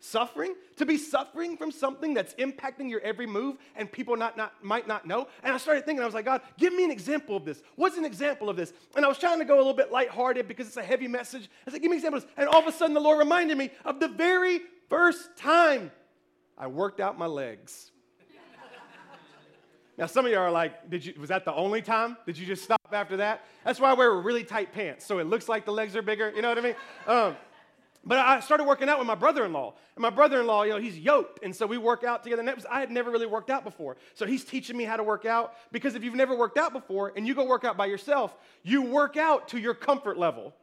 Suffering? 0.00 0.54
To 0.76 0.86
be 0.86 0.96
suffering 0.96 1.56
from 1.56 1.72
something 1.72 2.14
that's 2.14 2.32
impacting 2.34 2.88
your 2.88 3.00
every 3.00 3.26
move 3.26 3.56
and 3.74 3.90
people 3.90 4.16
not, 4.16 4.36
not, 4.36 4.52
might 4.62 4.86
not 4.86 5.06
know? 5.06 5.26
And 5.42 5.52
I 5.52 5.58
started 5.58 5.84
thinking, 5.84 6.02
I 6.02 6.06
was 6.06 6.14
like, 6.14 6.24
God, 6.24 6.40
give 6.56 6.72
me 6.72 6.84
an 6.84 6.92
example 6.92 7.36
of 7.36 7.44
this. 7.44 7.62
What's 7.74 7.96
an 7.96 8.04
example 8.04 8.48
of 8.48 8.56
this? 8.56 8.72
And 8.94 9.04
I 9.04 9.08
was 9.08 9.18
trying 9.18 9.40
to 9.40 9.44
go 9.44 9.56
a 9.56 9.58
little 9.58 9.74
bit 9.74 9.90
lighthearted 9.90 10.46
because 10.46 10.68
it's 10.68 10.76
a 10.76 10.84
heavy 10.84 11.08
message. 11.08 11.50
I 11.66 11.72
said, 11.72 11.82
give 11.82 11.90
me 11.90 11.96
an 11.96 11.98
example 11.98 12.18
of 12.18 12.24
this. 12.24 12.32
And 12.36 12.48
all 12.48 12.60
of 12.60 12.66
a 12.68 12.72
sudden, 12.72 12.94
the 12.94 13.00
Lord 13.00 13.18
reminded 13.18 13.58
me 13.58 13.70
of 13.84 13.98
the 13.98 14.08
very 14.08 14.60
first 14.88 15.36
time 15.36 15.90
I 16.56 16.66
worked 16.66 17.00
out 17.00 17.18
my 17.18 17.26
legs. 17.26 17.92
Now, 19.96 20.06
some 20.06 20.24
of 20.26 20.30
you 20.30 20.38
are 20.38 20.50
like, 20.50 20.88
did 20.88 21.04
you, 21.04 21.14
was 21.18 21.28
that 21.30 21.44
the 21.44 21.52
only 21.52 21.82
time? 21.82 22.16
Did 22.24 22.38
you 22.38 22.46
just 22.46 22.62
stop 22.62 22.80
after 22.92 23.16
that? 23.16 23.44
That's 23.64 23.80
why 23.80 23.90
I 23.90 23.94
wear 23.94 24.12
really 24.12 24.44
tight 24.44 24.72
pants, 24.72 25.04
so 25.04 25.18
it 25.18 25.24
looks 25.24 25.48
like 25.48 25.64
the 25.64 25.72
legs 25.72 25.96
are 25.96 26.02
bigger. 26.02 26.32
You 26.36 26.40
know 26.40 26.50
what 26.50 26.58
I 26.58 26.60
mean? 26.60 26.74
Um, 27.08 27.36
but 28.04 28.18
I 28.20 28.38
started 28.38 28.62
working 28.62 28.88
out 28.88 28.98
with 28.98 29.08
my 29.08 29.16
brother-in-law, 29.16 29.74
and 29.96 30.02
my 30.02 30.10
brother-in-law, 30.10 30.62
you 30.62 30.70
know, 30.70 30.78
he's 30.78 30.96
yoked, 30.96 31.42
and 31.42 31.54
so 31.54 31.66
we 31.66 31.78
work 31.78 32.04
out 32.04 32.22
together. 32.22 32.42
And 32.42 32.54
was, 32.54 32.64
I 32.64 32.78
had 32.78 32.92
never 32.92 33.10
really 33.10 33.26
worked 33.26 33.50
out 33.50 33.64
before, 33.64 33.96
so 34.14 34.24
he's 34.24 34.44
teaching 34.44 34.76
me 34.76 34.84
how 34.84 34.96
to 34.96 35.02
work 35.02 35.26
out. 35.26 35.54
Because 35.72 35.96
if 35.96 36.04
you've 36.04 36.14
never 36.14 36.36
worked 36.36 36.58
out 36.58 36.72
before, 36.72 37.12
and 37.16 37.26
you 37.26 37.34
go 37.34 37.44
work 37.44 37.64
out 37.64 37.76
by 37.76 37.86
yourself, 37.86 38.36
you 38.62 38.82
work 38.82 39.16
out 39.16 39.48
to 39.48 39.58
your 39.58 39.74
comfort 39.74 40.16
level, 40.16 40.54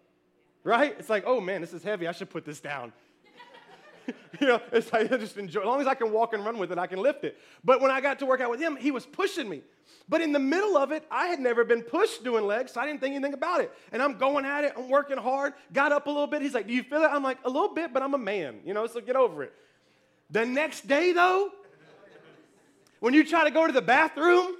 right? 0.63 0.95
It's 0.97 1.09
like, 1.09 1.25
oh 1.27 1.41
man, 1.41 1.59
this 1.59 1.73
is 1.73 1.83
heavy. 1.83 2.07
I 2.07 2.13
should 2.13 2.29
put 2.29 2.45
this 2.45 2.61
down. 2.61 2.93
you 4.39 4.47
know, 4.47 4.61
it's 4.71 4.91
like 4.91 5.11
I 5.11 5.17
just 5.17 5.37
enjoy. 5.37 5.61
As 5.61 5.65
long 5.65 5.81
as 5.81 5.87
I 5.87 5.95
can 5.95 6.11
walk 6.11 6.33
and 6.33 6.45
run 6.45 6.57
with 6.57 6.71
it, 6.71 6.77
I 6.77 6.87
can 6.87 6.99
lift 6.99 7.23
it. 7.23 7.37
But 7.63 7.81
when 7.81 7.91
I 7.91 8.01
got 8.01 8.19
to 8.19 8.25
work 8.25 8.41
out 8.41 8.49
with 8.49 8.59
him, 8.59 8.75
he 8.75 8.91
was 8.91 9.05
pushing 9.05 9.49
me. 9.49 9.61
But 10.07 10.21
in 10.21 10.31
the 10.31 10.39
middle 10.39 10.77
of 10.77 10.91
it, 10.91 11.05
I 11.09 11.27
had 11.27 11.39
never 11.39 11.63
been 11.63 11.81
pushed 11.81 12.23
doing 12.23 12.45
legs, 12.45 12.73
so 12.73 12.81
I 12.81 12.85
didn't 12.85 13.01
think 13.01 13.15
anything 13.15 13.33
about 13.33 13.61
it. 13.61 13.71
And 13.91 14.01
I'm 14.01 14.17
going 14.17 14.45
at 14.45 14.63
it, 14.63 14.73
I'm 14.77 14.89
working 14.89 15.17
hard, 15.17 15.53
got 15.73 15.91
up 15.91 16.05
a 16.05 16.09
little 16.09 16.27
bit. 16.27 16.41
He's 16.41 16.53
like, 16.53 16.67
Do 16.67 16.73
you 16.73 16.83
feel 16.83 17.03
it? 17.03 17.09
I'm 17.11 17.23
like, 17.23 17.39
A 17.43 17.49
little 17.49 17.73
bit, 17.73 17.93
but 17.93 18.03
I'm 18.03 18.13
a 18.13 18.19
man, 18.19 18.59
you 18.65 18.73
know, 18.73 18.85
so 18.87 19.01
get 19.01 19.15
over 19.15 19.43
it. 19.43 19.53
The 20.29 20.45
next 20.45 20.87
day, 20.87 21.11
though, 21.11 21.51
when 22.99 23.13
you 23.13 23.23
try 23.23 23.43
to 23.43 23.51
go 23.51 23.67
to 23.67 23.73
the 23.73 23.81
bathroom, 23.81 24.55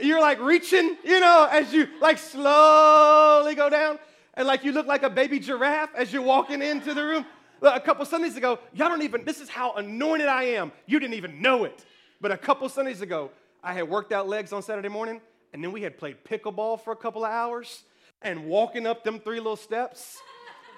you're 0.00 0.20
like 0.20 0.40
reaching, 0.40 0.96
you 1.04 1.20
know, 1.20 1.48
as 1.50 1.72
you 1.72 1.88
like 2.00 2.18
slowly 2.18 3.54
go 3.54 3.68
down, 3.68 3.98
and 4.34 4.46
like 4.46 4.64
you 4.64 4.72
look 4.72 4.86
like 4.86 5.02
a 5.02 5.10
baby 5.10 5.38
giraffe 5.38 5.90
as 5.94 6.12
you're 6.12 6.22
walking 6.22 6.62
into 6.62 6.94
the 6.94 7.04
room. 7.04 7.26
A 7.62 7.80
couple 7.80 8.04
Sundays 8.06 8.36
ago, 8.36 8.58
y'all 8.72 8.88
don't 8.88 9.02
even, 9.02 9.24
this 9.24 9.40
is 9.40 9.48
how 9.48 9.74
anointed 9.74 10.28
I 10.28 10.44
am. 10.44 10.72
You 10.86 10.98
didn't 10.98 11.14
even 11.14 11.42
know 11.42 11.64
it. 11.64 11.84
But 12.20 12.32
a 12.32 12.36
couple 12.36 12.68
Sundays 12.68 13.02
ago, 13.02 13.30
I 13.62 13.74
had 13.74 13.88
worked 13.88 14.12
out 14.12 14.28
legs 14.28 14.52
on 14.52 14.62
Saturday 14.62 14.88
morning, 14.88 15.20
and 15.52 15.62
then 15.62 15.72
we 15.72 15.82
had 15.82 15.98
played 15.98 16.24
pickleball 16.24 16.80
for 16.80 16.92
a 16.92 16.96
couple 16.96 17.24
of 17.24 17.30
hours. 17.30 17.84
And 18.22 18.46
walking 18.46 18.86
up 18.86 19.04
them 19.04 19.18
three 19.18 19.38
little 19.38 19.56
steps, 19.56 20.18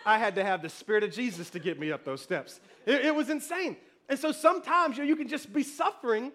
I 0.07 0.19
had 0.19 0.35
to 0.37 0.45
have 0.45 0.63
the 0.63 0.69
Spirit 0.69 1.05
of 1.05 1.13
Jesus 1.13 1.51
to 1.51 1.59
get 1.59 1.79
me 1.79 1.93
up 1.93 2.05
those 2.05 2.21
steps. 2.21 2.61
It, 2.87 3.07
it 3.07 3.15
was 3.15 3.31
insane. 3.31 3.77
And 4.09 4.19
so 4.19 4.33
sometimes 4.33 4.97
you, 4.97 5.05
know, 5.05 5.09
you 5.09 5.17
can 5.17 5.29
just 5.29 5.53
be 5.53 5.63
suffering, 5.63 6.33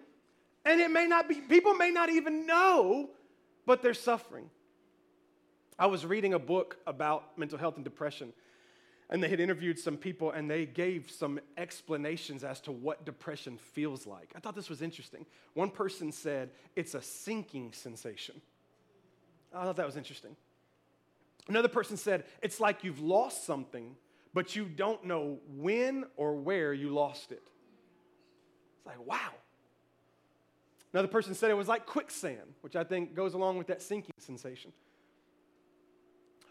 and 0.64 0.80
it 0.80 0.90
may 0.90 1.06
not 1.06 1.28
be, 1.28 1.36
people 1.36 1.74
may 1.74 1.90
not 1.90 2.10
even 2.10 2.46
know, 2.46 3.10
but 3.66 3.82
they're 3.82 3.94
suffering. 3.94 4.50
I 5.78 5.86
was 5.86 6.04
reading 6.04 6.34
a 6.34 6.38
book 6.38 6.78
about 6.86 7.38
mental 7.38 7.58
health 7.58 7.76
and 7.76 7.84
depression 7.84 8.32
and 9.10 9.22
they 9.22 9.28
had 9.28 9.40
interviewed 9.40 9.78
some 9.78 9.96
people 9.96 10.30
and 10.32 10.50
they 10.50 10.66
gave 10.66 11.10
some 11.10 11.40
explanations 11.56 12.44
as 12.44 12.60
to 12.60 12.72
what 12.72 13.04
depression 13.04 13.56
feels 13.56 14.06
like. 14.06 14.32
I 14.36 14.40
thought 14.40 14.54
this 14.54 14.68
was 14.68 14.82
interesting. 14.82 15.24
One 15.54 15.70
person 15.70 16.12
said 16.12 16.50
it's 16.76 16.94
a 16.94 17.00
sinking 17.00 17.72
sensation. 17.72 18.40
I 19.54 19.64
thought 19.64 19.76
that 19.76 19.86
was 19.86 19.96
interesting. 19.96 20.36
Another 21.48 21.68
person 21.68 21.96
said 21.96 22.24
it's 22.42 22.60
like 22.60 22.84
you've 22.84 23.00
lost 23.00 23.46
something, 23.46 23.96
but 24.34 24.54
you 24.54 24.66
don't 24.66 25.04
know 25.04 25.38
when 25.56 26.04
or 26.16 26.34
where 26.34 26.74
you 26.74 26.90
lost 26.90 27.32
it. 27.32 27.42
It's 28.76 28.86
like, 28.86 29.06
wow. 29.06 29.30
Another 30.92 31.08
person 31.08 31.34
said 31.34 31.50
it 31.50 31.54
was 31.54 31.68
like 31.68 31.86
quicksand, 31.86 32.54
which 32.60 32.76
I 32.76 32.84
think 32.84 33.14
goes 33.14 33.32
along 33.32 33.56
with 33.56 33.68
that 33.68 33.80
sinking 33.80 34.14
sensation. 34.18 34.72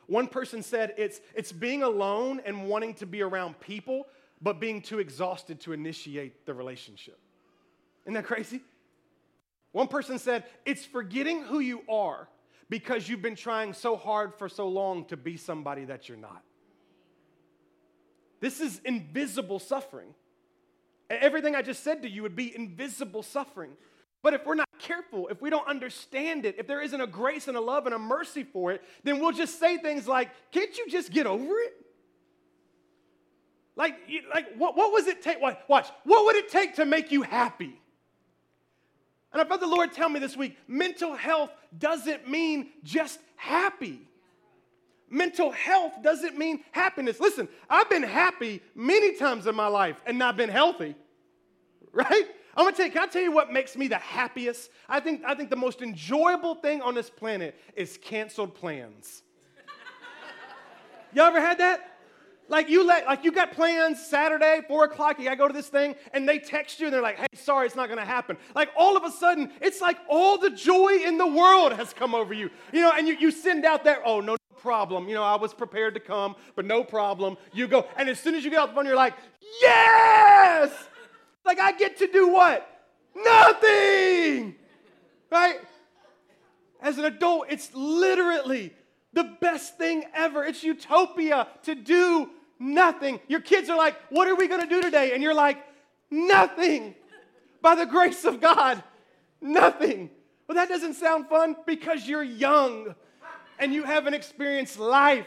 One 0.08 0.28
person 0.28 0.63
said 0.63 0.93
it's, 0.98 1.20
it's 1.36 1.52
being 1.52 1.84
alone 1.84 2.41
and 2.46 2.67
wanting 2.67 2.93
to 2.96 3.06
be 3.06 3.22
around 3.22 3.60
people, 3.60 4.08
but 4.41 4.60
being 4.60 4.82
too 4.82 5.00
exhausted 5.00 5.60
to 5.62 5.74
initiate 5.74 6.46
the 6.46 6.54
relationship. 6.54 7.20
Isn't 8.06 8.13
that 8.13 8.26
crazy? 8.26 8.62
One 9.74 9.88
person 9.88 10.17
said 10.17 10.46
it's 10.65 10.86
forgetting 10.86 11.43
who 11.43 11.60
you 11.60 11.82
are 11.89 12.30
because 12.70 13.08
you've 13.08 13.22
been 13.22 13.36
trying 13.36 13.74
so 13.74 13.96
hard 13.96 14.34
for 14.34 14.50
so 14.50 14.67
long 14.67 15.06
to 15.06 15.17
be 15.17 15.38
somebody 15.38 15.86
that 15.86 16.08
you're 16.08 16.17
not. 16.17 16.41
This 18.39 18.62
is 18.62 18.80
invisible 18.86 19.60
suffering. 19.60 20.13
Everything 21.10 21.56
I 21.56 21.62
just 21.62 21.84
said 21.84 22.02
to 22.04 22.10
you 22.10 22.24
would 22.24 22.36
be 22.36 22.56
invisible 22.56 23.24
suffering. 23.24 23.72
But 24.23 24.34
if 24.34 24.45
we're 24.45 24.56
not 24.56 24.67
careful, 24.80 25.27
if 25.27 25.41
we 25.41 25.49
don't 25.49 25.67
understand 25.67 26.45
it, 26.45 26.56
if 26.58 26.67
there 26.67 26.82
isn't 26.82 26.99
a 26.99 27.08
grace 27.08 27.47
and 27.47 27.56
a 27.56 27.62
love 27.62 27.86
and 27.86 27.95
a 27.95 27.99
mercy 27.99 28.43
for 28.43 28.71
it, 28.71 28.84
then 29.03 29.19
we'll 29.19 29.32
just 29.32 29.60
say 29.60 29.77
things 29.77 30.08
like, 30.08 30.30
Can't 30.51 30.75
you 30.77 30.88
just 30.89 31.12
get 31.12 31.27
over 31.27 31.53
it? 31.60 31.73
Like, 33.75 33.95
like 34.34 34.56
what, 34.58 34.75
what 34.75 34.91
was 34.91 35.08
it 35.08 35.21
take? 35.21 35.38
Watch, 35.39 35.88
what 36.03 36.25
would 36.25 36.36
it 36.36 36.49
take 36.49 36.75
to 36.75 36.86
make 36.86 37.12
you 37.12 37.21
happy? 37.21 37.80
And 39.32 39.41
I 39.41 39.45
felt 39.45 39.62
the 39.62 39.67
Lord 39.67 39.91
tell 39.91 40.10
me 40.10 40.19
this 40.19 40.36
week 40.36 40.58
mental 40.67 41.13
health 41.15 41.51
doesn't 41.77 42.27
mean 42.27 42.69
just 42.84 43.19
happy. 43.36 44.01
Mental 45.10 45.51
health 45.51 45.93
doesn't 46.01 46.38
mean 46.38 46.63
happiness. 46.71 47.19
Listen, 47.19 47.47
I've 47.69 47.89
been 47.89 48.03
happy 48.03 48.62
many 48.75 49.15
times 49.15 49.47
in 49.47 49.56
my 49.56 49.67
life 49.67 50.01
and 50.06 50.17
not 50.17 50.36
been 50.36 50.49
healthy, 50.49 50.95
right? 51.93 52.25
I'm 52.58 52.65
gonna 52.65 52.76
tell 52.76 52.88
you, 52.88 52.91
can 52.91 53.04
I 53.04 53.06
tell 53.06 53.22
you 53.22 53.32
what 53.32 53.54
makes 53.54 53.78
me 53.78 53.88
the 53.88 54.00
happiest? 54.00 54.72
I 54.89 55.00
think, 55.00 55.22
I 55.24 55.36
think 55.36 55.52
the 55.52 55.56
most 55.56 55.84
enjoyable 55.84 56.56
thing 56.56 56.82
on 56.82 56.96
this 56.96 57.08
planet 57.08 57.56
is 57.76 58.00
canceled 58.02 58.56
plans. 58.56 59.22
Y'all 61.13 61.26
ever 61.26 61.39
had 61.39 61.60
that? 61.60 62.00
Like 62.50 62.67
you 62.67 62.84
let, 62.84 63.06
like 63.06 63.24
you 63.24 63.32
got 63.32 63.52
plans 63.52 64.04
Saturday, 64.04 64.62
four 64.67 64.86
o'clock, 64.86 65.20
you 65.20 65.26
gotta 65.26 65.36
go 65.36 65.48
to 65.48 65.54
this 65.54 65.67
thing, 65.67 65.93
and 66.13 66.28
they 66.28 66.39
text 66.39 66.80
you 66.80 66.88
and 66.88 66.93
they're 66.93 67.02
like, 67.02 67.17
hey, 67.17 67.28
sorry, 67.36 67.67
it's 67.67 67.76
not 67.76 67.89
gonna 67.89 68.04
happen. 68.04 68.38
Like 68.56 68.70
all 68.76 68.98
of 68.98 69.04
a 69.04 69.12
sudden, 69.12 69.52
it's 69.62 69.80
like 69.80 69.98
all 70.10 70.39
the 70.39 70.50
joy 70.50 70.98
in 71.06 71.20
the 71.20 71.28
world 71.28 71.74
has 71.74 71.93
come 71.93 72.15
over 72.15 72.34
you. 72.34 72.50
You 72.74 72.82
know, 72.82 72.91
and 72.91 73.08
you, 73.08 73.17
you 73.20 73.30
send 73.30 73.65
out 73.65 73.84
that, 73.84 74.00
oh, 74.04 74.20
no 74.20 74.36
problem. 74.58 75.08
You 75.08 75.13
know, 75.15 75.24
I 75.24 75.36
was 75.36 75.54
prepared 75.54 75.93
to 75.93 76.00
come, 76.00 76.36
but 76.56 76.65
no 76.65 76.84
problem. 76.84 77.38
You 77.54 77.67
go, 77.67 77.86
and 77.98 78.10
as 78.10 78.20
soon 78.20 78.34
as 78.34 78.43
you 78.43 78.50
get 78.50 78.60
off 78.60 78.70
the 78.70 78.76
phone, 78.76 78.88
you're 78.88 78.96
like, 78.96 79.13
yes! 79.62 80.72
Like 81.47 81.60
I 81.60 81.71
get 81.71 81.97
to 81.99 82.07
do 82.07 82.27
what? 82.27 82.69
Nothing! 83.15 84.55
Right? 85.31 85.60
As 86.81 86.97
an 86.97 87.05
adult, 87.05 87.47
it's 87.49 87.73
literally 87.73 88.73
the 89.13 89.23
best 89.23 89.77
thing 89.77 90.03
ever. 90.13 90.43
It's 90.43 90.62
utopia 90.62 91.47
to 91.63 91.73
do 91.73 92.29
nothing. 92.60 93.21
Your 93.29 93.39
kids 93.39 93.69
are 93.69 93.77
like, 93.77 93.95
What 94.10 94.27
are 94.27 94.36
we 94.36 94.47
going 94.47 94.62
to 94.62 94.67
do 94.67 94.81
today? 94.81 95.13
And 95.13 95.23
you're 95.23 95.33
like, 95.33 95.57
Nothing. 96.12 96.93
By 97.62 97.75
the 97.75 97.86
grace 97.86 98.25
of 98.25 98.39
God, 98.39 98.83
nothing. 99.41 100.10
Well, 100.47 100.55
that 100.55 100.69
doesn't 100.69 100.93
sound 100.93 101.27
fun 101.27 101.55
because 101.65 102.07
you're 102.07 102.23
young 102.23 102.93
and 103.57 103.73
you 103.73 103.83
haven't 103.83 104.13
experienced 104.13 104.77
life. 104.79 105.25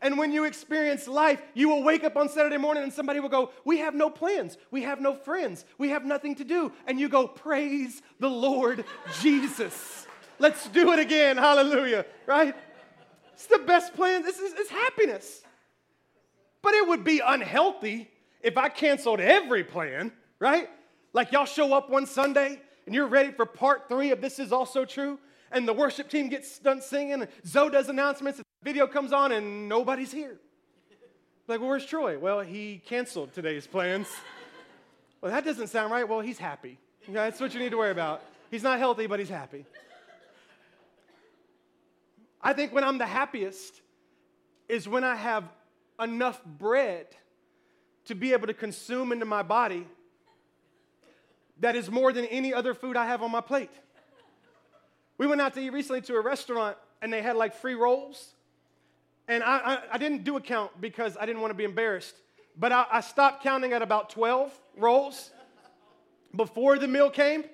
And 0.00 0.16
when 0.16 0.32
you 0.32 0.44
experience 0.44 1.08
life, 1.08 1.42
you 1.54 1.68
will 1.68 1.82
wake 1.82 2.04
up 2.04 2.16
on 2.16 2.28
Saturday 2.28 2.56
morning 2.56 2.84
and 2.84 2.92
somebody 2.92 3.20
will 3.20 3.28
go, 3.28 3.50
We 3.64 3.78
have 3.78 3.94
no 3.94 4.10
plans. 4.10 4.56
We 4.70 4.82
have 4.82 5.00
no 5.00 5.14
friends. 5.14 5.64
We 5.76 5.90
have 5.90 6.04
nothing 6.04 6.34
to 6.36 6.44
do. 6.44 6.72
And 6.86 7.00
you 7.00 7.08
go, 7.08 7.26
Praise 7.26 8.02
the 8.20 8.28
Lord 8.28 8.84
Jesus. 9.20 10.06
Let's 10.38 10.68
do 10.68 10.92
it 10.92 10.98
again. 10.98 11.36
Hallelujah. 11.36 12.06
Right? 12.26 12.54
It's 13.32 13.46
the 13.46 13.58
best 13.58 13.94
plan. 13.94 14.22
This 14.22 14.38
is 14.38 14.52
it's 14.54 14.70
happiness. 14.70 15.42
But 16.62 16.74
it 16.74 16.88
would 16.88 17.04
be 17.04 17.20
unhealthy 17.24 18.10
if 18.42 18.56
I 18.56 18.68
canceled 18.68 19.20
every 19.20 19.64
plan, 19.64 20.12
right? 20.38 20.68
Like 21.12 21.32
y'all 21.32 21.44
show 21.44 21.74
up 21.74 21.90
one 21.90 22.06
Sunday 22.06 22.60
and 22.86 22.94
you're 22.94 23.06
ready 23.06 23.32
for 23.32 23.46
part 23.46 23.88
three 23.88 24.10
of 24.12 24.20
This 24.20 24.38
Is 24.38 24.52
Also 24.52 24.84
True, 24.84 25.18
and 25.52 25.68
the 25.68 25.72
worship 25.72 26.08
team 26.08 26.28
gets 26.28 26.58
done 26.58 26.80
singing, 26.80 27.12
and 27.12 27.28
Zoe 27.46 27.70
does 27.70 27.88
announcements, 27.88 28.40
video 28.62 28.86
comes 28.86 29.12
on, 29.12 29.32
and 29.32 29.68
nobody's 29.68 30.12
here. 30.12 30.38
Like, 31.46 31.60
well, 31.60 31.70
where's 31.70 31.86
Troy? 31.86 32.18
Well, 32.18 32.40
he 32.40 32.82
canceled 32.86 33.32
today's 33.32 33.66
plans. 33.66 34.08
well, 35.20 35.32
that 35.32 35.44
doesn't 35.44 35.68
sound 35.68 35.90
right. 35.90 36.06
Well, 36.06 36.20
he's 36.20 36.38
happy. 36.38 36.78
That's 37.08 37.40
what 37.40 37.54
you 37.54 37.60
need 37.60 37.70
to 37.70 37.78
worry 37.78 37.90
about. 37.90 38.22
He's 38.50 38.62
not 38.62 38.78
healthy, 38.78 39.06
but 39.06 39.18
he's 39.18 39.30
happy. 39.30 39.64
I 42.42 42.52
think 42.52 42.72
when 42.72 42.84
I'm 42.84 42.98
the 42.98 43.06
happiest 43.06 43.80
is 44.68 44.86
when 44.86 45.04
I 45.04 45.16
have 45.16 45.44
enough 46.00 46.44
bread 46.44 47.06
to 48.04 48.14
be 48.14 48.32
able 48.32 48.46
to 48.46 48.54
consume 48.54 49.12
into 49.12 49.24
my 49.24 49.42
body 49.42 49.86
that 51.60 51.74
is 51.74 51.90
more 51.90 52.12
than 52.12 52.24
any 52.26 52.54
other 52.54 52.74
food 52.74 52.96
I 52.96 53.06
have 53.06 53.22
on 53.22 53.30
my 53.30 53.40
plate. 53.40 53.70
We 55.16 55.26
went 55.26 55.40
out 55.40 55.54
to 55.54 55.60
eat 55.60 55.70
recently 55.70 56.00
to 56.02 56.14
a 56.14 56.20
restaurant 56.20 56.76
and 57.02 57.12
they 57.12 57.22
had 57.22 57.36
like 57.36 57.54
free 57.54 57.74
rolls. 57.74 58.34
And 59.28 59.44
I, 59.44 59.58
I, 59.58 59.78
I 59.92 59.98
didn't 59.98 60.24
do 60.24 60.36
a 60.36 60.40
count 60.40 60.72
because 60.80 61.16
I 61.20 61.26
didn't 61.26 61.42
want 61.42 61.50
to 61.50 61.56
be 61.56 61.64
embarrassed. 61.64 62.14
But 62.58 62.72
I, 62.72 62.86
I 62.90 63.00
stopped 63.02 63.42
counting 63.42 63.72
at 63.72 63.82
about 63.82 64.10
12 64.10 64.52
rolls 64.76 65.30
before 66.34 66.78
the 66.78 66.88
meal 66.88 67.10
came. 67.10 67.44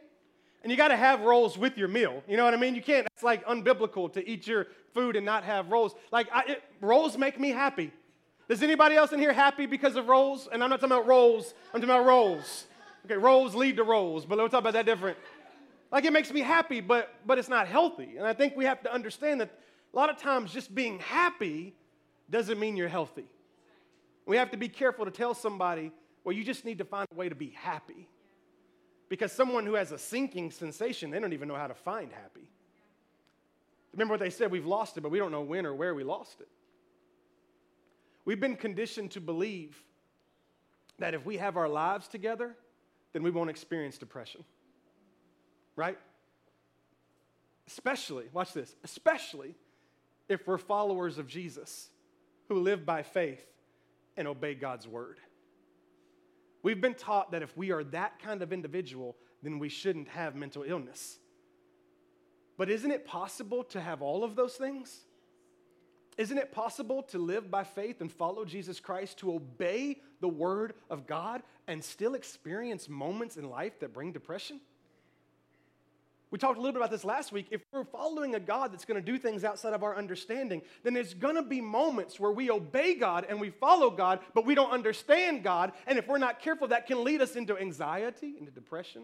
And 0.62 0.70
you 0.70 0.78
got 0.78 0.88
to 0.88 0.96
have 0.96 1.20
rolls 1.20 1.58
with 1.58 1.76
your 1.76 1.88
meal. 1.88 2.22
You 2.26 2.38
know 2.38 2.44
what 2.44 2.54
I 2.54 2.56
mean? 2.56 2.74
You 2.74 2.80
can't, 2.80 3.06
it's 3.12 3.22
like 3.22 3.44
unbiblical 3.44 4.10
to 4.14 4.26
eat 4.26 4.46
your 4.46 4.68
food 4.94 5.14
and 5.14 5.26
not 5.26 5.44
have 5.44 5.70
rolls. 5.70 5.94
Like, 6.10 6.28
I, 6.32 6.44
it, 6.52 6.62
rolls 6.80 7.18
make 7.18 7.38
me 7.38 7.50
happy. 7.50 7.92
Does 8.48 8.62
anybody 8.62 8.94
else 8.94 9.12
in 9.12 9.18
here 9.18 9.34
happy 9.34 9.66
because 9.66 9.96
of 9.96 10.08
rolls? 10.08 10.48
And 10.50 10.64
I'm 10.64 10.70
not 10.70 10.80
talking 10.80 10.92
about 10.92 11.06
rolls, 11.06 11.52
I'm 11.74 11.80
talking 11.80 11.94
about 11.94 12.06
rolls. 12.06 12.66
Okay, 13.04 13.16
rolls 13.16 13.54
lead 13.54 13.76
to 13.76 13.84
rolls, 13.84 14.24
but 14.24 14.38
we'll 14.38 14.48
talk 14.48 14.60
about 14.60 14.72
that 14.72 14.86
different. 14.86 15.18
Like, 15.92 16.06
it 16.06 16.12
makes 16.14 16.32
me 16.32 16.40
happy, 16.40 16.80
but, 16.80 17.14
but 17.26 17.38
it's 17.38 17.50
not 17.50 17.68
healthy. 17.68 18.16
And 18.16 18.26
I 18.26 18.32
think 18.32 18.56
we 18.56 18.64
have 18.64 18.82
to 18.84 18.92
understand 18.92 19.42
that 19.42 19.50
a 19.94 19.96
lot 19.96 20.10
of 20.10 20.16
times 20.16 20.52
just 20.52 20.74
being 20.74 20.98
happy 20.98 21.72
doesn't 22.28 22.58
mean 22.58 22.76
you're 22.76 22.88
healthy. 22.88 23.26
We 24.26 24.36
have 24.36 24.50
to 24.50 24.56
be 24.56 24.68
careful 24.68 25.04
to 25.04 25.10
tell 25.10 25.34
somebody, 25.34 25.92
well, 26.24 26.34
you 26.34 26.42
just 26.42 26.64
need 26.64 26.78
to 26.78 26.84
find 26.84 27.06
a 27.12 27.14
way 27.14 27.28
to 27.28 27.34
be 27.34 27.50
happy. 27.50 28.08
Because 29.08 29.30
someone 29.30 29.66
who 29.66 29.74
has 29.74 29.92
a 29.92 29.98
sinking 29.98 30.50
sensation, 30.50 31.10
they 31.10 31.20
don't 31.20 31.32
even 31.32 31.46
know 31.46 31.54
how 31.54 31.68
to 31.68 31.74
find 31.74 32.10
happy. 32.12 32.48
Remember 33.92 34.14
what 34.14 34.20
they 34.20 34.30
said? 34.30 34.50
We've 34.50 34.66
lost 34.66 34.96
it, 34.96 35.02
but 35.02 35.12
we 35.12 35.18
don't 35.18 35.30
know 35.30 35.42
when 35.42 35.66
or 35.66 35.74
where 35.74 35.94
we 35.94 36.02
lost 36.02 36.40
it. 36.40 36.48
We've 38.24 38.40
been 38.40 38.56
conditioned 38.56 39.12
to 39.12 39.20
believe 39.20 39.80
that 40.98 41.14
if 41.14 41.24
we 41.24 41.36
have 41.36 41.56
our 41.56 41.68
lives 41.68 42.08
together, 42.08 42.56
then 43.12 43.22
we 43.22 43.30
won't 43.30 43.50
experience 43.50 43.98
depression. 43.98 44.42
Right? 45.76 45.98
Especially, 47.68 48.24
watch 48.32 48.52
this, 48.52 48.74
especially 48.82 49.54
if 50.28 50.46
we're 50.46 50.58
followers 50.58 51.18
of 51.18 51.26
Jesus 51.26 51.90
who 52.48 52.60
live 52.60 52.84
by 52.84 53.02
faith 53.02 53.44
and 54.16 54.28
obey 54.28 54.54
God's 54.54 54.86
word. 54.86 55.18
We've 56.62 56.80
been 56.80 56.94
taught 56.94 57.32
that 57.32 57.42
if 57.42 57.56
we 57.56 57.72
are 57.72 57.84
that 57.84 58.18
kind 58.20 58.42
of 58.42 58.52
individual, 58.52 59.16
then 59.42 59.58
we 59.58 59.68
shouldn't 59.68 60.08
have 60.08 60.34
mental 60.34 60.64
illness. 60.66 61.18
But 62.56 62.70
isn't 62.70 62.90
it 62.90 63.06
possible 63.06 63.64
to 63.64 63.80
have 63.80 64.00
all 64.00 64.24
of 64.24 64.36
those 64.36 64.54
things? 64.54 65.00
Isn't 66.16 66.38
it 66.38 66.52
possible 66.52 67.02
to 67.04 67.18
live 67.18 67.50
by 67.50 67.64
faith 67.64 68.00
and 68.00 68.10
follow 68.10 68.44
Jesus 68.44 68.78
Christ, 68.78 69.18
to 69.18 69.34
obey 69.34 70.00
the 70.20 70.28
word 70.28 70.74
of 70.88 71.06
God, 71.06 71.42
and 71.66 71.82
still 71.82 72.14
experience 72.14 72.88
moments 72.88 73.36
in 73.36 73.50
life 73.50 73.80
that 73.80 73.92
bring 73.92 74.12
depression? 74.12 74.60
We 76.34 76.38
talked 76.38 76.58
a 76.58 76.60
little 76.60 76.72
bit 76.72 76.80
about 76.80 76.90
this 76.90 77.04
last 77.04 77.30
week. 77.30 77.46
If 77.52 77.60
we're 77.70 77.84
following 77.84 78.34
a 78.34 78.40
God 78.40 78.72
that's 78.72 78.84
going 78.84 79.00
to 79.00 79.12
do 79.12 79.20
things 79.20 79.44
outside 79.44 79.72
of 79.72 79.84
our 79.84 79.96
understanding, 79.96 80.62
then 80.82 80.92
there's 80.92 81.14
going 81.14 81.36
to 81.36 81.44
be 81.44 81.60
moments 81.60 82.18
where 82.18 82.32
we 82.32 82.50
obey 82.50 82.96
God 82.96 83.24
and 83.28 83.40
we 83.40 83.50
follow 83.50 83.88
God, 83.88 84.18
but 84.34 84.44
we 84.44 84.56
don't 84.56 84.72
understand 84.72 85.44
God. 85.44 85.70
And 85.86 85.96
if 85.96 86.08
we're 86.08 86.18
not 86.18 86.40
careful, 86.40 86.66
that 86.66 86.88
can 86.88 87.04
lead 87.04 87.22
us 87.22 87.36
into 87.36 87.56
anxiety, 87.56 88.34
into 88.36 88.50
depression. 88.50 89.02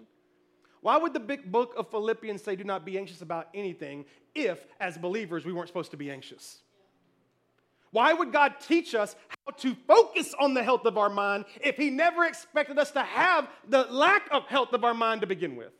Why 0.80 0.98
would 0.98 1.12
the 1.12 1.20
big 1.20 1.52
book 1.52 1.72
of 1.76 1.88
Philippians 1.92 2.42
say, 2.42 2.56
do 2.56 2.64
not 2.64 2.84
be 2.84 2.98
anxious 2.98 3.22
about 3.22 3.46
anything, 3.54 4.06
if 4.34 4.66
as 4.80 4.98
believers 4.98 5.44
we 5.44 5.52
weren't 5.52 5.68
supposed 5.68 5.92
to 5.92 5.96
be 5.96 6.10
anxious? 6.10 6.58
Why 7.92 8.12
would 8.12 8.32
God 8.32 8.54
teach 8.58 8.92
us 8.92 9.14
how 9.28 9.52
to 9.58 9.76
focus 9.86 10.34
on 10.40 10.54
the 10.54 10.64
health 10.64 10.84
of 10.84 10.98
our 10.98 11.08
mind 11.08 11.44
if 11.62 11.76
He 11.76 11.90
never 11.90 12.24
expected 12.24 12.76
us 12.76 12.90
to 12.90 13.04
have 13.04 13.48
the 13.68 13.84
lack 13.84 14.26
of 14.32 14.48
health 14.48 14.72
of 14.72 14.82
our 14.82 14.94
mind 14.94 15.20
to 15.20 15.28
begin 15.28 15.54
with? 15.54 15.70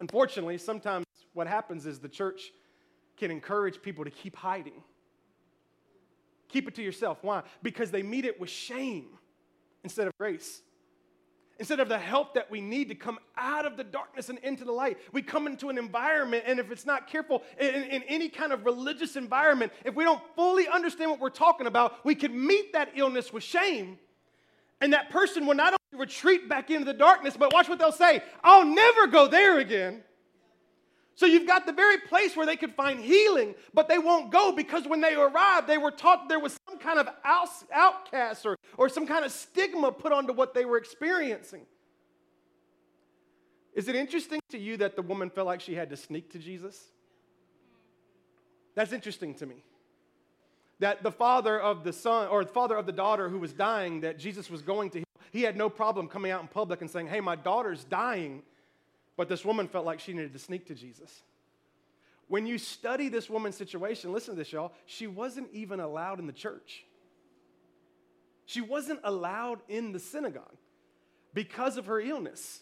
Unfortunately, 0.00 0.58
sometimes 0.58 1.06
what 1.32 1.46
happens 1.46 1.86
is 1.86 1.98
the 1.98 2.08
church 2.08 2.50
can 3.16 3.30
encourage 3.30 3.82
people 3.82 4.04
to 4.04 4.10
keep 4.10 4.36
hiding. 4.36 4.82
Keep 6.48 6.68
it 6.68 6.74
to 6.76 6.82
yourself. 6.82 7.18
Why? 7.22 7.42
Because 7.62 7.90
they 7.90 8.02
meet 8.02 8.24
it 8.24 8.40
with 8.40 8.50
shame 8.50 9.06
instead 9.84 10.06
of 10.06 10.16
grace. 10.18 10.62
Instead 11.58 11.80
of 11.80 11.88
the 11.88 11.98
help 11.98 12.34
that 12.34 12.48
we 12.50 12.60
need 12.60 12.88
to 12.88 12.94
come 12.94 13.18
out 13.36 13.66
of 13.66 13.76
the 13.76 13.82
darkness 13.82 14.28
and 14.28 14.38
into 14.38 14.64
the 14.64 14.70
light, 14.70 14.96
we 15.12 15.20
come 15.20 15.48
into 15.48 15.70
an 15.70 15.76
environment, 15.76 16.44
and 16.46 16.60
if 16.60 16.70
it's 16.70 16.86
not 16.86 17.08
careful, 17.08 17.42
in, 17.58 17.66
in, 17.66 18.02
any 18.04 18.28
kind 18.28 18.52
of 18.52 18.64
religious 18.64 19.16
environment, 19.16 19.72
if 19.84 19.96
we 19.96 20.04
don't 20.04 20.22
fully 20.36 20.68
understand 20.68 21.10
what 21.10 21.18
we're 21.18 21.30
talking 21.30 21.66
about, 21.66 22.04
we 22.04 22.14
can 22.14 22.46
meet 22.46 22.72
that 22.74 22.90
illness 22.94 23.32
with 23.32 23.42
shame. 23.42 23.98
And 24.80 24.92
that 24.92 25.10
person 25.10 25.46
will 25.46 25.56
not 25.56 25.77
retreat 25.92 26.48
back 26.48 26.70
into 26.70 26.84
the 26.84 26.92
darkness, 26.92 27.36
but 27.36 27.52
watch 27.52 27.68
what 27.68 27.78
they'll 27.78 27.92
say 27.92 28.22
I'll 28.42 28.66
never 28.66 29.06
go 29.06 29.26
there 29.28 29.58
again. 29.58 30.02
So 31.14 31.26
you've 31.26 31.48
got 31.48 31.66
the 31.66 31.72
very 31.72 31.98
place 31.98 32.36
where 32.36 32.46
they 32.46 32.54
could 32.54 32.74
find 32.74 33.00
healing, 33.00 33.56
but 33.74 33.88
they 33.88 33.98
won't 33.98 34.30
go 34.30 34.52
because 34.52 34.86
when 34.86 35.00
they 35.00 35.16
arrived, 35.16 35.66
they 35.66 35.76
were 35.76 35.90
taught 35.90 36.28
there 36.28 36.38
was 36.38 36.56
some 36.68 36.78
kind 36.78 37.00
of 37.00 37.08
outcast 37.24 38.46
or, 38.46 38.56
or 38.76 38.88
some 38.88 39.04
kind 39.04 39.24
of 39.24 39.32
stigma 39.32 39.90
put 39.90 40.12
onto 40.12 40.32
what 40.32 40.54
they 40.54 40.64
were 40.64 40.76
experiencing. 40.76 41.62
Is 43.74 43.88
it 43.88 43.96
interesting 43.96 44.38
to 44.50 44.58
you 44.58 44.76
that 44.76 44.94
the 44.94 45.02
woman 45.02 45.28
felt 45.28 45.48
like 45.48 45.60
she 45.60 45.74
had 45.74 45.90
to 45.90 45.96
sneak 45.96 46.30
to 46.34 46.38
Jesus? 46.38 46.84
That's 48.76 48.92
interesting 48.92 49.34
to 49.34 49.46
me. 49.46 49.64
That 50.78 51.02
the 51.02 51.10
father 51.10 51.60
of 51.60 51.82
the 51.82 51.92
son, 51.92 52.28
or 52.28 52.44
the 52.44 52.52
father 52.52 52.76
of 52.76 52.86
the 52.86 52.92
daughter 52.92 53.28
who 53.28 53.40
was 53.40 53.52
dying, 53.52 54.02
that 54.02 54.20
Jesus 54.20 54.48
was 54.48 54.62
going 54.62 54.90
to 54.90 55.02
he 55.32 55.42
had 55.42 55.56
no 55.56 55.68
problem 55.68 56.08
coming 56.08 56.30
out 56.30 56.42
in 56.42 56.48
public 56.48 56.80
and 56.80 56.90
saying, 56.90 57.08
Hey, 57.08 57.20
my 57.20 57.36
daughter's 57.36 57.84
dying. 57.84 58.42
But 59.16 59.28
this 59.28 59.44
woman 59.44 59.66
felt 59.66 59.84
like 59.84 60.00
she 60.00 60.12
needed 60.12 60.32
to 60.32 60.38
sneak 60.38 60.66
to 60.68 60.74
Jesus. 60.74 61.22
When 62.28 62.46
you 62.46 62.58
study 62.58 63.08
this 63.08 63.28
woman's 63.28 63.56
situation, 63.56 64.12
listen 64.12 64.34
to 64.34 64.38
this, 64.38 64.52
y'all, 64.52 64.72
she 64.86 65.06
wasn't 65.06 65.48
even 65.52 65.80
allowed 65.80 66.20
in 66.20 66.26
the 66.26 66.32
church. 66.32 66.84
She 68.44 68.60
wasn't 68.60 69.00
allowed 69.02 69.60
in 69.68 69.92
the 69.92 69.98
synagogue 69.98 70.56
because 71.34 71.76
of 71.76 71.86
her 71.86 72.00
illness. 72.00 72.60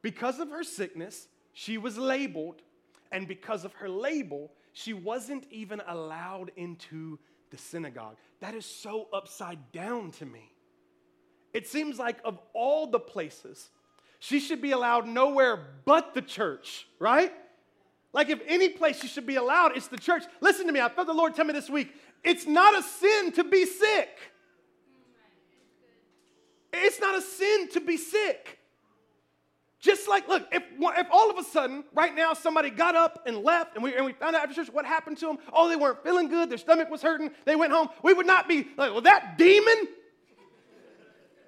Because 0.00 0.38
of 0.38 0.50
her 0.50 0.62
sickness, 0.62 1.26
she 1.52 1.76
was 1.76 1.98
labeled, 1.98 2.62
and 3.10 3.26
because 3.26 3.64
of 3.64 3.72
her 3.74 3.88
label, 3.88 4.52
she 4.72 4.92
wasn't 4.92 5.44
even 5.50 5.82
allowed 5.86 6.52
into 6.56 7.18
the 7.50 7.58
synagogue. 7.58 8.16
That 8.40 8.54
is 8.54 8.64
so 8.64 9.08
upside 9.12 9.72
down 9.72 10.12
to 10.12 10.26
me. 10.26 10.52
It 11.52 11.66
seems 11.66 11.98
like 11.98 12.18
of 12.24 12.38
all 12.52 12.86
the 12.86 13.00
places, 13.00 13.70
she 14.18 14.40
should 14.40 14.60
be 14.60 14.72
allowed 14.72 15.06
nowhere 15.06 15.58
but 15.84 16.14
the 16.14 16.22
church, 16.22 16.86
right? 16.98 17.32
Like 18.12 18.28
if 18.30 18.40
any 18.46 18.68
place 18.68 19.00
she 19.00 19.06
should 19.06 19.26
be 19.26 19.36
allowed, 19.36 19.76
it's 19.76 19.88
the 19.88 19.98
church. 19.98 20.24
Listen 20.40 20.66
to 20.66 20.72
me, 20.72 20.80
I 20.80 20.88
felt 20.88 21.06
the 21.06 21.12
Lord 21.12 21.34
tell 21.34 21.44
me 21.44 21.52
this 21.52 21.70
week, 21.70 21.94
it's 22.24 22.46
not 22.46 22.78
a 22.78 22.82
sin 22.82 23.32
to 23.32 23.44
be 23.44 23.64
sick. 23.64 24.08
It's 26.72 27.00
not 27.00 27.16
a 27.16 27.22
sin 27.22 27.68
to 27.70 27.80
be 27.80 27.96
sick. 27.96 28.58
Just 29.80 30.08
like, 30.08 30.26
look, 30.28 30.48
if, 30.50 30.64
if 30.78 31.06
all 31.12 31.30
of 31.30 31.38
a 31.38 31.44
sudden, 31.44 31.84
right 31.94 32.14
now, 32.14 32.34
somebody 32.34 32.68
got 32.68 32.96
up 32.96 33.22
and 33.26 33.38
left 33.38 33.76
and 33.76 33.84
we, 33.84 33.94
and 33.94 34.04
we 34.04 34.12
found 34.12 34.34
out 34.34 34.42
after 34.42 34.54
church 34.54 34.72
what 34.72 34.84
happened 34.84 35.18
to 35.18 35.26
them, 35.26 35.38
oh, 35.52 35.68
they 35.68 35.76
weren't 35.76 36.02
feeling 36.02 36.28
good, 36.28 36.50
their 36.50 36.58
stomach 36.58 36.90
was 36.90 37.00
hurting, 37.00 37.30
they 37.44 37.54
went 37.54 37.72
home, 37.72 37.88
we 38.02 38.12
would 38.12 38.26
not 38.26 38.48
be 38.48 38.66
like, 38.76 38.90
well, 38.90 39.02
that 39.02 39.38
demon, 39.38 39.86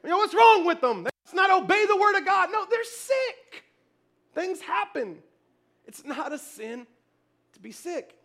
you 0.03 0.11
know, 0.11 0.17
what's 0.17 0.35
wrong 0.35 0.65
with 0.65 0.81
them? 0.81 1.05
Let's 1.05 1.35
not 1.35 1.51
obey 1.51 1.87
the 1.87 1.97
word 1.97 2.17
of 2.17 2.25
God. 2.25 2.51
No, 2.53 2.67
they're 2.69 2.85
sick. 2.85 3.65
Things 4.35 4.61
happen. 4.61 5.19
It's 5.87 6.05
not 6.05 6.33
a 6.33 6.39
sin 6.39 6.87
to 7.53 7.61
be 7.61 7.73
sick. 7.73 8.17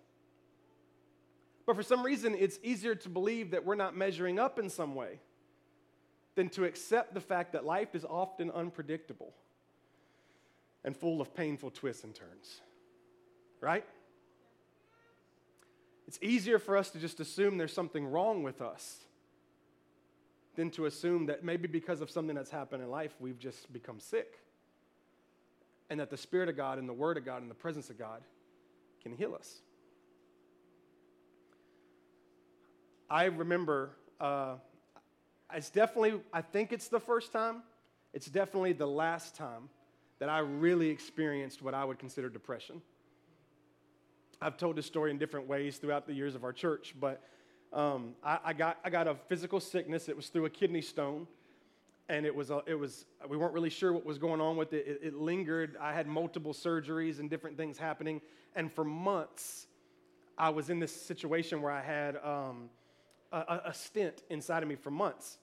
But 1.65 1.75
for 1.75 1.83
some 1.83 2.03
reason, 2.03 2.35
it's 2.37 2.59
easier 2.63 2.95
to 2.95 3.09
believe 3.09 3.51
that 3.51 3.65
we're 3.65 3.75
not 3.75 3.97
measuring 3.97 4.39
up 4.39 4.59
in 4.59 4.69
some 4.69 4.93
way 4.95 5.19
than 6.35 6.49
to 6.49 6.65
accept 6.65 7.13
the 7.13 7.21
fact 7.21 7.53
that 7.53 7.65
life 7.65 7.95
is 7.95 8.05
often 8.05 8.51
unpredictable 8.51 9.33
and 10.83 10.95
full 10.95 11.21
of 11.21 11.33
painful 11.33 11.71
twists 11.71 12.03
and 12.03 12.13
turns. 12.13 12.61
Right? 13.61 13.85
It's 16.07 16.19
easier 16.21 16.59
for 16.59 16.77
us 16.77 16.91
to 16.91 16.99
just 16.99 17.19
assume 17.19 17.57
there's 17.57 17.73
something 17.73 18.05
wrong 18.05 18.43
with 18.43 18.61
us 18.61 19.04
than 20.55 20.69
to 20.71 20.85
assume 20.85 21.25
that 21.27 21.43
maybe 21.43 21.67
because 21.67 22.01
of 22.01 22.09
something 22.09 22.35
that's 22.35 22.51
happened 22.51 22.83
in 22.83 22.89
life, 22.89 23.13
we've 23.19 23.39
just 23.39 23.71
become 23.71 23.99
sick. 23.99 24.39
And 25.89 25.99
that 25.99 26.09
the 26.09 26.17
Spirit 26.17 26.49
of 26.49 26.57
God 26.57 26.79
and 26.79 26.89
the 26.89 26.93
Word 26.93 27.17
of 27.17 27.25
God 27.25 27.41
and 27.41 27.51
the 27.51 27.55
presence 27.55 27.89
of 27.89 27.99
God 27.99 28.21
can 29.03 29.13
heal 29.13 29.35
us. 29.35 29.59
I 33.09 33.25
remember, 33.25 33.91
uh, 34.19 34.55
it's 35.53 35.69
definitely, 35.69 36.19
I 36.33 36.41
think 36.41 36.73
it's 36.73 36.87
the 36.87 36.99
first 36.99 37.31
time, 37.31 37.61
it's 38.13 38.25
definitely 38.25 38.73
the 38.73 38.87
last 38.87 39.35
time 39.35 39.69
that 40.19 40.29
I 40.29 40.39
really 40.39 40.89
experienced 40.89 41.61
what 41.61 41.73
I 41.73 41.85
would 41.85 41.99
consider 41.99 42.29
depression. 42.29 42.81
I've 44.41 44.57
told 44.57 44.75
this 44.75 44.85
story 44.85 45.11
in 45.11 45.17
different 45.17 45.47
ways 45.47 45.77
throughout 45.77 46.07
the 46.07 46.13
years 46.13 46.35
of 46.35 46.43
our 46.43 46.53
church, 46.53 46.95
but 46.99 47.21
um, 47.75 48.15
I, 48.23 48.39
I, 48.45 48.53
got, 48.53 48.79
I 48.83 48.89
got 48.89 49.07
a 49.07 49.15
physical 49.27 49.59
sickness. 49.59 50.09
It 50.09 50.15
was 50.15 50.29
through 50.29 50.45
a 50.45 50.49
kidney 50.49 50.81
stone, 50.81 51.27
and 52.09 52.25
it 52.25 52.33
was, 52.33 52.49
a, 52.49 52.61
it 52.65 52.75
was 52.75 53.05
we 53.27 53.37
weren't 53.37 53.53
really 53.53 53.69
sure 53.69 53.91
what 53.91 54.05
was 54.05 54.17
going 54.17 54.39
on 54.41 54.55
with 54.55 54.73
it. 54.73 54.87
it. 54.87 54.99
It 55.03 55.13
lingered. 55.15 55.75
I 55.79 55.93
had 55.93 56.07
multiple 56.07 56.53
surgeries 56.53 57.19
and 57.19 57.29
different 57.29 57.57
things 57.57 57.77
happening, 57.77 58.21
and 58.55 58.71
for 58.71 58.85
months, 58.85 59.67
I 60.37 60.49
was 60.49 60.69
in 60.69 60.79
this 60.79 60.95
situation 60.95 61.61
where 61.61 61.71
I 61.71 61.81
had 61.81 62.17
um, 62.23 62.69
a, 63.31 63.61
a 63.65 63.73
stent 63.73 64.23
inside 64.29 64.63
of 64.63 64.69
me 64.69 64.75
for 64.75 64.91
months. 64.91 65.37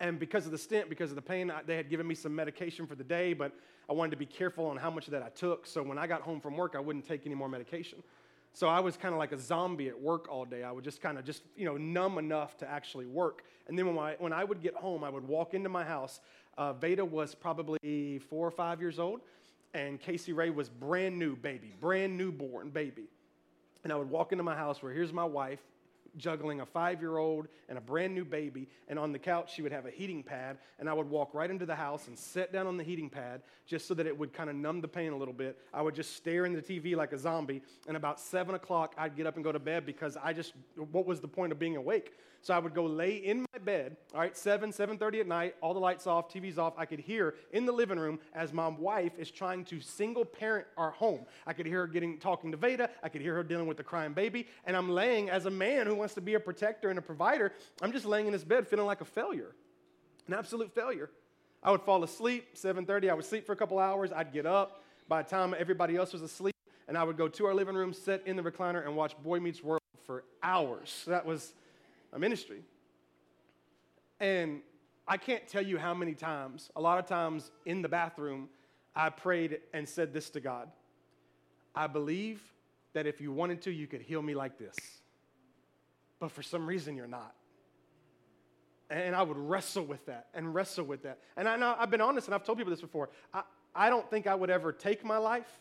And 0.00 0.18
because 0.18 0.46
of 0.46 0.52
the 0.52 0.58
stent, 0.58 0.88
because 0.88 1.10
of 1.10 1.16
the 1.16 1.22
pain, 1.22 1.52
they 1.66 1.76
had 1.76 1.90
given 1.90 2.06
me 2.06 2.14
some 2.14 2.34
medication 2.34 2.86
for 2.86 2.94
the 2.94 3.04
day, 3.04 3.32
but 3.32 3.52
I 3.90 3.92
wanted 3.92 4.12
to 4.12 4.16
be 4.16 4.26
careful 4.26 4.66
on 4.66 4.76
how 4.76 4.90
much 4.90 5.06
of 5.06 5.12
that 5.12 5.22
I 5.22 5.30
took. 5.30 5.66
So 5.66 5.82
when 5.82 5.98
I 5.98 6.06
got 6.06 6.22
home 6.22 6.40
from 6.40 6.56
work, 6.56 6.74
I 6.76 6.80
wouldn't 6.80 7.06
take 7.06 7.26
any 7.26 7.34
more 7.34 7.48
medication. 7.48 8.02
So 8.58 8.66
I 8.66 8.80
was 8.80 8.96
kind 8.96 9.14
of 9.14 9.20
like 9.20 9.30
a 9.30 9.38
zombie 9.38 9.86
at 9.86 10.00
work 10.00 10.26
all 10.28 10.44
day. 10.44 10.64
I 10.64 10.72
would 10.72 10.82
just 10.82 11.00
kind 11.00 11.16
of 11.16 11.24
just, 11.24 11.44
you 11.56 11.64
know, 11.64 11.76
numb 11.76 12.18
enough 12.18 12.56
to 12.56 12.68
actually 12.68 13.06
work. 13.06 13.44
And 13.68 13.78
then 13.78 13.86
when 13.86 13.96
I, 13.96 14.16
when 14.18 14.32
I 14.32 14.42
would 14.42 14.60
get 14.60 14.74
home, 14.74 15.04
I 15.04 15.10
would 15.10 15.28
walk 15.28 15.54
into 15.54 15.68
my 15.68 15.84
house. 15.84 16.18
Uh, 16.56 16.72
Veda 16.72 17.04
was 17.04 17.36
probably 17.36 18.18
four 18.28 18.44
or 18.44 18.50
five 18.50 18.80
years 18.80 18.98
old, 18.98 19.20
and 19.74 20.00
Casey 20.00 20.32
Ray 20.32 20.50
was 20.50 20.68
brand 20.68 21.16
new 21.16 21.36
baby, 21.36 21.72
brand 21.80 22.18
newborn 22.18 22.70
baby. 22.70 23.04
And 23.84 23.92
I 23.92 23.96
would 23.96 24.10
walk 24.10 24.32
into 24.32 24.42
my 24.42 24.56
house 24.56 24.82
where 24.82 24.92
here's 24.92 25.12
my 25.12 25.24
wife, 25.24 25.60
juggling 26.18 26.60
a 26.60 26.66
five 26.66 27.00
year 27.00 27.18
old 27.18 27.48
and 27.68 27.78
a 27.78 27.80
brand 27.80 28.14
new 28.14 28.24
baby. 28.24 28.68
And 28.88 28.98
on 28.98 29.12
the 29.12 29.18
couch, 29.18 29.54
she 29.54 29.62
would 29.62 29.72
have 29.72 29.86
a 29.86 29.90
heating 29.90 30.22
pad. 30.22 30.58
And 30.78 30.88
I 30.88 30.92
would 30.92 31.08
walk 31.08 31.34
right 31.34 31.50
into 31.50 31.66
the 31.66 31.74
house 31.74 32.08
and 32.08 32.18
sit 32.18 32.52
down 32.52 32.66
on 32.66 32.76
the 32.76 32.84
heating 32.84 33.08
pad 33.08 33.42
just 33.66 33.86
so 33.86 33.94
that 33.94 34.06
it 34.06 34.16
would 34.16 34.32
kind 34.32 34.50
of 34.50 34.56
numb 34.56 34.80
the 34.80 34.88
pain 34.88 35.12
a 35.12 35.16
little 35.16 35.34
bit. 35.34 35.58
I 35.72 35.82
would 35.82 35.94
just 35.94 36.16
stare 36.16 36.44
in 36.46 36.52
the 36.52 36.62
TV 36.62 36.96
like 36.96 37.12
a 37.12 37.18
zombie. 37.18 37.62
And 37.86 37.96
about 37.96 38.20
seven 38.20 38.54
o'clock, 38.54 38.94
I'd 38.98 39.16
get 39.16 39.26
up 39.26 39.36
and 39.36 39.44
go 39.44 39.52
to 39.52 39.58
bed 39.58 39.86
because 39.86 40.16
I 40.22 40.32
just, 40.32 40.52
what 40.92 41.06
was 41.06 41.20
the 41.20 41.28
point 41.28 41.52
of 41.52 41.58
being 41.58 41.76
awake? 41.76 42.12
So 42.40 42.54
I 42.54 42.58
would 42.58 42.74
go 42.74 42.84
lay 42.84 43.16
in 43.16 43.44
my 43.52 43.58
bed, 43.58 43.96
all 44.14 44.20
right, 44.20 44.36
7, 44.36 44.70
7.30 44.70 45.20
at 45.20 45.26
night, 45.26 45.56
all 45.60 45.74
the 45.74 45.80
lights 45.80 46.06
off, 46.06 46.32
TV's 46.32 46.56
off. 46.56 46.74
I 46.78 46.86
could 46.86 47.00
hear 47.00 47.34
in 47.52 47.66
the 47.66 47.72
living 47.72 47.98
room 47.98 48.20
as 48.32 48.52
my 48.52 48.68
wife 48.68 49.12
is 49.18 49.30
trying 49.30 49.64
to 49.66 49.80
single 49.80 50.24
parent 50.24 50.66
our 50.76 50.92
home. 50.92 51.26
I 51.46 51.52
could 51.52 51.66
hear 51.66 51.80
her 51.80 51.86
getting 51.86 52.18
talking 52.18 52.50
to 52.52 52.56
Veda. 52.56 52.90
I 53.02 53.08
could 53.08 53.20
hear 53.20 53.34
her 53.34 53.42
dealing 53.42 53.66
with 53.66 53.76
the 53.76 53.82
crying 53.82 54.12
baby. 54.12 54.46
And 54.64 54.76
I'm 54.76 54.88
laying 54.90 55.30
as 55.30 55.46
a 55.46 55.50
man 55.50 55.86
who 55.86 55.94
wants 55.94 56.14
to 56.14 56.20
be 56.20 56.34
a 56.34 56.40
protector 56.40 56.90
and 56.90 56.98
a 56.98 57.02
provider. 57.02 57.52
I'm 57.82 57.92
just 57.92 58.06
laying 58.06 58.26
in 58.26 58.32
this 58.32 58.44
bed 58.44 58.68
feeling 58.68 58.86
like 58.86 59.00
a 59.00 59.04
failure, 59.04 59.54
an 60.26 60.34
absolute 60.34 60.72
failure. 60.74 61.10
I 61.62 61.72
would 61.72 61.82
fall 61.82 62.04
asleep, 62.04 62.54
7.30. 62.54 63.10
I 63.10 63.14
would 63.14 63.24
sleep 63.24 63.46
for 63.46 63.52
a 63.52 63.56
couple 63.56 63.78
hours. 63.78 64.12
I'd 64.12 64.32
get 64.32 64.46
up. 64.46 64.84
By 65.08 65.22
the 65.22 65.28
time 65.28 65.54
everybody 65.58 65.96
else 65.96 66.12
was 66.12 66.22
asleep, 66.22 66.54
and 66.86 66.96
I 66.96 67.02
would 67.02 67.16
go 67.16 67.28
to 67.28 67.46
our 67.46 67.54
living 67.54 67.74
room, 67.74 67.92
sit 67.92 68.22
in 68.26 68.36
the 68.36 68.42
recliner, 68.42 68.84
and 68.86 68.94
watch 68.94 69.14
Boy 69.22 69.40
Meets 69.40 69.62
World 69.62 69.80
for 70.06 70.24
hours. 70.42 71.04
That 71.06 71.26
was 71.26 71.52
a 72.12 72.18
ministry. 72.18 72.62
And 74.20 74.60
I 75.06 75.16
can't 75.16 75.46
tell 75.46 75.62
you 75.62 75.78
how 75.78 75.94
many 75.94 76.14
times, 76.14 76.70
a 76.76 76.80
lot 76.80 76.98
of 76.98 77.06
times 77.06 77.50
in 77.64 77.82
the 77.82 77.88
bathroom, 77.88 78.48
I 78.94 79.10
prayed 79.10 79.60
and 79.72 79.88
said 79.88 80.12
this 80.12 80.30
to 80.30 80.40
God 80.40 80.70
I 81.74 81.86
believe 81.86 82.42
that 82.92 83.06
if 83.06 83.20
you 83.20 83.32
wanted 83.32 83.62
to, 83.62 83.70
you 83.70 83.86
could 83.86 84.02
heal 84.02 84.20
me 84.20 84.34
like 84.34 84.58
this. 84.58 84.74
But 86.18 86.32
for 86.32 86.42
some 86.42 86.66
reason, 86.66 86.96
you're 86.96 87.06
not. 87.06 87.34
And 88.90 89.14
I 89.14 89.22
would 89.22 89.36
wrestle 89.36 89.84
with 89.84 90.04
that 90.06 90.26
and 90.34 90.52
wrestle 90.52 90.84
with 90.84 91.04
that. 91.04 91.20
And 91.36 91.48
I 91.48 91.56
know 91.56 91.76
I've 91.78 91.90
been 91.90 92.00
honest 92.00 92.26
and 92.26 92.34
I've 92.34 92.42
told 92.42 92.58
people 92.58 92.72
this 92.72 92.80
before. 92.80 93.10
I, 93.32 93.42
I 93.74 93.90
don't 93.90 94.08
think 94.10 94.26
I 94.26 94.34
would 94.34 94.50
ever 94.50 94.72
take 94.72 95.04
my 95.04 95.18
life, 95.18 95.60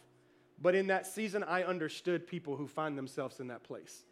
but 0.60 0.74
in 0.74 0.88
that 0.88 1.06
season, 1.06 1.44
I 1.44 1.64
understood 1.64 2.26
people 2.26 2.56
who 2.56 2.66
find 2.66 2.98
themselves 2.98 3.40
in 3.40 3.48
that 3.50 3.64
place. 3.64 4.06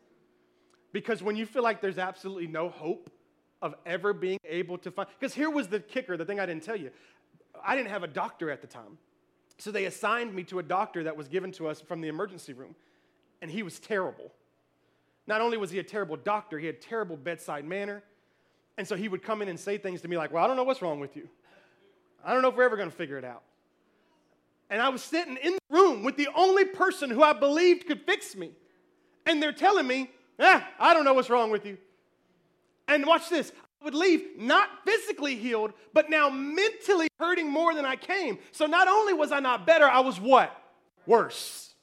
Because 0.96 1.22
when 1.22 1.36
you 1.36 1.46
feel 1.46 1.62
like 1.62 1.82
there's 1.82 1.98
absolutely 1.98 2.48
no 2.48 2.70
hope 2.70 3.10
of 3.62 3.76
ever 3.86 4.14
being 4.14 4.40
able 4.48 4.78
to 4.78 4.90
find, 4.90 5.10
because 5.20 5.36
here 5.36 5.50
was 5.50 5.68
the 5.68 5.82
kicker, 5.82 6.16
the 6.16 6.24
thing 6.24 6.40
I 6.40 6.46
didn't 6.46 6.64
tell 6.64 6.78
you. 6.78 6.90
I 7.62 7.76
didn't 7.76 7.90
have 7.90 8.04
a 8.04 8.08
doctor 8.08 8.50
at 8.50 8.62
the 8.62 8.68
time. 8.68 8.98
So 9.58 9.72
they 9.72 9.84
assigned 9.88 10.34
me 10.34 10.46
to 10.46 10.60
a 10.60 10.64
doctor 10.64 11.04
that 11.04 11.18
was 11.18 11.28
given 11.28 11.52
to 11.52 11.68
us 11.68 11.82
from 11.82 12.00
the 12.00 12.08
emergency 12.08 12.54
room, 12.54 12.76
and 13.42 13.52
he 13.52 13.62
was 13.62 13.78
terrible. 13.78 14.32
Not 15.28 15.42
only 15.42 15.58
was 15.58 15.70
he 15.70 15.80
a 15.80 15.84
terrible 15.84 16.16
doctor, 16.16 16.60
he 16.60 16.66
had 16.66 16.80
terrible 16.80 17.18
bedside 17.18 17.66
manner. 17.66 18.02
And 18.78 18.88
so 18.88 18.96
he 18.96 19.10
would 19.10 19.22
come 19.22 19.42
in 19.42 19.50
and 19.50 19.60
say 19.60 19.78
things 19.78 20.00
to 20.00 20.08
me 20.08 20.18
like, 20.18 20.32
Well, 20.32 20.46
I 20.46 20.48
don't 20.48 20.56
know 20.56 20.64
what's 20.64 20.82
wrong 20.82 21.02
with 21.02 21.18
you. 21.18 21.28
I 22.24 22.32
don't 22.32 22.42
know 22.42 22.48
if 22.48 22.56
we're 22.56 22.64
ever 22.64 22.78
going 22.78 22.90
to 22.90 22.96
figure 22.96 23.18
it 23.18 23.26
out. 23.26 23.44
And 24.70 24.82
I 24.82 24.88
was 24.88 25.04
sitting 25.04 25.36
in 25.44 25.56
the 25.56 25.76
room 25.76 26.04
with 26.04 26.16
the 26.16 26.30
only 26.34 26.64
person 26.64 27.10
who 27.10 27.22
I 27.22 27.34
believed 27.34 27.86
could 27.86 28.04
fix 28.04 28.34
me. 28.34 28.52
And 29.26 29.44
they're 29.44 29.52
telling 29.52 29.88
me, 29.88 30.10
Eh, 30.40 30.62
I 30.80 30.94
don't 30.94 31.06
know 31.06 31.14
what's 31.14 31.30
wrong 31.30 31.52
with 31.52 31.66
you. 31.66 31.78
And 32.88 33.06
watch 33.06 33.30
this. 33.30 33.52
I 33.82 33.86
would 33.86 33.96
leave 33.96 34.38
not 34.38 34.70
physically 34.86 35.36
healed, 35.36 35.74
but 35.94 36.10
now 36.10 36.30
mentally 36.30 37.08
hurting 37.20 37.50
more 37.50 37.74
than 37.74 37.86
I 37.86 37.96
came. 37.96 38.40
So 38.52 38.66
not 38.66 38.88
only 38.88 39.14
was 39.14 39.32
I 39.32 39.40
not 39.40 39.66
better, 39.66 39.86
I 39.86 40.00
was 40.00 40.20
what? 40.20 40.56
Worse. 41.06 41.74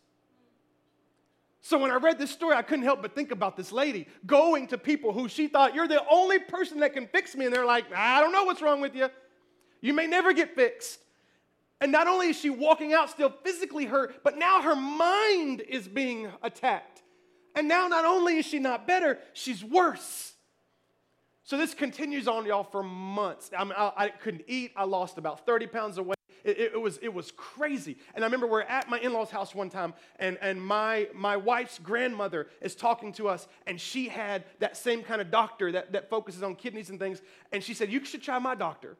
So 1.60 1.78
when 1.78 1.90
I 1.92 1.94
read 1.94 2.18
this 2.18 2.30
story, 2.30 2.56
I 2.56 2.62
couldn't 2.62 2.84
help 2.84 3.02
but 3.02 3.14
think 3.14 3.30
about 3.30 3.56
this 3.56 3.70
lady 3.70 4.08
going 4.26 4.66
to 4.68 4.78
people 4.78 5.12
who 5.12 5.28
she 5.28 5.46
thought, 5.46 5.74
you're 5.74 5.88
the 5.88 6.02
only 6.10 6.40
person 6.40 6.80
that 6.80 6.92
can 6.92 7.06
fix 7.06 7.36
me. 7.36 7.46
And 7.46 7.54
they're 7.54 7.64
like, 7.64 7.84
I 7.94 8.20
don't 8.20 8.32
know 8.32 8.44
what's 8.44 8.60
wrong 8.60 8.80
with 8.80 8.96
you. 8.96 9.08
You 9.80 9.94
may 9.94 10.06
never 10.06 10.32
get 10.32 10.54
fixed. 10.54 10.98
And 11.80 11.90
not 11.90 12.06
only 12.06 12.28
is 12.28 12.38
she 12.38 12.50
walking 12.50 12.92
out 12.92 13.10
still 13.10 13.32
physically 13.42 13.86
hurt, 13.86 14.22
but 14.22 14.38
now 14.38 14.62
her 14.62 14.76
mind 14.76 15.60
is 15.62 15.88
being 15.88 16.28
attacked. 16.42 17.01
And 17.54 17.68
now 17.68 17.88
not 17.88 18.04
only 18.04 18.38
is 18.38 18.46
she 18.46 18.58
not 18.58 18.86
better, 18.86 19.18
she's 19.32 19.64
worse. 19.64 20.32
So 21.44 21.58
this 21.58 21.74
continues 21.74 22.28
on, 22.28 22.46
y'all, 22.46 22.64
for 22.64 22.82
months. 22.82 23.50
I, 23.56 23.64
mean, 23.64 23.74
I, 23.76 23.92
I 23.96 24.08
couldn't 24.08 24.44
eat. 24.46 24.72
I 24.76 24.84
lost 24.84 25.18
about 25.18 25.44
30 25.44 25.66
pounds 25.66 25.98
of 25.98 26.06
weight. 26.06 26.16
It, 26.44 26.58
it, 26.58 26.72
it, 26.74 26.80
was, 26.80 26.98
it 26.98 27.12
was 27.12 27.30
crazy. 27.32 27.96
And 28.14 28.24
I 28.24 28.26
remember 28.26 28.46
we're 28.46 28.62
at 28.62 28.88
my 28.88 28.98
in 28.98 29.12
law's 29.12 29.30
house 29.30 29.54
one 29.54 29.68
time, 29.68 29.94
and, 30.18 30.38
and 30.40 30.60
my, 30.64 31.08
my 31.14 31.36
wife's 31.36 31.78
grandmother 31.78 32.48
is 32.60 32.74
talking 32.74 33.12
to 33.14 33.28
us, 33.28 33.46
and 33.66 33.80
she 33.80 34.08
had 34.08 34.44
that 34.60 34.76
same 34.76 35.02
kind 35.02 35.20
of 35.20 35.30
doctor 35.30 35.72
that, 35.72 35.92
that 35.92 36.10
focuses 36.10 36.42
on 36.42 36.54
kidneys 36.54 36.90
and 36.90 36.98
things. 36.98 37.22
And 37.52 37.62
she 37.62 37.74
said, 37.74 37.92
You 37.92 38.04
should 38.04 38.22
try 38.22 38.38
my 38.38 38.54
doctor. 38.54 38.96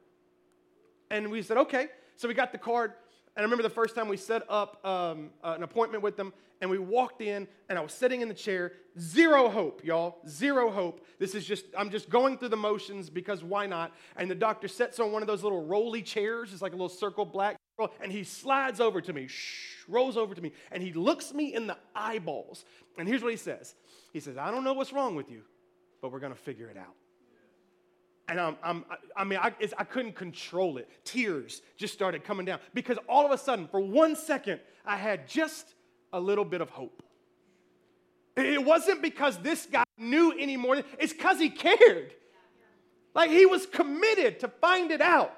And 1.09 1.31
we 1.31 1.41
said, 1.41 1.57
Okay. 1.57 1.87
So 2.15 2.27
we 2.27 2.33
got 2.33 2.51
the 2.51 2.57
card. 2.57 2.93
And 3.35 3.41
I 3.41 3.45
remember 3.45 3.63
the 3.63 3.69
first 3.69 3.95
time 3.95 4.07
we 4.07 4.17
set 4.17 4.43
up 4.47 4.85
um, 4.85 5.31
uh, 5.43 5.53
an 5.55 5.63
appointment 5.63 6.03
with 6.03 6.15
them, 6.17 6.33
and 6.61 6.69
we 6.69 6.77
walked 6.77 7.21
in, 7.21 7.47
and 7.67 7.79
I 7.79 7.81
was 7.81 7.91
sitting 7.91 8.21
in 8.21 8.27
the 8.27 8.33
chair. 8.33 8.73
Zero 8.99 9.49
hope, 9.49 9.83
y'all. 9.83 10.17
Zero 10.27 10.69
hope. 10.69 11.05
This 11.19 11.33
is 11.33 11.43
just, 11.43 11.65
I'm 11.75 11.89
just 11.89 12.09
going 12.09 12.37
through 12.37 12.49
the 12.49 12.57
motions 12.57 13.09
because 13.09 13.43
why 13.43 13.65
not? 13.65 13.91
And 14.17 14.29
the 14.29 14.35
doctor 14.35 14.67
sits 14.67 14.99
on 14.99 15.11
one 15.11 15.23
of 15.23 15.27
those 15.27 15.43
little 15.43 15.65
rolly 15.65 16.03
chairs. 16.03 16.53
It's 16.53 16.61
like 16.61 16.73
a 16.73 16.75
little 16.75 16.89
circle 16.89 17.25
black. 17.25 17.57
And 18.01 18.11
he 18.11 18.23
slides 18.23 18.79
over 18.79 19.01
to 19.01 19.11
me, 19.11 19.27
shh, 19.27 19.79
rolls 19.87 20.15
over 20.15 20.35
to 20.35 20.41
me, 20.41 20.51
and 20.71 20.83
he 20.83 20.93
looks 20.93 21.33
me 21.33 21.55
in 21.55 21.65
the 21.65 21.75
eyeballs. 21.95 22.65
And 22.99 23.07
here's 23.07 23.23
what 23.23 23.31
he 23.31 23.37
says 23.37 23.73
He 24.13 24.19
says, 24.19 24.37
I 24.37 24.51
don't 24.51 24.63
know 24.63 24.73
what's 24.73 24.93
wrong 24.93 25.15
with 25.15 25.31
you, 25.31 25.41
but 26.01 26.11
we're 26.11 26.19
to 26.19 26.35
figure 26.35 26.69
it 26.69 26.77
out. 26.77 26.93
And 28.27 28.39
I'm, 28.39 28.57
I'm, 28.63 28.85
i 29.17 29.23
mean, 29.23 29.39
I, 29.39 29.51
I 29.77 29.83
couldn't 29.83 30.15
control 30.15 30.77
it. 30.77 30.89
Tears 31.03 31.61
just 31.77 31.93
started 31.93 32.23
coming 32.23 32.45
down 32.45 32.59
because 32.73 32.97
all 33.09 33.25
of 33.25 33.31
a 33.31 33.37
sudden, 33.37 33.67
for 33.67 33.79
one 33.79 34.15
second, 34.15 34.61
I 34.85 34.95
had 34.95 35.27
just 35.27 35.75
a 36.13 36.19
little 36.19 36.45
bit 36.45 36.61
of 36.61 36.69
hope. 36.69 37.03
It 38.35 38.63
wasn't 38.63 39.01
because 39.01 39.37
this 39.39 39.65
guy 39.65 39.83
knew 39.97 40.37
anymore, 40.39 40.81
it's 40.97 41.13
because 41.13 41.39
he 41.39 41.49
cared. 41.49 42.13
Like 43.13 43.29
he 43.29 43.45
was 43.45 43.65
committed 43.65 44.39
to 44.39 44.47
find 44.47 44.91
it 44.91 45.01
out. 45.01 45.37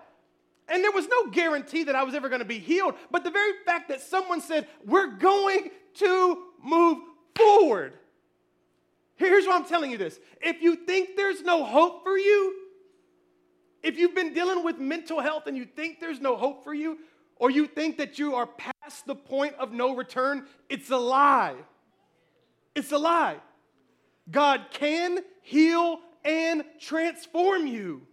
And 0.67 0.83
there 0.83 0.91
was 0.91 1.07
no 1.07 1.27
guarantee 1.29 1.83
that 1.83 1.95
I 1.95 2.03
was 2.03 2.15
ever 2.15 2.29
going 2.29 2.39
to 2.39 2.45
be 2.45 2.59
healed. 2.59 2.95
But 3.11 3.23
the 3.23 3.31
very 3.31 3.51
fact 3.65 3.89
that 3.89 4.01
someone 4.01 4.41
said, 4.41 4.67
We're 4.85 5.07
going 5.07 5.69
to 5.95 6.43
move 6.63 6.99
forward. 7.35 7.93
Here's 9.15 9.45
why 9.45 9.55
I'm 9.55 9.65
telling 9.65 9.91
you 9.91 9.97
this. 9.97 10.19
If 10.41 10.61
you 10.61 10.75
think 10.75 11.15
there's 11.15 11.41
no 11.41 11.63
hope 11.63 12.03
for 12.03 12.17
you, 12.17 12.53
if 13.85 13.99
you've 13.99 14.15
been 14.15 14.33
dealing 14.33 14.63
with 14.63 14.79
mental 14.79 15.21
health 15.21 15.45
and 15.45 15.55
you 15.55 15.63
think 15.63 15.99
there's 15.99 16.19
no 16.19 16.35
hope 16.35 16.63
for 16.63 16.73
you, 16.73 16.97
or 17.35 17.51
you 17.51 17.67
think 17.67 17.97
that 17.97 18.17
you 18.17 18.33
are 18.33 18.47
past 18.47 19.05
the 19.05 19.13
point 19.13 19.53
of 19.59 19.71
no 19.71 19.95
return, 19.95 20.47
it's 20.69 20.89
a 20.89 20.97
lie. 20.97 21.55
It's 22.73 22.91
a 22.91 22.97
lie. 22.97 23.37
God 24.31 24.65
can 24.71 25.19
heal 25.43 25.99
and 26.23 26.63
transform 26.79 27.67
you. 27.67 28.07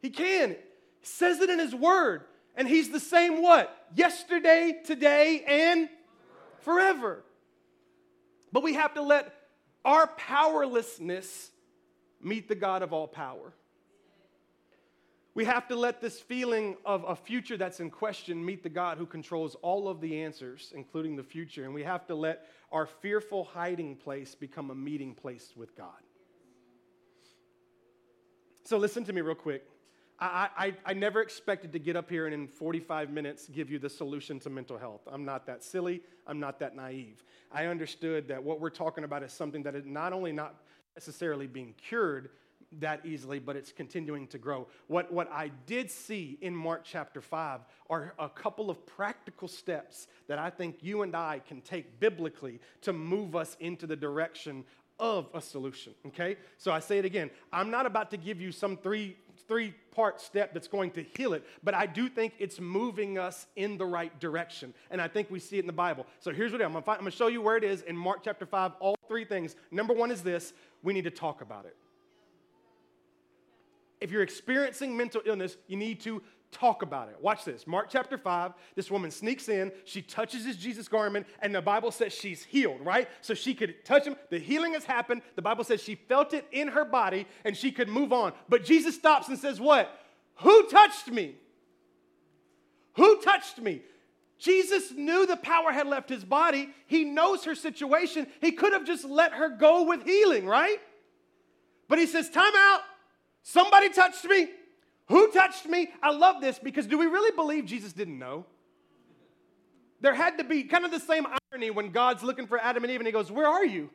He 0.00 0.08
can. 0.08 0.50
He 0.50 1.06
says 1.06 1.40
it 1.40 1.50
in 1.50 1.58
His 1.58 1.74
Word. 1.74 2.22
And 2.56 2.66
He's 2.66 2.88
the 2.88 3.00
same 3.00 3.42
what? 3.42 3.88
Yesterday, 3.94 4.80
today, 4.86 5.44
and 5.46 5.90
forever. 6.60 7.22
But 8.50 8.62
we 8.62 8.74
have 8.74 8.94
to 8.94 9.02
let 9.02 9.34
our 9.84 10.06
powerlessness 10.06 11.50
meet 12.22 12.48
the 12.48 12.54
God 12.54 12.80
of 12.80 12.94
all 12.94 13.06
power. 13.06 13.52
We 15.34 15.44
have 15.44 15.68
to 15.68 15.76
let 15.76 16.00
this 16.00 16.18
feeling 16.18 16.76
of 16.84 17.04
a 17.06 17.14
future 17.14 17.56
that's 17.56 17.78
in 17.78 17.90
question 17.90 18.44
meet 18.44 18.62
the 18.62 18.68
God 18.68 18.98
who 18.98 19.06
controls 19.06 19.54
all 19.62 19.88
of 19.88 20.00
the 20.00 20.22
answers, 20.22 20.72
including 20.74 21.14
the 21.14 21.22
future. 21.22 21.64
And 21.64 21.72
we 21.72 21.84
have 21.84 22.06
to 22.08 22.14
let 22.14 22.46
our 22.72 22.86
fearful 22.86 23.44
hiding 23.44 23.96
place 23.96 24.34
become 24.34 24.70
a 24.70 24.74
meeting 24.74 25.14
place 25.14 25.52
with 25.56 25.76
God. 25.76 26.02
So, 28.64 28.76
listen 28.76 29.04
to 29.04 29.12
me 29.12 29.20
real 29.20 29.34
quick. 29.34 29.64
I, 30.20 30.48
I, 30.56 30.74
I, 30.84 30.92
never 30.92 31.22
expected 31.22 31.72
to 31.72 31.78
get 31.78 31.96
up 31.96 32.10
here 32.10 32.26
and 32.26 32.34
in 32.34 32.46
45 32.46 33.10
minutes 33.10 33.48
give 33.48 33.70
you 33.70 33.78
the 33.78 33.88
solution 33.88 34.38
to 34.40 34.50
mental 34.50 34.76
health. 34.76 35.00
I'm 35.10 35.24
not 35.24 35.46
that 35.46 35.64
silly. 35.64 36.02
I'm 36.26 36.38
not 36.38 36.58
that 36.60 36.76
naive. 36.76 37.24
I 37.50 37.66
understood 37.66 38.28
that 38.28 38.42
what 38.42 38.60
we're 38.60 38.68
talking 38.68 39.04
about 39.04 39.22
is 39.22 39.32
something 39.32 39.62
that 39.62 39.74
is 39.74 39.86
not 39.86 40.12
only 40.12 40.32
not 40.32 40.56
necessarily 40.94 41.46
being 41.46 41.74
cured, 41.88 42.28
that 42.78 43.04
easily, 43.04 43.38
but 43.38 43.56
it's 43.56 43.72
continuing 43.72 44.26
to 44.28 44.38
grow. 44.38 44.66
What, 44.86 45.12
what 45.12 45.30
I 45.32 45.50
did 45.66 45.90
see 45.90 46.38
in 46.40 46.54
Mark 46.54 46.82
chapter 46.84 47.20
5 47.20 47.60
are 47.88 48.14
a 48.18 48.28
couple 48.28 48.70
of 48.70 48.86
practical 48.86 49.48
steps 49.48 50.06
that 50.28 50.38
I 50.38 50.50
think 50.50 50.76
you 50.80 51.02
and 51.02 51.16
I 51.16 51.40
can 51.46 51.60
take 51.60 51.98
biblically 51.98 52.60
to 52.82 52.92
move 52.92 53.34
us 53.34 53.56
into 53.60 53.86
the 53.86 53.96
direction 53.96 54.64
of 55.00 55.28
a 55.34 55.40
solution. 55.40 55.94
Okay? 56.08 56.36
So 56.58 56.70
I 56.70 56.78
say 56.78 56.98
it 56.98 57.04
again. 57.04 57.30
I'm 57.52 57.70
not 57.70 57.86
about 57.86 58.10
to 58.12 58.16
give 58.16 58.40
you 58.40 58.52
some 58.52 58.76
three 58.76 59.16
three 59.48 59.74
part 59.90 60.20
step 60.20 60.54
that's 60.54 60.68
going 60.68 60.92
to 60.92 61.02
heal 61.02 61.32
it, 61.32 61.44
but 61.64 61.74
I 61.74 61.86
do 61.86 62.08
think 62.08 62.34
it's 62.38 62.60
moving 62.60 63.18
us 63.18 63.46
in 63.56 63.78
the 63.78 63.86
right 63.86 64.16
direction. 64.20 64.72
And 64.90 65.00
I 65.00 65.08
think 65.08 65.28
we 65.30 65.40
see 65.40 65.56
it 65.56 65.60
in 65.60 65.66
the 65.66 65.72
Bible. 65.72 66.06
So 66.20 66.30
here's 66.30 66.52
what 66.52 66.62
I'm 66.62 66.72
going 66.72 66.84
to 66.84 66.90
I'm 66.90 67.04
to 67.04 67.10
show 67.10 67.26
you 67.26 67.42
where 67.42 67.56
it 67.56 67.64
is 67.64 67.82
in 67.82 67.96
Mark 67.96 68.20
chapter 68.22 68.46
5, 68.46 68.72
all 68.78 68.96
three 69.08 69.24
things. 69.24 69.56
Number 69.72 69.92
one 69.92 70.10
is 70.10 70.22
this 70.22 70.52
we 70.82 70.92
need 70.92 71.04
to 71.04 71.10
talk 71.10 71.40
about 71.40 71.64
it. 71.64 71.76
If 74.00 74.10
you're 74.10 74.22
experiencing 74.22 74.96
mental 74.96 75.20
illness, 75.26 75.56
you 75.66 75.76
need 75.76 76.00
to 76.00 76.22
talk 76.52 76.82
about 76.82 77.08
it. 77.08 77.16
Watch 77.20 77.44
this. 77.44 77.66
Mark 77.66 77.88
chapter 77.90 78.18
5, 78.18 78.52
this 78.74 78.90
woman 78.90 79.10
sneaks 79.10 79.48
in, 79.48 79.72
she 79.84 80.02
touches 80.02 80.44
his 80.44 80.56
Jesus 80.56 80.88
garment, 80.88 81.26
and 81.40 81.54
the 81.54 81.62
Bible 81.62 81.90
says 81.90 82.12
she's 82.12 82.42
healed, 82.42 82.80
right? 82.84 83.08
So 83.20 83.34
she 83.34 83.54
could 83.54 83.84
touch 83.84 84.06
him. 84.06 84.16
The 84.30 84.38
healing 84.38 84.72
has 84.72 84.84
happened. 84.84 85.22
The 85.36 85.42
Bible 85.42 85.64
says 85.64 85.82
she 85.82 85.94
felt 85.94 86.34
it 86.34 86.46
in 86.50 86.68
her 86.68 86.84
body 86.84 87.26
and 87.44 87.56
she 87.56 87.70
could 87.70 87.88
move 87.88 88.12
on. 88.12 88.32
But 88.48 88.64
Jesus 88.64 88.94
stops 88.94 89.28
and 89.28 89.38
says, 89.38 89.60
What? 89.60 89.90
Who 90.36 90.68
touched 90.68 91.08
me? 91.08 91.36
Who 92.94 93.20
touched 93.20 93.60
me? 93.60 93.82
Jesus 94.38 94.90
knew 94.92 95.26
the 95.26 95.36
power 95.36 95.70
had 95.70 95.86
left 95.86 96.08
his 96.08 96.24
body. 96.24 96.70
He 96.86 97.04
knows 97.04 97.44
her 97.44 97.54
situation. 97.54 98.26
He 98.40 98.52
could 98.52 98.72
have 98.72 98.86
just 98.86 99.04
let 99.04 99.32
her 99.32 99.50
go 99.50 99.84
with 99.84 100.04
healing, 100.04 100.46
right? 100.46 100.78
But 101.88 101.98
he 101.98 102.06
says, 102.06 102.30
Time 102.30 102.52
out. 102.56 102.80
Somebody 103.42 103.88
touched 103.90 104.24
me. 104.24 104.48
Who 105.08 105.30
touched 105.32 105.66
me? 105.66 105.90
I 106.02 106.12
love 106.12 106.40
this 106.40 106.58
because 106.58 106.86
do 106.86 106.96
we 106.96 107.06
really 107.06 107.34
believe 107.34 107.66
Jesus 107.66 107.92
didn't 107.92 108.18
know? 108.18 108.46
There 110.00 110.14
had 110.14 110.38
to 110.38 110.44
be 110.44 110.64
kind 110.64 110.84
of 110.84 110.90
the 110.90 111.00
same 111.00 111.26
irony 111.52 111.70
when 111.70 111.90
God's 111.90 112.22
looking 112.22 112.46
for 112.46 112.58
Adam 112.58 112.84
and 112.84 112.92
Eve 112.92 113.00
and 113.00 113.06
he 113.06 113.12
goes, 113.12 113.30
Where 113.30 113.46
are 113.46 113.64
you? 113.64 113.90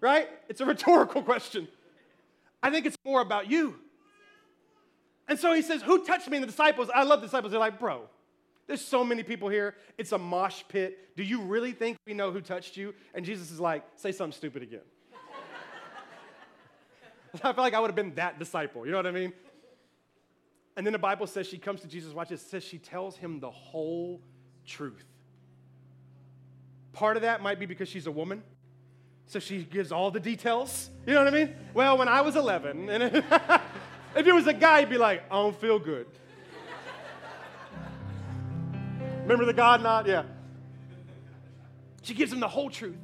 Right? 0.00 0.28
It's 0.48 0.60
a 0.60 0.66
rhetorical 0.66 1.22
question. 1.24 1.66
I 2.62 2.70
think 2.70 2.86
it's 2.86 2.96
more 3.04 3.20
about 3.20 3.50
you. 3.50 3.76
And 5.28 5.38
so 5.38 5.54
he 5.54 5.62
says, 5.62 5.82
Who 5.82 6.04
touched 6.04 6.28
me? 6.28 6.36
And 6.36 6.42
the 6.42 6.48
disciples, 6.48 6.90
I 6.94 7.04
love 7.04 7.20
the 7.20 7.26
disciples, 7.26 7.52
they're 7.52 7.60
like, 7.60 7.80
Bro, 7.80 8.02
there's 8.66 8.84
so 8.84 9.02
many 9.02 9.22
people 9.22 9.48
here. 9.48 9.74
It's 9.98 10.12
a 10.12 10.18
mosh 10.18 10.62
pit. 10.68 11.16
Do 11.16 11.22
you 11.22 11.40
really 11.40 11.72
think 11.72 11.96
we 12.06 12.14
know 12.14 12.30
who 12.30 12.40
touched 12.40 12.76
you? 12.76 12.94
And 13.14 13.24
Jesus 13.24 13.50
is 13.50 13.58
like, 13.60 13.84
Say 13.96 14.12
something 14.12 14.36
stupid 14.36 14.62
again. 14.62 14.80
I 17.42 17.52
feel 17.52 17.62
like 17.62 17.74
I 17.74 17.80
would 17.80 17.88
have 17.88 17.96
been 17.96 18.14
that 18.16 18.38
disciple. 18.38 18.84
You 18.84 18.92
know 18.92 18.98
what 18.98 19.06
I 19.06 19.12
mean? 19.12 19.32
And 20.76 20.86
then 20.86 20.92
the 20.92 20.98
Bible 20.98 21.26
says 21.26 21.46
she 21.46 21.58
comes 21.58 21.80
to 21.82 21.88
Jesus, 21.88 22.12
watch 22.12 22.28
this, 22.28 22.42
says 22.42 22.64
she 22.64 22.78
tells 22.78 23.16
him 23.16 23.40
the 23.40 23.50
whole 23.50 24.20
truth. 24.64 25.04
Part 26.92 27.16
of 27.16 27.22
that 27.22 27.42
might 27.42 27.58
be 27.58 27.66
because 27.66 27.88
she's 27.88 28.06
a 28.06 28.10
woman. 28.10 28.42
So 29.26 29.38
she 29.38 29.62
gives 29.62 29.92
all 29.92 30.10
the 30.10 30.20
details. 30.20 30.90
You 31.06 31.14
know 31.14 31.24
what 31.24 31.32
I 31.32 31.36
mean? 31.36 31.54
Well, 31.74 31.98
when 31.98 32.08
I 32.08 32.20
was 32.20 32.34
11, 32.34 32.88
and 32.90 33.02
if 33.02 34.26
it 34.26 34.32
was 34.32 34.46
a 34.46 34.52
guy, 34.52 34.80
he'd 34.80 34.90
be 34.90 34.98
like, 34.98 35.22
I 35.30 35.34
don't 35.36 35.56
feel 35.60 35.78
good. 35.78 36.06
Remember 39.22 39.44
the 39.44 39.52
God 39.52 39.82
nod? 39.82 40.08
Yeah. 40.08 40.24
She 42.02 42.14
gives 42.14 42.32
him 42.32 42.40
the 42.40 42.48
whole 42.48 42.70
truth. 42.70 42.96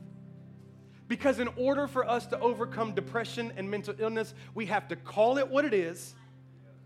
Because 1.09 1.39
in 1.39 1.49
order 1.57 1.87
for 1.87 2.09
us 2.09 2.27
to 2.27 2.41
overcome 2.41 2.93
depression 2.93 3.53
and 3.57 3.71
mental 3.71 3.95
illness, 3.99 4.35
we 4.55 4.67
have 4.67 4.89
to 4.89 4.97
call 4.97 5.39
it 5.39 5.49
what 5.49 5.65
it 5.65 5.73
is 5.73 6.15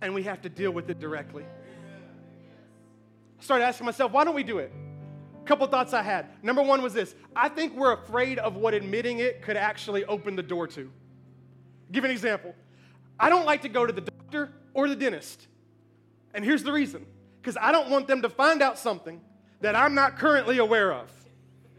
and 0.02 0.14
we 0.14 0.22
have 0.24 0.42
to 0.42 0.48
deal 0.48 0.70
with 0.70 0.90
it 0.90 1.00
directly. 1.00 1.44
I 3.38 3.42
started 3.42 3.64
asking 3.64 3.86
myself, 3.86 4.12
why 4.12 4.24
don't 4.24 4.34
we 4.34 4.42
do 4.42 4.58
it? 4.58 4.72
A 5.42 5.46
couple 5.46 5.66
thoughts 5.66 5.94
I 5.94 6.02
had. 6.02 6.26
Number 6.42 6.62
one 6.62 6.82
was 6.82 6.92
this 6.92 7.14
I 7.34 7.48
think 7.48 7.74
we're 7.74 7.92
afraid 7.92 8.38
of 8.38 8.56
what 8.56 8.74
admitting 8.74 9.18
it 9.18 9.42
could 9.42 9.56
actually 9.56 10.04
open 10.04 10.36
the 10.36 10.42
door 10.42 10.66
to. 10.68 10.90
Give 11.90 12.04
an 12.04 12.10
example. 12.10 12.54
I 13.18 13.28
don't 13.28 13.46
like 13.46 13.62
to 13.62 13.68
go 13.68 13.86
to 13.86 13.92
the 13.92 14.02
doctor 14.02 14.52
or 14.74 14.88
the 14.88 14.96
dentist. 14.96 15.46
And 16.34 16.44
here's 16.44 16.62
the 16.62 16.72
reason 16.72 17.06
because 17.40 17.56
I 17.60 17.72
don't 17.72 17.90
want 17.90 18.06
them 18.06 18.22
to 18.22 18.28
find 18.28 18.62
out 18.62 18.78
something 18.78 19.20
that 19.60 19.74
I'm 19.74 19.94
not 19.94 20.18
currently 20.18 20.58
aware 20.58 20.92
of. 20.92 21.10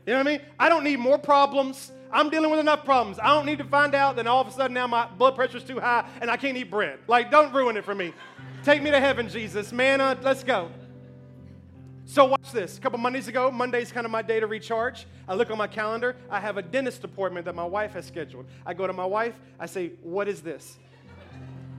You 0.06 0.14
know 0.14 0.20
what 0.20 0.28
I 0.28 0.32
mean? 0.32 0.42
I 0.60 0.70
don't 0.70 0.84
need 0.84 1.00
more 1.00 1.18
problems. 1.18 1.92
I'm 2.12 2.30
dealing 2.30 2.52
with 2.52 2.60
enough 2.60 2.84
problems. 2.84 3.20
I 3.20 3.28
don't 3.28 3.46
need 3.46 3.60
to 3.60 3.64
find 3.64 3.96
out 3.96 4.16
that 4.18 4.28
all 4.28 4.42
of 4.42 4.48
a 4.48 4.52
sudden 4.52 4.74
now 4.74 4.88
my 4.88 5.08
blood 5.08 5.36
pressure's 5.36 5.64
too 5.64 5.80
high 5.80 6.08
and 6.22 6.30
I 6.30 6.38
can't 6.38 6.58
eat 6.58 6.70
bread. 6.70 7.00
Like, 7.08 7.32
don't 7.32 7.54
ruin 7.54 7.78
it 7.78 7.86
for 7.86 7.96
me. 7.96 8.14
Take 8.64 8.82
me 8.82 8.92
to 8.92 9.00
heaven, 9.00 9.30
Jesus. 9.30 9.72
Man, 9.72 10.02
uh, 10.02 10.16
let's 10.22 10.44
go. 10.44 10.70
So 12.06 12.26
watch 12.26 12.52
this. 12.52 12.78
A 12.78 12.82
couple 12.82 13.00
Mondays 13.00 13.28
ago, 13.28 13.50
Monday's 13.52 13.92
kind 13.92 14.06
of 14.06 14.12
my 14.12 14.22
day 14.22 14.40
to 14.40 14.48
recharge. 14.48 15.06
I 15.28 15.34
look 15.34 15.50
on 15.50 15.58
my 15.58 15.68
calendar. 15.68 16.16
I 16.30 16.40
have 16.40 16.58
a 16.58 16.62
dentist 16.62 17.04
appointment 17.04 17.46
that 17.46 17.56
my 17.56 17.64
wife 17.64 17.94
has 17.94 18.06
scheduled. 18.06 18.48
I 18.66 18.74
go 18.74 18.86
to 18.86 18.94
my 18.94 19.06
wife. 19.06 19.36
I 19.60 19.66
say, 19.66 19.92
"What 20.02 20.28
is 20.28 20.42
this?" 20.42 20.78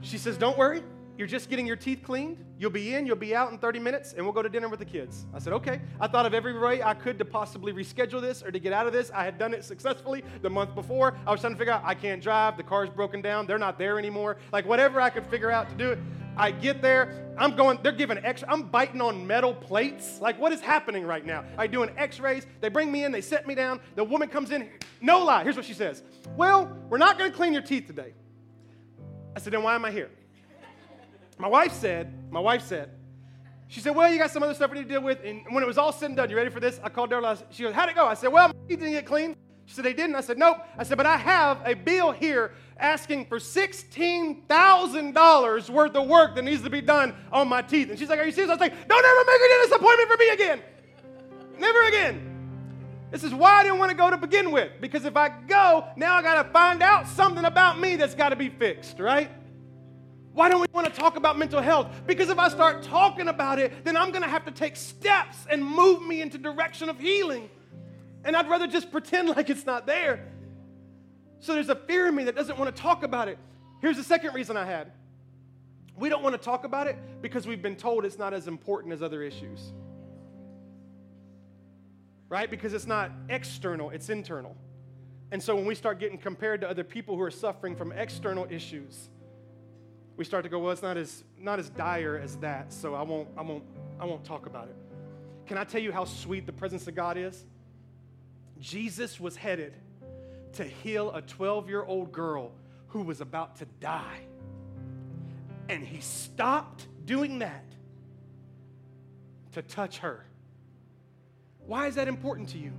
She 0.01 0.17
says, 0.17 0.37
"Don't 0.37 0.57
worry. 0.57 0.81
You're 1.15 1.27
just 1.27 1.47
getting 1.47 1.67
your 1.67 1.75
teeth 1.75 2.01
cleaned. 2.03 2.43
You'll 2.57 2.71
be 2.71 2.95
in, 2.95 3.05
you'll 3.05 3.15
be 3.15 3.35
out 3.35 3.51
in 3.51 3.59
30 3.59 3.77
minutes, 3.79 4.13
and 4.13 4.25
we'll 4.25 4.33
go 4.33 4.41
to 4.41 4.49
dinner 4.49 4.67
with 4.67 4.79
the 4.79 4.85
kids. 4.85 5.27
I 5.31 5.39
said, 5.39 5.53
okay. 5.53 5.79
I 5.99 6.07
thought 6.07 6.25
of 6.25 6.33
every 6.33 6.57
way 6.57 6.81
I 6.81 6.95
could 6.95 7.19
to 7.19 7.25
possibly 7.25 7.71
reschedule 7.71 8.19
this 8.19 8.41
or 8.41 8.51
to 8.51 8.59
get 8.59 8.73
out 8.73 8.87
of 8.87 8.93
this. 8.93 9.11
I 9.13 9.23
had 9.23 9.37
done 9.37 9.53
it 9.53 9.63
successfully 9.63 10.23
the 10.41 10.49
month 10.49 10.73
before. 10.73 11.15
I 11.27 11.31
was 11.31 11.41
trying 11.41 11.53
to 11.53 11.59
figure 11.59 11.73
out, 11.73 11.83
I 11.85 11.93
can't 11.93 12.21
drive, 12.21 12.57
the 12.57 12.63
car's 12.63 12.89
broken 12.89 13.21
down, 13.21 13.45
they're 13.45 13.59
not 13.59 13.77
there 13.77 13.99
anymore. 13.99 14.37
Like, 14.51 14.65
whatever 14.65 14.99
I 14.99 15.11
could 15.11 15.27
figure 15.27 15.51
out 15.51 15.69
to 15.69 15.75
do 15.75 15.91
it. 15.91 15.99
I 16.35 16.49
get 16.49 16.81
there, 16.81 17.31
I'm 17.37 17.55
going, 17.55 17.77
they're 17.83 17.91
giving 17.91 18.17
extra, 18.17 18.51
I'm 18.51 18.63
biting 18.63 19.01
on 19.01 19.27
metal 19.27 19.53
plates. 19.53 20.19
Like, 20.19 20.39
what 20.39 20.51
is 20.51 20.61
happening 20.61 21.05
right 21.05 21.23
now? 21.23 21.45
I 21.59 21.67
doing 21.67 21.91
x 21.95 22.19
rays, 22.19 22.47
they 22.59 22.69
bring 22.69 22.91
me 22.91 23.03
in, 23.03 23.11
they 23.11 23.21
set 23.21 23.45
me 23.45 23.53
down. 23.53 23.79
The 23.93 24.03
woman 24.03 24.29
comes 24.29 24.49
in, 24.49 24.67
no 24.99 25.23
lie, 25.23 25.43
here's 25.43 25.55
what 25.55 25.65
she 25.65 25.75
says 25.75 26.01
Well, 26.35 26.75
we're 26.89 26.97
not 26.97 27.19
gonna 27.19 27.31
clean 27.31 27.53
your 27.53 27.61
teeth 27.61 27.85
today. 27.85 28.13
I 29.35 29.39
said, 29.39 29.53
then 29.53 29.61
why 29.61 29.75
am 29.75 29.85
I 29.85 29.91
here? 29.91 30.09
My 31.37 31.47
wife 31.47 31.73
said, 31.73 32.11
my 32.31 32.39
wife 32.39 32.63
said, 32.63 32.89
she 33.67 33.79
said, 33.79 33.95
well, 33.95 34.11
you 34.11 34.19
got 34.19 34.29
some 34.29 34.43
other 34.43 34.53
stuff 34.53 34.69
we 34.71 34.77
need 34.77 34.83
to 34.83 34.89
deal 34.89 35.01
with. 35.01 35.23
And 35.23 35.41
when 35.49 35.63
it 35.63 35.67
was 35.67 35.79
all 35.79 35.91
said 35.91 36.05
and 36.07 36.17
done, 36.17 36.29
you 36.29 36.35
ready 36.35 36.51
for 36.51 36.59
this? 36.59 36.79
I 36.83 36.89
called 36.89 37.09
Darla. 37.09 37.41
She 37.49 37.63
goes, 37.63 37.73
how'd 37.73 37.89
it 37.89 37.95
go? 37.95 38.05
I 38.05 38.13
said, 38.13 38.31
well, 38.31 38.49
my 38.49 38.53
didn't 38.67 38.91
get 38.91 39.07
clean. 39.07 39.35
She 39.65 39.75
said, 39.75 39.85
they 39.85 39.93
didn't. 39.93 40.15
I 40.15 40.21
said, 40.21 40.37
nope. 40.37 40.57
I 40.77 40.83
said, 40.83 40.97
but 40.97 41.07
I 41.07 41.17
have 41.17 41.59
a 41.65 41.73
bill 41.73 42.11
here 42.11 42.51
asking 42.77 43.25
for 43.25 43.39
$16,000 43.39 45.69
worth 45.69 45.95
of 45.95 46.07
work 46.07 46.35
that 46.35 46.43
needs 46.43 46.61
to 46.63 46.69
be 46.69 46.81
done 46.81 47.15
on 47.31 47.47
my 47.47 47.61
teeth. 47.61 47.89
And 47.89 47.97
she's 47.97 48.09
like, 48.09 48.19
are 48.19 48.25
you 48.25 48.31
serious? 48.31 48.49
I 48.49 48.53
was 48.53 48.61
like, 48.61 48.87
don't 48.87 49.05
ever 49.05 49.25
make 49.25 49.41
a 49.41 49.47
dentist 49.47 49.73
appointment 49.73 50.11
for 50.11 50.17
me 50.17 50.29
again. 50.29 50.61
Never 51.57 51.83
again. 51.83 52.29
This 53.09 53.23
is 53.23 53.33
why 53.33 53.59
I 53.59 53.63
didn't 53.63 53.79
want 53.79 53.91
to 53.91 53.97
go 53.97 54.09
to 54.09 54.17
begin 54.17 54.51
with. 54.51 54.73
Because 54.81 55.05
if 55.05 55.15
I 55.15 55.29
go, 55.47 55.85
now 55.95 56.15
I 56.15 56.21
got 56.21 56.43
to 56.43 56.49
find 56.51 56.83
out 56.83 57.07
something 57.07 57.45
about 57.45 57.79
me 57.79 57.95
that's 57.95 58.15
got 58.15 58.29
to 58.29 58.35
be 58.35 58.49
fixed, 58.49 58.99
right? 58.99 59.31
Why 60.33 60.49
don't 60.49 60.61
we 60.61 60.67
want 60.73 60.87
to 60.87 60.93
talk 60.93 61.15
about 61.15 61.37
mental 61.37 61.61
health? 61.61 61.87
Because 62.07 62.29
if 62.29 62.39
I 62.39 62.49
start 62.49 62.81
talking 62.81 63.27
about 63.27 63.59
it, 63.59 63.85
then 63.85 63.95
I'm 63.95 64.09
going 64.09 64.23
to 64.23 64.29
have 64.29 64.45
to 64.45 64.51
take 64.51 64.75
steps 64.75 65.45
and 65.49 65.63
move 65.63 66.01
me 66.01 66.21
into 66.21 66.39
direction 66.39 66.89
of 66.89 66.99
healing. 66.99 67.49
And 68.25 68.35
I'd 68.35 68.49
rather 68.49 68.65
just 68.65 68.91
pretend 68.91 69.29
like 69.29 69.51
it's 69.51 69.65
not 69.65 69.85
there. 69.85 70.27
So 71.39 71.53
there's 71.53 71.69
a 71.69 71.75
fear 71.75 72.07
in 72.07 72.15
me 72.15 72.23
that 72.23 72.35
doesn't 72.35 72.57
want 72.57 72.75
to 72.75 72.81
talk 72.81 73.03
about 73.03 73.27
it. 73.27 73.37
Here's 73.79 73.97
the 73.97 74.03
second 74.03 74.33
reason 74.33 74.57
I 74.57 74.65
had. 74.65 74.91
We 75.95 76.09
don't 76.09 76.23
want 76.23 76.33
to 76.33 76.41
talk 76.41 76.63
about 76.63 76.87
it 76.87 76.97
because 77.21 77.45
we've 77.45 77.61
been 77.61 77.75
told 77.75 78.03
it's 78.03 78.17
not 78.17 78.33
as 78.33 78.47
important 78.47 78.93
as 78.93 79.03
other 79.03 79.21
issues. 79.21 79.73
Right? 82.29 82.49
Because 82.49 82.73
it's 82.73 82.87
not 82.87 83.11
external, 83.29 83.91
it's 83.91 84.09
internal. 84.09 84.55
And 85.31 85.43
so 85.43 85.55
when 85.55 85.65
we 85.65 85.75
start 85.75 85.99
getting 85.99 86.17
compared 86.17 86.61
to 86.61 86.69
other 86.69 86.83
people 86.83 87.15
who 87.15 87.21
are 87.21 87.31
suffering 87.31 87.75
from 87.75 87.91
external 87.91 88.47
issues, 88.49 89.09
we 90.15 90.25
start 90.25 90.43
to 90.43 90.49
go, 90.49 90.59
well, 90.59 90.71
it's 90.71 90.81
not 90.81 90.97
as, 90.97 91.23
not 91.39 91.59
as 91.59 91.69
dire 91.69 92.19
as 92.21 92.37
that, 92.37 92.71
so 92.71 92.93
I 92.93 93.01
won't, 93.01 93.27
I, 93.37 93.41
won't, 93.41 93.63
I 93.99 94.05
won't 94.05 94.23
talk 94.23 94.45
about 94.45 94.67
it. 94.67 94.75
Can 95.47 95.57
I 95.57 95.63
tell 95.63 95.81
you 95.81 95.91
how 95.91 96.05
sweet 96.05 96.45
the 96.45 96.53
presence 96.53 96.87
of 96.87 96.95
God 96.95 97.17
is? 97.17 97.43
Jesus 98.59 99.19
was 99.19 99.35
headed 99.35 99.73
to 100.53 100.63
heal 100.63 101.11
a 101.11 101.21
12 101.21 101.67
year 101.67 101.83
old 101.83 102.11
girl 102.11 102.51
who 102.87 103.01
was 103.01 103.21
about 103.21 103.57
to 103.57 103.65
die. 103.79 104.19
And 105.67 105.83
he 105.83 105.99
stopped 105.99 106.87
doing 107.05 107.39
that 107.39 107.65
to 109.53 109.61
touch 109.61 109.99
her. 109.99 110.25
Why 111.65 111.87
is 111.87 111.95
that 111.95 112.07
important 112.07 112.49
to 112.49 112.57
you? 112.57 112.73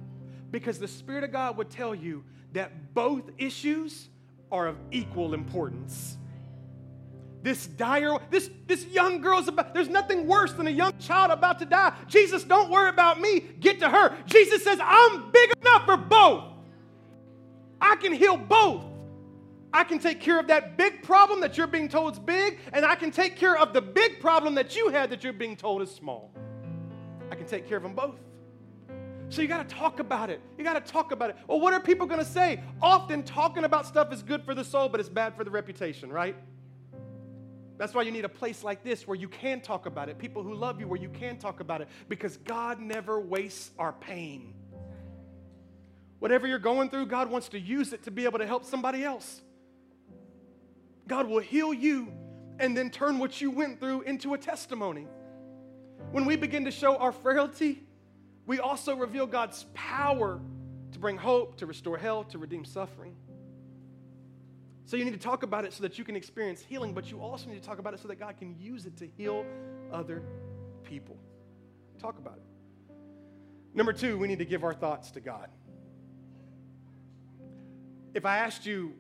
Because 0.50 0.78
the 0.78 0.88
Spirit 0.88 1.24
of 1.24 1.32
God 1.32 1.56
would 1.56 1.70
tell 1.70 1.94
you 1.94 2.24
that 2.52 2.94
both 2.94 3.24
issues 3.38 4.08
are 4.52 4.68
of 4.68 4.76
equal 4.92 5.34
importance 5.34 6.16
this 7.44 7.66
dire, 7.66 8.16
this, 8.30 8.50
this 8.66 8.86
young 8.86 9.20
girl's 9.20 9.48
about, 9.48 9.74
there's 9.74 9.90
nothing 9.90 10.26
worse 10.26 10.54
than 10.54 10.66
a 10.66 10.70
young 10.70 10.96
child 10.98 11.30
about 11.30 11.58
to 11.58 11.66
die. 11.66 11.92
Jesus, 12.08 12.42
don't 12.42 12.70
worry 12.70 12.88
about 12.88 13.20
me, 13.20 13.40
get 13.60 13.80
to 13.80 13.88
her. 13.88 14.16
Jesus 14.24 14.64
says, 14.64 14.78
I'm 14.82 15.30
big 15.30 15.52
enough 15.60 15.84
for 15.84 15.98
both. 15.98 16.44
I 17.82 17.96
can 17.96 18.14
heal 18.14 18.38
both. 18.38 18.86
I 19.74 19.84
can 19.84 19.98
take 19.98 20.20
care 20.20 20.40
of 20.40 20.46
that 20.46 20.78
big 20.78 21.02
problem 21.02 21.42
that 21.42 21.58
you're 21.58 21.66
being 21.66 21.88
told 21.88 22.14
is 22.14 22.18
big, 22.18 22.60
and 22.72 22.86
I 22.86 22.94
can 22.94 23.10
take 23.10 23.36
care 23.36 23.58
of 23.58 23.74
the 23.74 23.82
big 23.82 24.20
problem 24.20 24.54
that 24.54 24.74
you 24.74 24.88
had 24.88 25.10
that 25.10 25.22
you're 25.22 25.34
being 25.34 25.54
told 25.54 25.82
is 25.82 25.90
small. 25.90 26.32
I 27.30 27.34
can 27.34 27.44
take 27.44 27.68
care 27.68 27.76
of 27.76 27.82
them 27.82 27.94
both. 27.94 28.20
So 29.28 29.42
you 29.42 29.48
got 29.48 29.68
to 29.68 29.74
talk 29.74 30.00
about 30.00 30.30
it. 30.30 30.40
You 30.56 30.64
got 30.64 30.82
to 30.82 30.92
talk 30.92 31.12
about 31.12 31.28
it. 31.28 31.36
Well, 31.46 31.60
what 31.60 31.74
are 31.74 31.80
people 31.80 32.06
going 32.06 32.20
to 32.20 32.26
say? 32.26 32.62
Often 32.80 33.24
talking 33.24 33.64
about 33.64 33.84
stuff 33.84 34.12
is 34.14 34.22
good 34.22 34.44
for 34.44 34.54
the 34.54 34.64
soul, 34.64 34.88
but 34.88 34.98
it's 34.98 35.10
bad 35.10 35.36
for 35.36 35.44
the 35.44 35.50
reputation, 35.50 36.10
right? 36.10 36.36
That's 37.76 37.92
why 37.92 38.02
you 38.02 38.12
need 38.12 38.24
a 38.24 38.28
place 38.28 38.62
like 38.62 38.84
this 38.84 39.06
where 39.06 39.16
you 39.16 39.28
can 39.28 39.60
talk 39.60 39.86
about 39.86 40.08
it. 40.08 40.18
People 40.18 40.42
who 40.42 40.54
love 40.54 40.78
you, 40.78 40.86
where 40.86 41.00
you 41.00 41.08
can 41.08 41.38
talk 41.38 41.60
about 41.60 41.80
it. 41.80 41.88
Because 42.08 42.36
God 42.36 42.80
never 42.80 43.18
wastes 43.18 43.70
our 43.78 43.92
pain. 43.92 44.54
Whatever 46.20 46.46
you're 46.46 46.58
going 46.58 46.88
through, 46.88 47.06
God 47.06 47.30
wants 47.30 47.48
to 47.50 47.58
use 47.58 47.92
it 47.92 48.04
to 48.04 48.10
be 48.10 48.24
able 48.24 48.38
to 48.38 48.46
help 48.46 48.64
somebody 48.64 49.04
else. 49.04 49.42
God 51.08 51.28
will 51.28 51.40
heal 51.40 51.74
you 51.74 52.12
and 52.58 52.76
then 52.76 52.90
turn 52.90 53.18
what 53.18 53.40
you 53.40 53.50
went 53.50 53.80
through 53.80 54.02
into 54.02 54.34
a 54.34 54.38
testimony. 54.38 55.06
When 56.12 56.24
we 56.24 56.36
begin 56.36 56.64
to 56.66 56.70
show 56.70 56.96
our 56.96 57.12
frailty, 57.12 57.82
we 58.46 58.60
also 58.60 58.94
reveal 58.94 59.26
God's 59.26 59.66
power 59.74 60.40
to 60.92 60.98
bring 60.98 61.16
hope, 61.16 61.56
to 61.56 61.66
restore 61.66 61.98
health, 61.98 62.28
to 62.28 62.38
redeem 62.38 62.64
suffering. 62.64 63.16
So 64.86 64.96
you 64.96 65.04
need 65.04 65.14
to 65.14 65.18
talk 65.18 65.42
about 65.42 65.64
it 65.64 65.72
so 65.72 65.82
that 65.82 65.98
you 65.98 66.04
can 66.04 66.14
experience 66.14 66.62
healing, 66.62 66.92
but 66.92 67.10
you 67.10 67.20
also 67.20 67.48
need 67.48 67.60
to 67.60 67.66
talk 67.66 67.78
about 67.78 67.94
it 67.94 68.00
so 68.00 68.08
that 68.08 68.16
God 68.16 68.36
can 68.36 68.54
use 68.58 68.84
it 68.84 68.96
to 68.98 69.06
heal 69.06 69.46
other 69.92 70.22
people. 70.82 71.16
Talk 71.98 72.18
about 72.18 72.36
it. 72.36 72.94
Number 73.74 73.92
two, 73.92 74.18
we 74.18 74.28
need 74.28 74.38
to 74.38 74.44
give 74.44 74.62
our 74.62 74.74
thoughts 74.74 75.10
to 75.12 75.20
God. 75.20 75.48
If 78.12 78.26
I 78.26 78.38
asked 78.38 78.66
you 78.66 78.92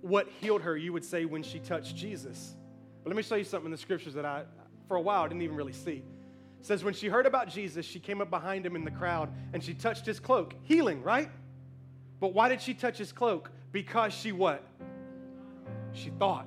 what 0.00 0.28
healed 0.40 0.62
her, 0.62 0.76
you 0.76 0.92
would 0.92 1.04
say 1.04 1.24
when 1.24 1.42
she 1.42 1.58
touched 1.58 1.94
Jesus. 1.94 2.56
But 3.04 3.10
let 3.10 3.16
me 3.16 3.22
show 3.22 3.36
you 3.36 3.44
something 3.44 3.66
in 3.66 3.72
the 3.72 3.78
scriptures 3.78 4.14
that 4.14 4.24
I, 4.24 4.44
for 4.88 4.96
a 4.96 5.00
while, 5.00 5.28
didn't 5.28 5.42
even 5.42 5.56
really 5.56 5.72
see. 5.72 6.02
It 6.58 6.66
says, 6.66 6.82
when 6.82 6.94
she 6.94 7.06
heard 7.06 7.26
about 7.26 7.48
Jesus, 7.48 7.86
she 7.86 8.00
came 8.00 8.20
up 8.20 8.30
behind 8.30 8.66
him 8.66 8.74
in 8.74 8.84
the 8.84 8.90
crowd 8.90 9.30
and 9.52 9.62
she 9.62 9.74
touched 9.74 10.06
his 10.06 10.18
cloak. 10.18 10.54
Healing, 10.62 11.02
right? 11.02 11.28
But 12.18 12.34
why 12.34 12.48
did 12.48 12.60
she 12.60 12.74
touch 12.74 12.98
his 12.98 13.12
cloak? 13.12 13.52
Because 13.70 14.12
she 14.12 14.32
what? 14.32 14.64
She 15.92 16.10
thought. 16.10 16.46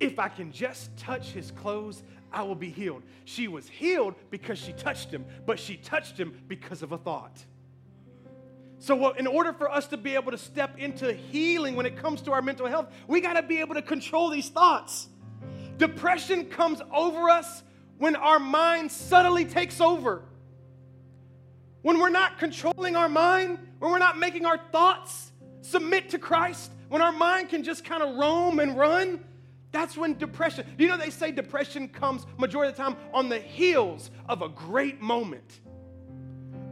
If 0.00 0.18
I 0.18 0.28
can 0.28 0.50
just 0.50 0.96
touch 0.96 1.30
his 1.30 1.50
clothes, 1.50 2.02
I 2.32 2.42
will 2.42 2.54
be 2.54 2.70
healed. 2.70 3.02
She 3.24 3.46
was 3.46 3.68
healed 3.68 4.14
because 4.30 4.58
she 4.58 4.72
touched 4.72 5.10
him, 5.10 5.24
but 5.46 5.60
she 5.60 5.76
touched 5.76 6.18
him 6.18 6.40
because 6.48 6.82
of 6.82 6.92
a 6.92 6.98
thought. 6.98 7.44
So, 8.78 9.10
in 9.10 9.28
order 9.28 9.52
for 9.52 9.70
us 9.70 9.86
to 9.88 9.96
be 9.96 10.16
able 10.16 10.32
to 10.32 10.38
step 10.38 10.76
into 10.76 11.12
healing 11.12 11.76
when 11.76 11.86
it 11.86 11.96
comes 11.96 12.20
to 12.22 12.32
our 12.32 12.42
mental 12.42 12.66
health, 12.66 12.88
we 13.06 13.20
got 13.20 13.34
to 13.34 13.42
be 13.42 13.60
able 13.60 13.74
to 13.74 13.82
control 13.82 14.28
these 14.28 14.48
thoughts. 14.48 15.08
Depression 15.76 16.46
comes 16.46 16.80
over 16.92 17.30
us 17.30 17.62
when 17.98 18.16
our 18.16 18.40
mind 18.40 18.90
subtly 18.90 19.44
takes 19.44 19.80
over. 19.80 20.24
When 21.82 21.98
we're 21.98 22.08
not 22.08 22.38
controlling 22.40 22.96
our 22.96 23.08
mind, 23.08 23.58
when 23.78 23.92
we're 23.92 23.98
not 23.98 24.18
making 24.18 24.46
our 24.46 24.58
thoughts 24.72 25.30
submit 25.60 26.10
to 26.10 26.18
Christ, 26.18 26.72
when 26.92 27.00
our 27.00 27.10
mind 27.10 27.48
can 27.48 27.64
just 27.64 27.86
kind 27.86 28.02
of 28.02 28.16
roam 28.16 28.58
and 28.58 28.76
run, 28.76 29.24
that's 29.70 29.96
when 29.96 30.18
depression. 30.18 30.66
Do 30.76 30.84
you 30.84 30.90
know 30.90 30.98
they 30.98 31.08
say 31.08 31.32
depression 31.32 31.88
comes 31.88 32.26
majority 32.36 32.68
of 32.68 32.76
the 32.76 32.82
time 32.82 32.96
on 33.14 33.30
the 33.30 33.38
heels 33.38 34.10
of 34.28 34.42
a 34.42 34.50
great 34.50 35.00
moment, 35.00 35.60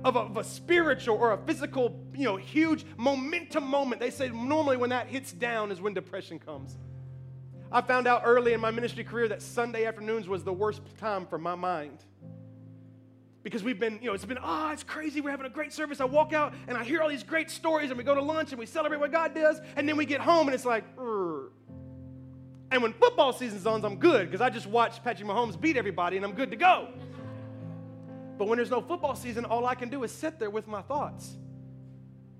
of 0.05 0.17
a, 0.17 0.19
of 0.19 0.37
a, 0.37 0.45
spiritual 0.45 1.17
or 1.17 1.33
a 1.33 1.39
physical, 1.47 1.99
you 2.15 2.27
know, 2.27 2.37
huge 2.37 2.85
momentum 2.99 3.65
moment. 3.65 3.99
They 3.99 4.11
say 4.11 4.29
normally 4.29 4.77
when 4.77 4.91
that 4.91 5.07
hits 5.07 5.33
down 5.33 5.73
is 5.73 5.81
when 5.81 5.95
depression 5.95 6.39
comes. 6.39 6.77
I 7.73 7.81
found 7.81 8.07
out 8.07 8.21
early 8.27 8.53
in 8.53 8.61
my 8.61 8.71
ministry 8.71 9.05
career 9.05 9.27
that 9.29 9.41
Sunday 9.41 9.87
afternoons 9.87 10.29
was 10.29 10.45
the 10.45 10.53
worst 10.53 10.83
time 10.99 11.25
for 11.25 11.39
my 11.39 11.55
mind 11.55 12.05
because 13.43 13.65
we've 13.65 13.79
been, 13.79 13.99
you 14.01 14.09
know, 14.09 14.13
it's 14.13 14.25
been, 14.25 14.39
ah, 14.39 14.69
oh, 14.69 14.73
it's 14.73 14.83
crazy. 14.83 15.21
We're 15.21 15.31
having 15.31 15.47
a 15.47 15.51
great 15.51 15.73
service. 15.73 16.01
I 16.01 16.05
walk 16.05 16.33
out 16.33 16.55
and 16.69 16.77
I 16.77 16.85
hear 16.85 17.01
all 17.01 17.09
these 17.09 17.23
great 17.23 17.51
stories, 17.51 17.91
and 17.91 17.97
we 17.99 18.05
go 18.05 18.15
to 18.15 18.23
lunch 18.23 18.51
and 18.51 18.59
we 18.59 18.67
celebrate 18.67 19.01
what 19.01 19.13
God 19.13 19.35
does, 19.35 19.61
and 19.77 19.89
then 19.89 19.97
we 19.97 20.05
get 20.05 20.21
home 20.21 20.49
and 20.49 20.55
it's 20.55 20.65
like, 20.65 20.85
Rrr. 20.97 21.49
and 22.71 22.83
when 22.83 22.93
football 22.93 23.33
season's 23.33 23.67
on, 23.67 23.85
I'm 23.85 23.97
good 23.97 24.27
because 24.27 24.41
I 24.41 24.51
just 24.51 24.67
watch 24.67 25.03
Patrick 25.03 25.27
Mahomes 25.27 25.59
beat 25.59 25.77
everybody 25.77 26.17
and 26.17 26.25
I'm 26.25 26.35
good 26.35 26.51
to 26.51 26.57
go. 26.57 26.89
But 28.37 28.49
when 28.49 28.57
there's 28.57 28.71
no 28.71 28.81
football 28.81 29.15
season, 29.15 29.45
all 29.45 29.67
I 29.67 29.75
can 29.75 29.91
do 29.91 30.03
is 30.03 30.13
sit 30.13 30.39
there 30.39 30.51
with 30.51 30.67
my 30.67 30.83
thoughts. 30.83 31.37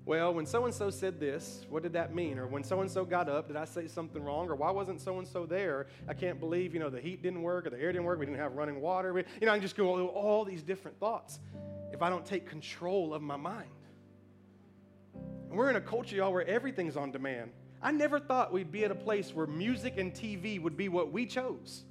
Well, 0.03 0.33
when 0.33 0.47
so 0.47 0.65
and 0.65 0.73
so 0.73 0.89
said 0.89 1.19
this, 1.19 1.65
what 1.69 1.83
did 1.83 1.93
that 1.93 2.13
mean? 2.13 2.39
Or 2.39 2.47
when 2.47 2.63
so 2.63 2.81
and 2.81 2.89
so 2.89 3.05
got 3.05 3.29
up, 3.29 3.47
did 3.47 3.55
I 3.55 3.65
say 3.65 3.87
something 3.87 4.23
wrong? 4.23 4.49
Or 4.49 4.55
why 4.55 4.71
wasn't 4.71 4.99
so 4.99 5.19
and 5.19 5.27
so 5.27 5.45
there? 5.45 5.87
I 6.07 6.15
can't 6.15 6.39
believe, 6.39 6.73
you 6.73 6.79
know, 6.79 6.89
the 6.89 6.99
heat 6.99 7.21
didn't 7.21 7.43
work 7.43 7.67
or 7.67 7.69
the 7.69 7.79
air 7.79 7.91
didn't 7.91 8.05
work. 8.05 8.17
We 8.19 8.25
didn't 8.25 8.39
have 8.39 8.53
running 8.53 8.81
water. 8.81 9.13
We, 9.13 9.23
you 9.39 9.45
know, 9.45 9.51
I 9.51 9.55
can 9.55 9.61
just 9.61 9.75
go 9.75 10.07
all 10.07 10.43
these 10.43 10.63
different 10.63 10.99
thoughts 10.99 11.39
if 11.93 12.01
I 12.01 12.09
don't 12.09 12.25
take 12.25 12.49
control 12.49 13.13
of 13.13 13.21
my 13.21 13.37
mind. 13.37 13.69
And 15.13 15.57
we're 15.57 15.69
in 15.69 15.75
a 15.75 15.81
culture, 15.81 16.15
y'all, 16.15 16.33
where 16.33 16.47
everything's 16.47 16.97
on 16.97 17.11
demand. 17.11 17.51
I 17.81 17.91
never 17.91 18.19
thought 18.19 18.51
we'd 18.51 18.71
be 18.71 18.83
at 18.85 18.91
a 18.91 18.95
place 18.95 19.33
where 19.33 19.45
music 19.45 19.97
and 19.97 20.13
TV 20.13 20.59
would 20.61 20.77
be 20.77 20.89
what 20.89 21.11
we 21.11 21.25
chose. 21.27 21.83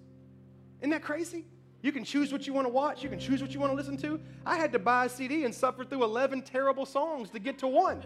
Isn't 0.80 0.90
that 0.90 1.02
crazy? 1.02 1.44
You 1.82 1.92
can 1.92 2.04
choose 2.04 2.32
what 2.32 2.46
you 2.46 2.52
want 2.52 2.66
to 2.66 2.72
watch. 2.72 3.02
You 3.02 3.08
can 3.08 3.18
choose 3.18 3.40
what 3.40 3.52
you 3.52 3.60
want 3.60 3.72
to 3.72 3.76
listen 3.76 3.96
to. 3.98 4.20
I 4.44 4.56
had 4.56 4.72
to 4.72 4.78
buy 4.78 5.06
a 5.06 5.08
CD 5.08 5.44
and 5.44 5.54
suffer 5.54 5.84
through 5.84 6.04
11 6.04 6.42
terrible 6.42 6.84
songs 6.84 7.30
to 7.30 7.38
get 7.38 7.58
to 7.60 7.66
one. 7.66 8.02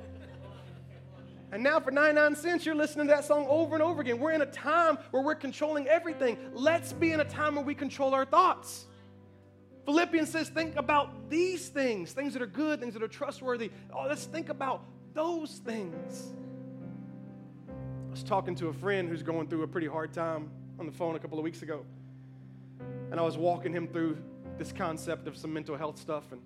And 1.51 1.63
now 1.63 1.79
for 1.79 1.91
99 1.91 2.35
cents, 2.37 2.67
you're 2.67 2.75
listening 2.75 3.07
to 3.07 3.15
that 3.15 3.25
song 3.25 3.47
over 3.49 3.75
and 3.75 3.83
over 3.83 4.01
again. 4.01 4.19
We're 4.19 4.33
in 4.33 4.43
a 4.43 4.47
time 4.47 4.99
where 5.11 5.23
we're 5.23 5.35
controlling 5.35 5.87
everything. 5.87 6.37
Let's 6.53 6.93
be 6.93 7.13
in 7.13 7.21
a 7.21 7.25
time 7.25 7.57
where 7.57 7.65
we 7.65 7.75
control 7.75 8.15
our 8.15 8.25
thoughts. 8.25 8.87
Philippians 9.85 10.31
says, 10.31 10.49
think 10.49 10.77
about 10.77 11.29
these 11.29 11.69
things, 11.69 12.13
things 12.13 12.33
that 12.33 12.43
are 12.43 12.47
good, 12.47 12.81
things 12.81 12.95
that 12.95 13.03
are 13.03 13.09
trustworthy. 13.09 13.71
Oh, 13.93 14.07
let's 14.09 14.25
think 14.25 14.49
about 14.49 14.83
those 15.15 15.61
things. 15.65 16.33
I 17.69 18.11
was 18.11 18.23
talking 18.23 18.55
to 18.57 18.69
a 18.69 18.73
friend 18.73 19.09
who's 19.09 19.23
going 19.23 19.49
through 19.49 19.63
a 19.63 19.69
pretty 19.69 19.87
hard 19.87 20.13
time 20.13 20.51
on 20.79 20.87
the 20.87 20.93
phone 20.93 21.17
a 21.17 21.19
couple 21.19 21.39
of 21.39 21.45
weeks 21.45 21.63
ago. 21.63 21.85
And 23.15 23.21
I 23.21 23.23
was 23.23 23.39
walking 23.39 23.73
him 23.73 23.87
through 23.87 24.19
this 24.59 24.73
concept 24.73 25.29
of 25.29 25.37
some 25.37 25.53
mental 25.53 25.77
health 25.77 26.01
stuff, 26.01 26.25
and 26.33 26.41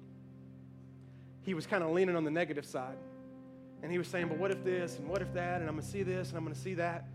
he 1.41 1.55
was 1.55 1.67
kind 1.67 1.83
of 1.83 1.93
leaning 1.93 2.15
on 2.15 2.25
the 2.25 2.31
negative 2.31 2.67
side. 2.67 2.99
And 3.83 3.91
he 3.91 3.97
was 3.97 4.07
saying, 4.07 4.29
But 4.29 4.37
what 4.37 4.51
if 4.51 4.63
this, 4.63 4.99
and 4.99 5.09
what 5.09 5.23
if 5.23 5.33
that, 5.33 5.63
and 5.63 5.71
I'm 5.71 5.79
to 5.79 5.83
see 5.83 6.03
this, 6.03 6.29
and 6.29 6.37
I'm 6.37 6.47
to 6.47 6.55
see 6.55 6.75
that. 6.75 7.07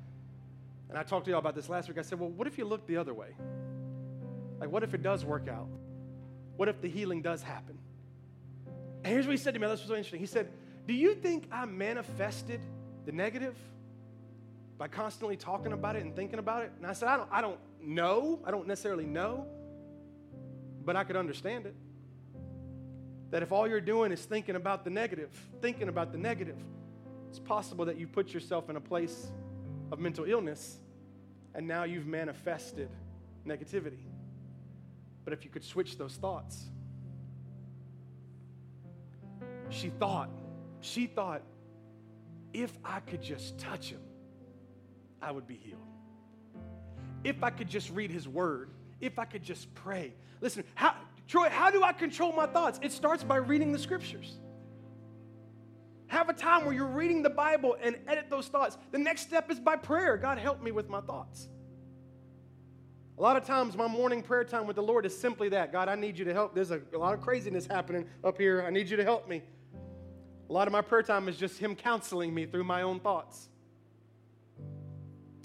And 0.89 0.97
I 0.97 1.03
talked 1.03 1.25
to 1.25 1.29
y'all 1.29 1.39
about 1.39 1.53
this 1.53 1.69
last 1.69 1.87
week. 1.87 1.99
I 1.99 2.01
said, 2.01 2.19
Well, 2.19 2.31
what 2.31 2.47
if 2.47 2.57
you 2.57 2.65
look 2.65 2.87
the 2.87 2.97
other 2.97 3.13
way? 3.13 3.27
Like, 4.59 4.71
what 4.71 4.81
if 4.81 4.95
it 4.95 5.03
does 5.03 5.23
work 5.23 5.47
out? 5.47 5.69
What 6.57 6.67
if 6.67 6.81
the 6.81 6.89
healing 6.89 7.21
does 7.21 7.43
happen? 7.43 7.77
And 9.03 9.13
here's 9.13 9.27
what 9.27 9.33
he 9.33 9.37
said 9.37 9.53
to 9.53 9.59
me. 9.59 9.67
This 9.67 9.81
was 9.81 9.87
so 9.87 9.93
interesting. 9.93 10.19
He 10.19 10.25
said, 10.25 10.51
Do 10.87 10.95
you 10.95 11.13
think 11.13 11.47
I 11.51 11.65
manifested 11.65 12.59
the 13.05 13.11
negative 13.11 13.55
by 14.79 14.87
constantly 14.87 15.37
talking 15.37 15.73
about 15.73 15.95
it 15.95 16.01
and 16.01 16.15
thinking 16.15 16.39
about 16.39 16.63
it? 16.63 16.71
And 16.75 16.87
I 16.87 16.93
said, 16.93 17.07
I 17.07 17.17
don't, 17.17 17.29
I 17.31 17.41
don't 17.41 17.59
know. 17.85 18.39
I 18.45 18.51
don't 18.51 18.67
necessarily 18.67 19.05
know, 19.05 19.47
but 20.85 20.95
I 20.95 21.03
could 21.03 21.15
understand 21.15 21.65
it. 21.65 21.75
That 23.31 23.41
if 23.41 23.51
all 23.51 23.67
you're 23.67 23.81
doing 23.81 24.11
is 24.11 24.23
thinking 24.23 24.55
about 24.55 24.83
the 24.83 24.89
negative, 24.89 25.29
thinking 25.61 25.89
about 25.89 26.11
the 26.11 26.17
negative, 26.17 26.57
it's 27.29 27.39
possible 27.39 27.85
that 27.85 27.97
you 27.97 28.07
put 28.07 28.33
yourself 28.33 28.69
in 28.69 28.75
a 28.75 28.81
place 28.81 29.31
of 29.91 29.99
mental 29.99 30.25
illness 30.25 30.77
and 31.55 31.67
now 31.67 31.83
you've 31.83 32.05
manifested 32.05 32.89
negativity. 33.45 34.05
But 35.23 35.33
if 35.33 35.43
you 35.43 35.49
could 35.49 35.63
switch 35.63 35.97
those 35.97 36.15
thoughts, 36.15 36.65
she 39.69 39.89
thought, 39.89 40.29
she 40.81 41.07
thought, 41.07 41.41
if 42.53 42.77
I 42.85 42.99
could 42.99 43.21
just 43.21 43.57
touch 43.57 43.89
him, 43.89 44.01
I 45.21 45.31
would 45.31 45.47
be 45.47 45.55
healed 45.55 45.92
if 47.23 47.43
I 47.43 47.49
could 47.49 47.69
just 47.69 47.89
read 47.91 48.11
his 48.11 48.27
word, 48.27 48.69
if 49.01 49.19
I 49.19 49.25
could 49.25 49.43
just 49.43 49.73
pray. 49.75 50.13
Listen, 50.41 50.63
how, 50.75 50.95
Troy, 51.27 51.49
how 51.49 51.71
do 51.71 51.83
I 51.83 51.93
control 51.93 52.33
my 52.33 52.45
thoughts? 52.45 52.79
It 52.81 52.91
starts 52.91 53.23
by 53.23 53.37
reading 53.37 53.71
the 53.71 53.79
scriptures. 53.79 54.37
Have 56.07 56.29
a 56.29 56.33
time 56.33 56.65
where 56.65 56.73
you're 56.73 56.85
reading 56.85 57.23
the 57.23 57.29
Bible 57.29 57.75
and 57.81 57.97
edit 58.07 58.25
those 58.29 58.47
thoughts. 58.47 58.77
The 58.91 58.99
next 58.99 59.21
step 59.21 59.49
is 59.49 59.59
by 59.59 59.75
prayer. 59.75 60.17
God, 60.17 60.37
help 60.37 60.61
me 60.61 60.71
with 60.71 60.89
my 60.89 61.01
thoughts. 61.01 61.47
A 63.17 63.21
lot 63.21 63.37
of 63.37 63.45
times, 63.45 63.75
my 63.77 63.87
morning 63.87 64.21
prayer 64.21 64.43
time 64.43 64.67
with 64.67 64.75
the 64.75 64.83
Lord 64.83 65.05
is 65.05 65.17
simply 65.17 65.49
that 65.49 65.71
God, 65.71 65.87
I 65.87 65.95
need 65.95 66.17
you 66.17 66.25
to 66.25 66.33
help. 66.33 66.55
There's 66.55 66.71
a, 66.71 66.81
a 66.93 66.97
lot 66.97 67.13
of 67.13 67.21
craziness 67.21 67.65
happening 67.65 68.05
up 68.23 68.37
here. 68.37 68.63
I 68.65 68.69
need 68.69 68.89
you 68.89 68.97
to 68.97 69.03
help 69.03 69.27
me. 69.27 69.41
A 70.49 70.53
lot 70.53 70.67
of 70.67 70.71
my 70.71 70.81
prayer 70.81 71.03
time 71.03 71.27
is 71.29 71.37
just 71.37 71.57
Him 71.57 71.75
counseling 71.75 72.33
me 72.33 72.45
through 72.45 72.63
my 72.63 72.81
own 72.81 72.99
thoughts. 72.99 73.49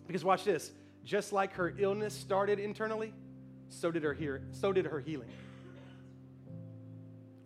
Because 0.06 0.24
watch 0.24 0.44
this 0.44 0.72
just 1.08 1.32
like 1.32 1.54
her 1.54 1.74
illness 1.78 2.12
started 2.12 2.58
internally, 2.58 3.14
so 3.70 3.90
did 3.90 4.02
her, 4.02 4.12
hear, 4.12 4.42
so 4.52 4.74
did 4.74 4.84
her 4.84 5.00
healing. 5.00 5.30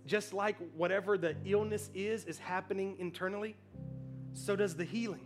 Just 0.05 0.33
like 0.33 0.57
whatever 0.75 1.17
the 1.17 1.37
illness 1.45 1.89
is 1.95 2.25
is 2.25 2.39
happening 2.39 2.97
internally, 2.99 3.55
so 4.35 4.57
does 4.57 4.75
the 4.75 4.85
healing. 4.85 5.25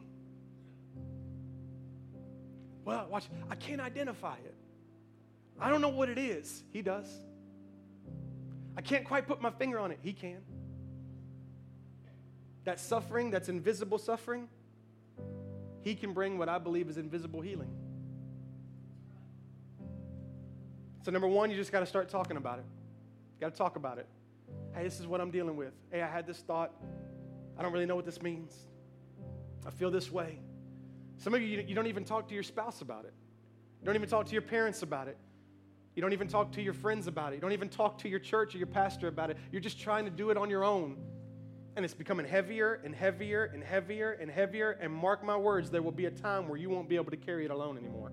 Well, 2.84 3.06
watch, 3.10 3.24
I 3.50 3.54
can't 3.54 3.80
identify 3.80 4.34
it. 4.44 4.54
I 5.58 5.70
don't 5.70 5.80
know 5.80 5.88
what 5.88 6.10
it 6.10 6.18
is. 6.18 6.62
He 6.74 6.82
does. 6.82 7.08
I 8.76 8.82
can't 8.82 9.06
quite 9.06 9.26
put 9.26 9.40
my 9.40 9.50
finger 9.50 9.78
on 9.78 9.90
it. 9.90 9.98
He 10.02 10.12
can. 10.12 10.42
That 12.64 12.80
suffering, 12.80 13.30
that's 13.30 13.48
invisible 13.48 13.96
suffering, 13.96 14.46
He 15.80 15.94
can 15.94 16.12
bring 16.12 16.36
what 16.36 16.50
I 16.50 16.58
believe 16.58 16.90
is 16.90 16.98
invisible 16.98 17.40
healing. 17.40 17.85
So, 21.06 21.12
number 21.12 21.28
one, 21.28 21.52
you 21.52 21.56
just 21.56 21.70
got 21.70 21.78
to 21.78 21.86
start 21.86 22.08
talking 22.08 22.36
about 22.36 22.58
it. 22.58 22.64
Got 23.40 23.52
to 23.52 23.56
talk 23.56 23.76
about 23.76 23.98
it. 23.98 24.08
Hey, 24.74 24.82
this 24.82 24.98
is 24.98 25.06
what 25.06 25.20
I'm 25.20 25.30
dealing 25.30 25.54
with. 25.54 25.72
Hey, 25.92 26.02
I 26.02 26.08
had 26.08 26.26
this 26.26 26.38
thought. 26.38 26.72
I 27.56 27.62
don't 27.62 27.72
really 27.72 27.86
know 27.86 27.94
what 27.94 28.04
this 28.04 28.20
means. 28.20 28.52
I 29.64 29.70
feel 29.70 29.88
this 29.88 30.10
way. 30.10 30.40
Some 31.16 31.32
of 31.32 31.40
you, 31.40 31.64
you 31.64 31.76
don't 31.76 31.86
even 31.86 32.04
talk 32.04 32.26
to 32.26 32.34
your 32.34 32.42
spouse 32.42 32.80
about 32.80 33.04
it. 33.04 33.14
You 33.80 33.86
don't 33.86 33.94
even 33.94 34.08
talk 34.08 34.26
to 34.26 34.32
your 34.32 34.42
parents 34.42 34.82
about 34.82 35.06
it. 35.06 35.16
You 35.94 36.02
don't 36.02 36.12
even 36.12 36.26
talk 36.26 36.50
to 36.50 36.60
your 36.60 36.74
friends 36.74 37.06
about 37.06 37.32
it. 37.32 37.36
You 37.36 37.40
don't 37.40 37.52
even 37.52 37.68
talk 37.68 37.98
to 37.98 38.08
your 38.08 38.18
church 38.18 38.56
or 38.56 38.58
your 38.58 38.66
pastor 38.66 39.06
about 39.06 39.30
it. 39.30 39.36
You're 39.52 39.60
just 39.60 39.78
trying 39.78 40.06
to 40.06 40.10
do 40.10 40.30
it 40.30 40.36
on 40.36 40.50
your 40.50 40.64
own. 40.64 40.96
And 41.76 41.84
it's 41.84 41.94
becoming 41.94 42.26
heavier 42.26 42.80
and 42.84 42.92
heavier 42.92 43.44
and 43.44 43.62
heavier 43.62 44.14
and 44.14 44.28
heavier. 44.28 44.72
And 44.80 44.92
mark 44.92 45.22
my 45.22 45.36
words, 45.36 45.70
there 45.70 45.82
will 45.82 45.92
be 45.92 46.06
a 46.06 46.10
time 46.10 46.48
where 46.48 46.58
you 46.58 46.68
won't 46.68 46.88
be 46.88 46.96
able 46.96 47.12
to 47.12 47.16
carry 47.16 47.44
it 47.44 47.52
alone 47.52 47.78
anymore. 47.78 48.10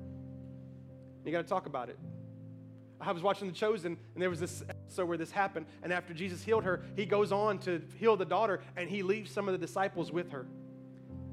You 1.25 1.31
got 1.31 1.41
to 1.41 1.49
talk 1.49 1.65
about 1.65 1.89
it. 1.89 1.97
I 3.05 3.11
was 3.11 3.23
watching 3.23 3.47
The 3.47 3.53
Chosen, 3.53 3.97
and 4.13 4.21
there 4.21 4.29
was 4.29 4.39
this 4.39 4.63
episode 4.69 5.07
where 5.07 5.17
this 5.17 5.31
happened. 5.31 5.65
And 5.81 5.91
after 5.91 6.13
Jesus 6.13 6.43
healed 6.43 6.63
her, 6.63 6.83
he 6.95 7.05
goes 7.05 7.31
on 7.31 7.59
to 7.59 7.81
heal 7.97 8.15
the 8.15 8.25
daughter, 8.25 8.61
and 8.77 8.89
he 8.89 9.03
leaves 9.03 9.31
some 9.31 9.47
of 9.47 9.51
the 9.51 9.57
disciples 9.57 10.11
with 10.11 10.31
her. 10.31 10.45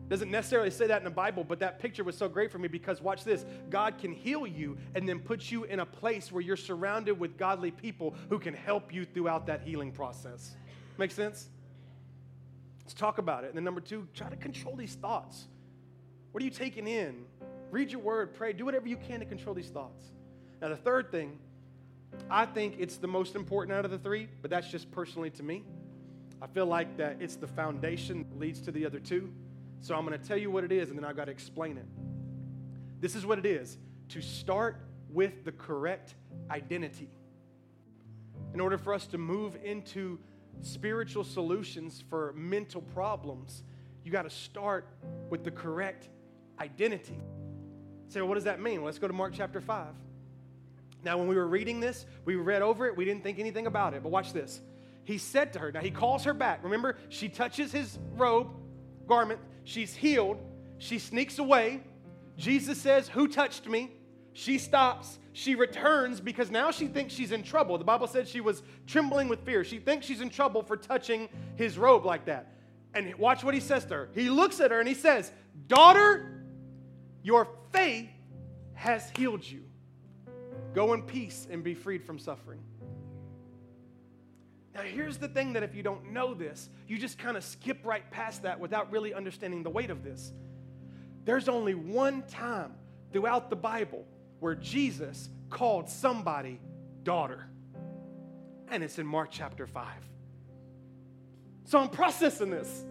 Doesn't 0.08 0.30
necessarily 0.30 0.70
say 0.70 0.88
that 0.88 0.98
in 0.98 1.04
the 1.04 1.10
Bible, 1.10 1.44
but 1.44 1.60
that 1.60 1.78
picture 1.78 2.02
was 2.02 2.16
so 2.16 2.28
great 2.28 2.50
for 2.50 2.58
me 2.58 2.66
because 2.66 3.00
watch 3.00 3.22
this 3.22 3.46
God 3.70 3.96
can 3.98 4.12
heal 4.12 4.44
you 4.44 4.76
and 4.96 5.08
then 5.08 5.20
put 5.20 5.52
you 5.52 5.62
in 5.64 5.78
a 5.78 5.86
place 5.86 6.32
where 6.32 6.42
you're 6.42 6.56
surrounded 6.56 7.18
with 7.18 7.38
godly 7.38 7.70
people 7.70 8.16
who 8.28 8.40
can 8.40 8.52
help 8.52 8.92
you 8.92 9.04
throughout 9.04 9.46
that 9.46 9.62
healing 9.62 9.92
process. 9.92 10.56
Make 10.98 11.12
sense? 11.12 11.48
Let's 12.80 12.94
talk 12.94 13.18
about 13.18 13.44
it. 13.44 13.48
And 13.48 13.56
then, 13.56 13.62
number 13.62 13.80
two, 13.80 14.08
try 14.12 14.28
to 14.28 14.34
control 14.34 14.74
these 14.74 14.96
thoughts. 14.96 15.46
What 16.32 16.42
are 16.42 16.44
you 16.44 16.50
taking 16.50 16.88
in? 16.88 17.24
Read 17.70 17.92
your 17.92 18.00
word, 18.00 18.34
pray, 18.34 18.52
do 18.52 18.64
whatever 18.64 18.88
you 18.88 18.96
can 18.96 19.20
to 19.20 19.26
control 19.26 19.54
these 19.54 19.68
thoughts. 19.68 20.06
Now, 20.60 20.70
the 20.70 20.76
third 20.76 21.12
thing 21.12 21.38
I 22.30 22.46
think 22.46 22.76
it's 22.78 22.96
the 22.96 23.08
most 23.08 23.34
important 23.34 23.76
out 23.76 23.84
of 23.84 23.90
the 23.90 23.98
three, 23.98 24.28
but 24.42 24.50
that's 24.50 24.68
just 24.68 24.90
personally 24.90 25.30
to 25.30 25.42
me. 25.42 25.64
I 26.42 26.46
feel 26.46 26.66
like 26.66 26.96
that 26.96 27.16
it's 27.20 27.36
the 27.36 27.46
foundation 27.46 28.24
that 28.28 28.38
leads 28.38 28.61
to 28.62 28.72
the 28.72 28.86
other 28.86 28.98
two. 28.98 29.32
So 29.80 29.94
I'm 29.94 30.06
going 30.06 30.18
to 30.18 30.24
tell 30.24 30.36
you 30.36 30.50
what 30.50 30.64
it 30.64 30.72
is, 30.72 30.90
and 30.90 30.98
then 30.98 31.04
I've 31.04 31.16
got 31.16 31.26
to 31.26 31.32
explain 31.32 31.76
it. 31.76 31.86
This 33.00 33.14
is 33.14 33.24
what 33.24 33.38
it 33.38 33.46
is 33.46 33.78
to 34.11 34.20
start 34.20 34.76
with 35.11 35.44
the 35.44 35.52
correct 35.52 36.14
identity. 36.50 37.08
In 38.54 38.61
order 38.61 38.78
for 38.78 38.92
us 38.92 39.06
to 39.08 39.18
move 39.18 39.56
into 39.64 40.18
spiritual 40.62 41.24
solutions 41.24 42.02
for 42.08 42.32
mental 42.36 42.82
problems, 42.82 43.62
you 44.04 44.12
got 44.12 44.22
to 44.22 44.30
start 44.30 44.86
with 45.30 45.44
the 45.44 45.50
correct 45.50 46.08
identity. 46.58 47.18
Say, 48.08 48.20
well, 48.20 48.28
what 48.28 48.34
does 48.34 48.44
that 48.44 48.61
mean? 48.61 48.84
Let's 48.84 48.98
go 48.98 49.06
to 49.06 49.14
Mark 49.14 49.32
chapter 49.34 49.61
5. 49.61 49.86
Now, 51.03 51.18
when 51.18 51.28
we 51.28 51.34
were 51.34 51.48
reading 51.48 51.80
this, 51.80 52.07
we 52.24 52.36
read 52.36 52.62
over 52.62 52.86
it, 52.86 52.96
we 52.96 53.05
didn't 53.05 53.22
think 53.22 53.38
anything 53.38 53.66
about 53.66 53.94
it. 53.94 54.03
But 54.03 54.11
watch 54.11 54.32
this. 54.32 54.61
He 55.05 55.18
said 55.18 55.53
to 55.55 55.59
her, 55.59 55.72
now 55.72 55.80
he 55.80 55.90
calls 55.90 56.24
her 56.24 56.34
back. 56.34 56.62
Remember, 56.62 56.96
she 57.09 57.28
touches 57.28 57.72
his 57.72 57.98
robe, 58.16 58.48
garment, 59.07 59.40
she's 59.64 59.94
healed, 59.94 60.38
she 60.78 60.98
sneaks 60.98 61.38
away. 61.38 61.82
Jesus 62.36 62.80
says, 62.80 63.09
Who 63.09 63.28
touched 63.28 63.66
me? 63.66 63.92
She 64.32 64.59
stops. 64.59 65.18
She 65.32 65.55
returns 65.55 66.20
because 66.20 66.51
now 66.51 66.70
she 66.70 66.86
thinks 66.86 67.14
she's 67.14 67.32
in 67.32 67.42
trouble. 67.42 67.78
The 67.78 67.84
Bible 67.84 68.07
said 68.07 68.26
she 68.26 68.40
was 68.40 68.62
trembling 68.86 69.28
with 69.28 69.44
fear. 69.44 69.62
She 69.62 69.78
thinks 69.78 70.07
she's 70.07 70.20
in 70.20 70.30
trouble 70.30 70.62
for 70.62 70.76
touching 70.76 71.28
his 71.57 71.78
robe 71.78 72.05
like 72.05 72.26
that. 72.26 72.55
And 72.94 73.14
watch 73.16 73.44
what 73.44 73.55
he 73.55 73.61
says 73.61 73.84
to 73.86 73.94
her. 73.94 74.09
He 74.14 74.28
looks 74.28 74.61
at 74.61 74.70
her 74.70 74.80
and 74.80 74.88
he 74.88 74.94
says, 74.94 75.30
Daughter, 75.68 76.44
your 77.22 77.48
faith 77.72 78.09
has 78.74 79.11
healed 79.16 79.48
you. 79.48 79.62
Go 80.74 80.92
in 80.92 81.02
peace 81.02 81.46
and 81.50 81.64
be 81.64 81.74
freed 81.74 82.04
from 82.04 82.18
suffering. 82.18 82.60
Now, 84.74 84.82
here's 84.82 85.18
the 85.18 85.28
thing 85.28 85.54
that 85.54 85.62
if 85.62 85.74
you 85.74 85.82
don't 85.82 86.12
know 86.12 86.32
this, 86.32 86.68
you 86.86 86.96
just 86.96 87.18
kind 87.18 87.36
of 87.36 87.44
skip 87.44 87.84
right 87.84 88.08
past 88.10 88.42
that 88.42 88.60
without 88.60 88.90
really 88.92 89.12
understanding 89.12 89.62
the 89.62 89.70
weight 89.70 89.90
of 89.90 90.04
this. 90.04 90.32
There's 91.24 91.48
only 91.48 91.74
one 91.74 92.22
time 92.22 92.74
throughout 93.12 93.50
the 93.50 93.56
Bible 93.56 94.06
where 94.38 94.54
Jesus 94.54 95.28
called 95.48 95.88
somebody 95.88 96.60
daughter, 97.02 97.46
and 98.68 98.84
it's 98.84 98.98
in 98.98 99.06
Mark 99.06 99.30
chapter 99.30 99.66
5. 99.66 99.86
So 101.64 101.78
I'm 101.78 101.88
processing 101.88 102.50
this. 102.50 102.84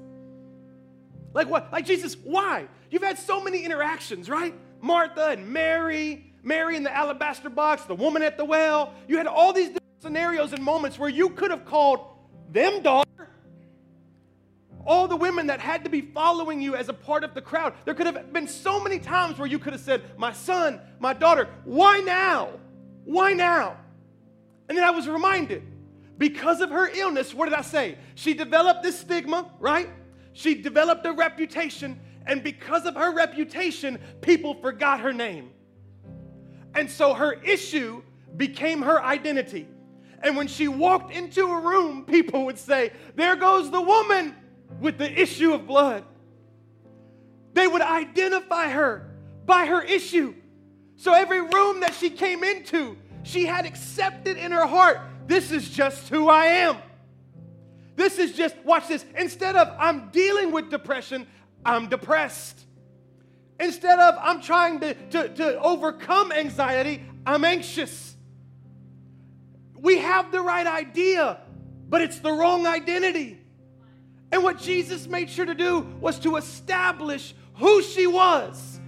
Like 1.33 1.49
what? 1.49 1.71
Like 1.71 1.85
Jesus, 1.85 2.15
why? 2.17 2.67
You've 2.91 3.03
had 3.03 3.17
so 3.17 3.41
many 3.41 3.63
interactions, 3.63 4.29
right? 4.29 4.53
Martha 4.81 5.27
and 5.27 5.49
Mary, 5.49 6.28
Mary 6.43 6.75
in 6.75 6.83
the 6.83 6.95
alabaster 6.95 7.49
box, 7.49 7.83
the 7.83 7.95
woman 7.95 8.21
at 8.21 8.37
the 8.37 8.45
well. 8.45 8.93
You 9.07 9.17
had 9.17 9.27
all 9.27 9.53
these 9.53 9.67
different 9.67 10.01
scenarios 10.01 10.53
and 10.53 10.63
moments 10.63 10.97
where 10.97 11.09
you 11.09 11.29
could 11.29 11.51
have 11.51 11.65
called 11.65 11.99
them 12.51 12.81
daughter. 12.81 13.07
All 14.85 15.07
the 15.07 15.17
women 15.17 15.47
that 15.47 15.59
had 15.59 15.83
to 15.83 15.89
be 15.89 16.01
following 16.01 16.61
you 16.61 16.75
as 16.75 16.89
a 16.89 16.93
part 16.93 17.23
of 17.23 17.33
the 17.33 17.41
crowd. 17.41 17.73
There 17.85 17.93
could 17.93 18.05
have 18.05 18.33
been 18.33 18.47
so 18.47 18.81
many 18.81 18.97
times 18.97 19.37
where 19.37 19.47
you 19.47 19.59
could 19.59 19.73
have 19.73 19.81
said, 19.81 20.01
My 20.17 20.31
son, 20.31 20.79
my 20.99 21.13
daughter. 21.13 21.49
Why 21.65 21.99
now? 21.99 22.49
Why 23.03 23.33
now? 23.33 23.77
And 24.67 24.77
then 24.77 24.85
I 24.85 24.91
was 24.91 25.07
reminded, 25.07 25.63
because 26.17 26.61
of 26.61 26.69
her 26.69 26.87
illness, 26.87 27.33
what 27.33 27.49
did 27.49 27.55
I 27.55 27.61
say? 27.61 27.97
She 28.15 28.33
developed 28.33 28.83
this 28.83 28.99
stigma, 28.99 29.51
right? 29.59 29.89
She 30.33 30.55
developed 30.61 31.05
a 31.05 31.11
reputation, 31.11 31.99
and 32.25 32.43
because 32.43 32.85
of 32.85 32.95
her 32.95 33.11
reputation, 33.11 33.99
people 34.21 34.53
forgot 34.55 34.99
her 34.99 35.11
name. 35.11 35.51
And 36.79 36.89
so 36.89 37.13
her 37.13 37.33
issue 37.33 38.01
became 38.37 38.83
her 38.83 39.03
identity. 39.03 39.67
And 40.23 40.37
when 40.37 40.47
she 40.47 40.69
walked 40.69 41.11
into 41.11 41.45
a 41.45 41.59
room, 41.59 42.05
people 42.05 42.45
would 42.45 42.57
say, 42.57 42.93
There 43.15 43.35
goes 43.35 43.69
the 43.69 43.81
woman 43.81 44.33
with 44.79 44.97
the 44.97 45.21
issue 45.21 45.51
of 45.51 45.67
blood. 45.67 46.05
They 47.51 47.67
would 47.67 47.81
identify 47.81 48.69
her 48.69 49.11
by 49.45 49.65
her 49.65 49.81
issue. 49.81 50.33
So 50.95 51.13
every 51.13 51.41
room 51.41 51.81
that 51.81 51.95
she 51.95 52.09
came 52.09 52.45
into, 52.45 52.95
she 53.23 53.45
had 53.45 53.65
accepted 53.65 54.37
in 54.37 54.53
her 54.53 54.65
heart, 54.65 55.01
This 55.27 55.51
is 55.51 55.69
just 55.69 56.07
who 56.07 56.29
I 56.29 56.45
am. 56.45 56.77
This 57.97 58.19
is 58.19 58.31
just, 58.31 58.55
watch 58.63 58.87
this. 58.87 59.03
Instead 59.17 59.57
of 59.57 59.69
I'm 59.77 60.11
dealing 60.11 60.53
with 60.53 60.69
depression, 60.69 61.27
I'm 61.65 61.89
depressed. 61.89 62.57
Instead 63.59 63.99
of 63.99 64.15
I'm 64.21 64.41
trying 64.41 64.79
to, 64.79 64.93
to, 64.93 65.29
to 65.29 65.59
overcome 65.59 66.31
anxiety, 66.31 67.03
I'm 67.25 67.43
anxious. 67.43 68.15
We 69.75 69.99
have 69.99 70.31
the 70.31 70.41
right 70.41 70.65
idea, 70.65 71.39
but 71.89 72.01
it's 72.01 72.19
the 72.19 72.31
wrong 72.31 72.65
identity. 72.65 73.39
And 74.31 74.43
what 74.43 74.59
Jesus 74.59 75.07
made 75.07 75.29
sure 75.29 75.45
to 75.45 75.55
do 75.55 75.79
was 75.99 76.19
to 76.19 76.35
establish 76.35 77.33
who 77.55 77.81
she 77.81 78.07
was 78.07 78.78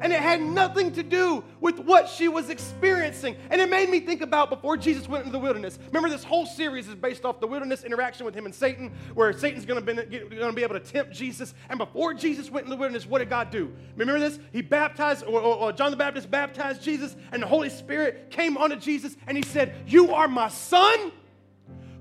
and 0.00 0.12
it 0.12 0.20
had 0.20 0.40
nothing 0.40 0.92
to 0.92 1.02
do 1.02 1.44
with 1.60 1.78
what 1.78 2.08
she 2.08 2.28
was 2.28 2.50
experiencing. 2.50 3.36
And 3.50 3.60
it 3.60 3.70
made 3.70 3.88
me 3.88 4.00
think 4.00 4.20
about 4.20 4.50
before 4.50 4.76
Jesus 4.76 5.08
went 5.08 5.24
into 5.24 5.32
the 5.32 5.42
wilderness. 5.42 5.78
Remember, 5.86 6.08
this 6.08 6.24
whole 6.24 6.46
series 6.46 6.88
is 6.88 6.94
based 6.94 7.24
off 7.24 7.40
the 7.40 7.46
wilderness 7.46 7.84
interaction 7.84 8.24
with 8.24 8.34
him 8.34 8.46
and 8.46 8.54
Satan, 8.54 8.90
where 9.14 9.32
Satan's 9.32 9.64
going 9.64 9.84
to 9.84 10.52
be 10.52 10.62
able 10.62 10.74
to 10.74 10.80
tempt 10.80 11.12
Jesus. 11.12 11.54
And 11.68 11.78
before 11.78 12.14
Jesus 12.14 12.50
went 12.50 12.64
in 12.64 12.70
the 12.70 12.76
wilderness, 12.76 13.06
what 13.06 13.18
did 13.18 13.30
God 13.30 13.50
do? 13.50 13.72
Remember 13.96 14.20
this? 14.20 14.38
He 14.52 14.62
baptized, 14.62 15.24
or, 15.24 15.40
or, 15.40 15.56
or 15.56 15.72
John 15.72 15.90
the 15.90 15.96
Baptist 15.96 16.30
baptized 16.30 16.82
Jesus, 16.82 17.16
and 17.32 17.42
the 17.42 17.46
Holy 17.46 17.70
Spirit 17.70 18.30
came 18.30 18.56
onto 18.56 18.76
Jesus, 18.76 19.16
and 19.26 19.36
he 19.36 19.42
said, 19.42 19.74
You 19.86 20.14
are 20.14 20.28
my 20.28 20.48
son, 20.48 21.12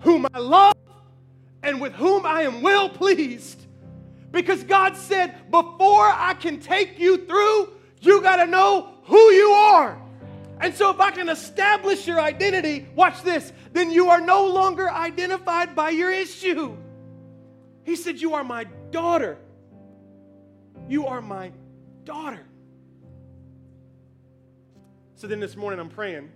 whom 0.02 0.28
I 0.34 0.40
love, 0.40 0.76
and 1.62 1.80
with 1.80 1.94
whom 1.94 2.26
I 2.26 2.42
am 2.42 2.62
well 2.62 2.90
pleased. 2.90 3.66
Because 4.32 4.64
God 4.64 4.98
said, 4.98 5.50
Before 5.52 6.12
I 6.12 6.34
can 6.34 6.60
take 6.60 7.00
you 7.00 7.26
through, 7.26 7.70
you 8.06 8.22
got 8.22 8.38
to 8.38 8.48
know 8.48 8.94
who 9.04 9.32
you 9.32 9.50
are. 9.50 10.00
And 10.60 10.74
so, 10.74 10.92
if 10.92 11.00
I 11.00 11.12
can 11.12 11.30
establish 11.30 12.08
your 12.08 12.22
identity, 12.22 12.88
watch 12.96 13.22
this, 13.24 13.52
then 13.74 13.92
you 13.92 14.10
are 14.10 14.22
no 14.22 14.48
longer 14.48 14.90
identified 14.90 15.76
by 15.76 15.90
your 15.90 16.12
issue. 16.12 16.78
He 17.84 17.96
said, 17.96 18.22
You 18.22 18.36
are 18.36 18.44
my 18.44 18.66
daughter. 18.92 19.38
You 20.88 21.08
are 21.08 21.22
my 21.22 21.52
daughter. 22.04 22.46
So 25.16 25.28
then 25.28 25.40
this 25.40 25.56
morning 25.56 25.80
I'm 25.80 25.90
praying. 25.90 26.30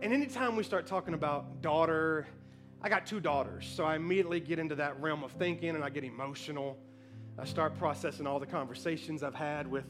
And 0.00 0.12
anytime 0.12 0.54
we 0.54 0.62
start 0.62 0.86
talking 0.86 1.14
about 1.14 1.60
daughter, 1.60 2.26
I 2.80 2.88
got 2.88 3.06
two 3.06 3.20
daughters. 3.20 3.66
So 3.66 3.84
I 3.84 3.96
immediately 3.96 4.38
get 4.38 4.58
into 4.58 4.76
that 4.76 5.00
realm 5.00 5.24
of 5.24 5.32
thinking 5.32 5.70
and 5.70 5.82
I 5.82 5.90
get 5.90 6.04
emotional. 6.04 6.76
I 7.36 7.44
start 7.44 7.76
processing 7.78 8.26
all 8.26 8.38
the 8.38 8.46
conversations 8.46 9.24
I've 9.24 9.34
had 9.34 9.66
with, 9.66 9.86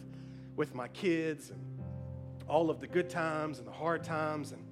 with 0.56 0.74
my 0.74 0.88
kids 0.88 1.50
and 1.50 1.60
all 2.48 2.70
of 2.70 2.80
the 2.80 2.86
good 2.86 3.10
times 3.10 3.58
and 3.58 3.66
the 3.66 3.72
hard 3.72 4.02
times. 4.02 4.52
And 4.52 4.64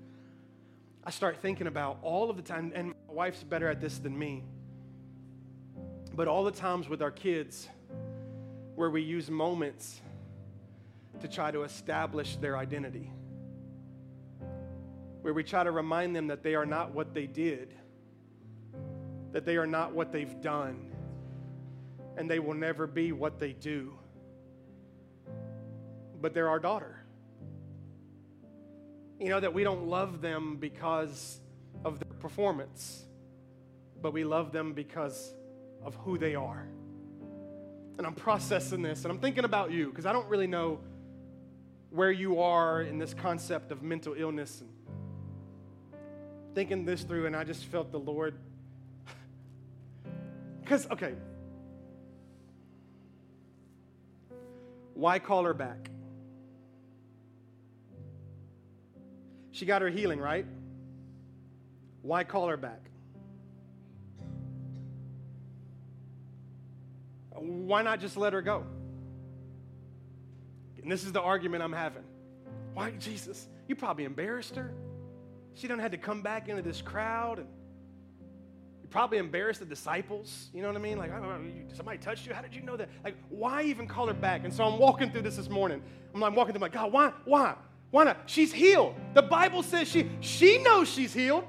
I 1.05 1.11
start 1.11 1.37
thinking 1.43 1.67
about 1.67 1.99
all 2.03 2.31
of 2.31 2.37
the 2.37 2.43
time, 2.43 2.73
and 2.75 2.89
my 2.89 3.15
wife's 3.15 3.43
better 3.43 3.69
at 3.69 3.81
this 3.81 3.99
than 3.99 4.19
me, 4.19 4.45
but 6.15 6.29
all 6.29 6.45
the 6.45 6.51
times 6.51 6.89
with 6.89 7.03
our 7.03 7.11
kids 7.11 7.69
where 8.75 8.89
we 8.89 9.03
use 9.03 9.31
moments 9.31 10.01
to 11.21 11.29
try 11.29 11.51
to 11.51 11.65
establish 11.65 12.37
their 12.37 12.57
identity, 12.57 13.11
where 15.21 15.35
we 15.35 15.45
try 15.45 15.63
to 15.63 15.71
remind 15.71 16.17
them 16.17 16.29
that 16.29 16.43
they 16.43 16.55
are 16.55 16.67
not 16.67 16.95
what 16.95 17.13
they 17.13 17.27
did, 17.27 17.75
that 19.33 19.45
they 19.45 19.59
are 19.59 19.67
not 19.67 19.93
what 19.93 20.11
they've 20.11 20.41
done 20.41 20.92
and 22.17 22.31
they 22.31 22.39
will 22.39 22.55
never 22.55 22.87
be 22.87 23.13
what 23.13 23.39
they 23.39 23.53
do. 23.53 23.95
But 26.21 26.35
they're 26.35 26.49
our 26.49 26.59
daughter. 26.59 26.99
You 29.19 29.29
know, 29.29 29.41
that 29.41 29.55
we 29.55 29.65
don't 29.65 29.87
love 29.87 30.21
them 30.21 30.57
because 30.57 31.41
of 31.85 31.99
their 32.01 32.13
performance, 32.19 33.05
but 34.01 34.13
we 34.13 34.25
love 34.25 34.53
them 34.53 34.73
because 34.73 35.33
of 35.85 35.95
who 35.97 36.19
they 36.19 36.35
are. 36.35 36.67
And 37.99 38.07
I'm 38.07 38.15
processing 38.15 38.83
this 38.83 39.05
and 39.05 39.13
I'm 39.13 39.19
thinking 39.19 39.45
about 39.45 39.71
you 39.71 39.89
because 39.89 40.07
I 40.07 40.13
don't 40.13 40.29
really 40.29 40.47
know 40.47 40.81
where 41.91 42.11
you 42.11 42.41
are 42.41 42.83
in 42.83 42.99
this 42.99 43.13
concept 43.13 43.71
of 43.71 43.83
mental 43.83 44.15
illness 44.17 44.63
and 44.63 44.71
thinking 46.55 46.85
this 46.85 47.03
through 47.03 47.27
and 47.27 47.37
I 47.37 47.45
just 47.45 47.67
felt 47.67 47.93
the 47.93 47.99
Lord 47.99 48.35
because 50.63 50.91
okay 50.91 51.15
Why 54.95 55.19
call 55.19 55.45
her 55.45 55.55
back? 55.55 55.91
She 59.51 59.67
got 59.67 59.83
her 59.83 59.89
healing, 59.89 60.19
right? 60.19 60.47
Why 62.03 62.25
call 62.25 62.49
her 62.49 62.57
back? 62.57 62.81
Why 67.31 67.83
not 67.83 68.01
just 68.01 68.17
let 68.17 68.33
her 68.33 68.43
go? 68.43 68.65
And 70.83 70.91
this 70.91 71.05
is 71.05 71.13
the 71.13 71.21
argument 71.21 71.63
I'm 71.63 71.73
having. 71.73 72.05
Why, 72.75 72.91
Jesus? 72.93 73.49
You 73.69 73.77
probably 73.77 74.05
embarrassed 74.05 74.57
her. 74.57 74.75
She 75.55 75.69
done 75.69 75.79
had 75.79 75.93
to 75.93 75.99
come 75.99 76.23
back 76.23 76.49
into 76.49 76.63
this 76.63 76.83
crowd 76.83 77.39
and 77.39 77.49
probably 78.93 79.19
embarrassed 79.19 79.61
the 79.61 79.67
disciples. 79.67 80.51
You 80.55 80.61
know 80.61 80.69
what 80.69 80.77
I 80.77 80.81
mean? 80.81 80.99
Like, 80.99 81.11
somebody 81.75 81.99
touched 81.99 82.27
you? 82.27 82.35
How 82.35 82.43
did 82.43 82.55
you 82.55 82.63
know 82.63 82.77
that? 82.77 82.91
Like, 83.03 83.17
why 83.31 83.63
even 83.63 83.89
call 83.89 84.07
her 84.07 84.15
back? 84.15 84.45
And 84.45 84.53
so 84.53 84.65
I'm 84.65 84.79
walking 84.79 85.11
through 85.11 85.23
this 85.23 85.37
this 85.37 85.49
morning. 85.49 85.83
I'm 86.15 86.21
like 86.21 86.37
walking 86.37 86.53
through, 86.53 86.61
my 86.61 86.69
God, 86.69 86.93
why? 86.93 87.13
Why? 87.25 87.55
Why 87.91 88.05
not? 88.05 88.19
She's 88.27 88.53
healed. 88.53 88.95
The 89.15 89.23
Bible 89.23 89.63
says 89.63 89.89
she 89.89 90.09
she 90.21 90.59
knows 90.59 90.89
she's 90.89 91.13
healed. 91.13 91.45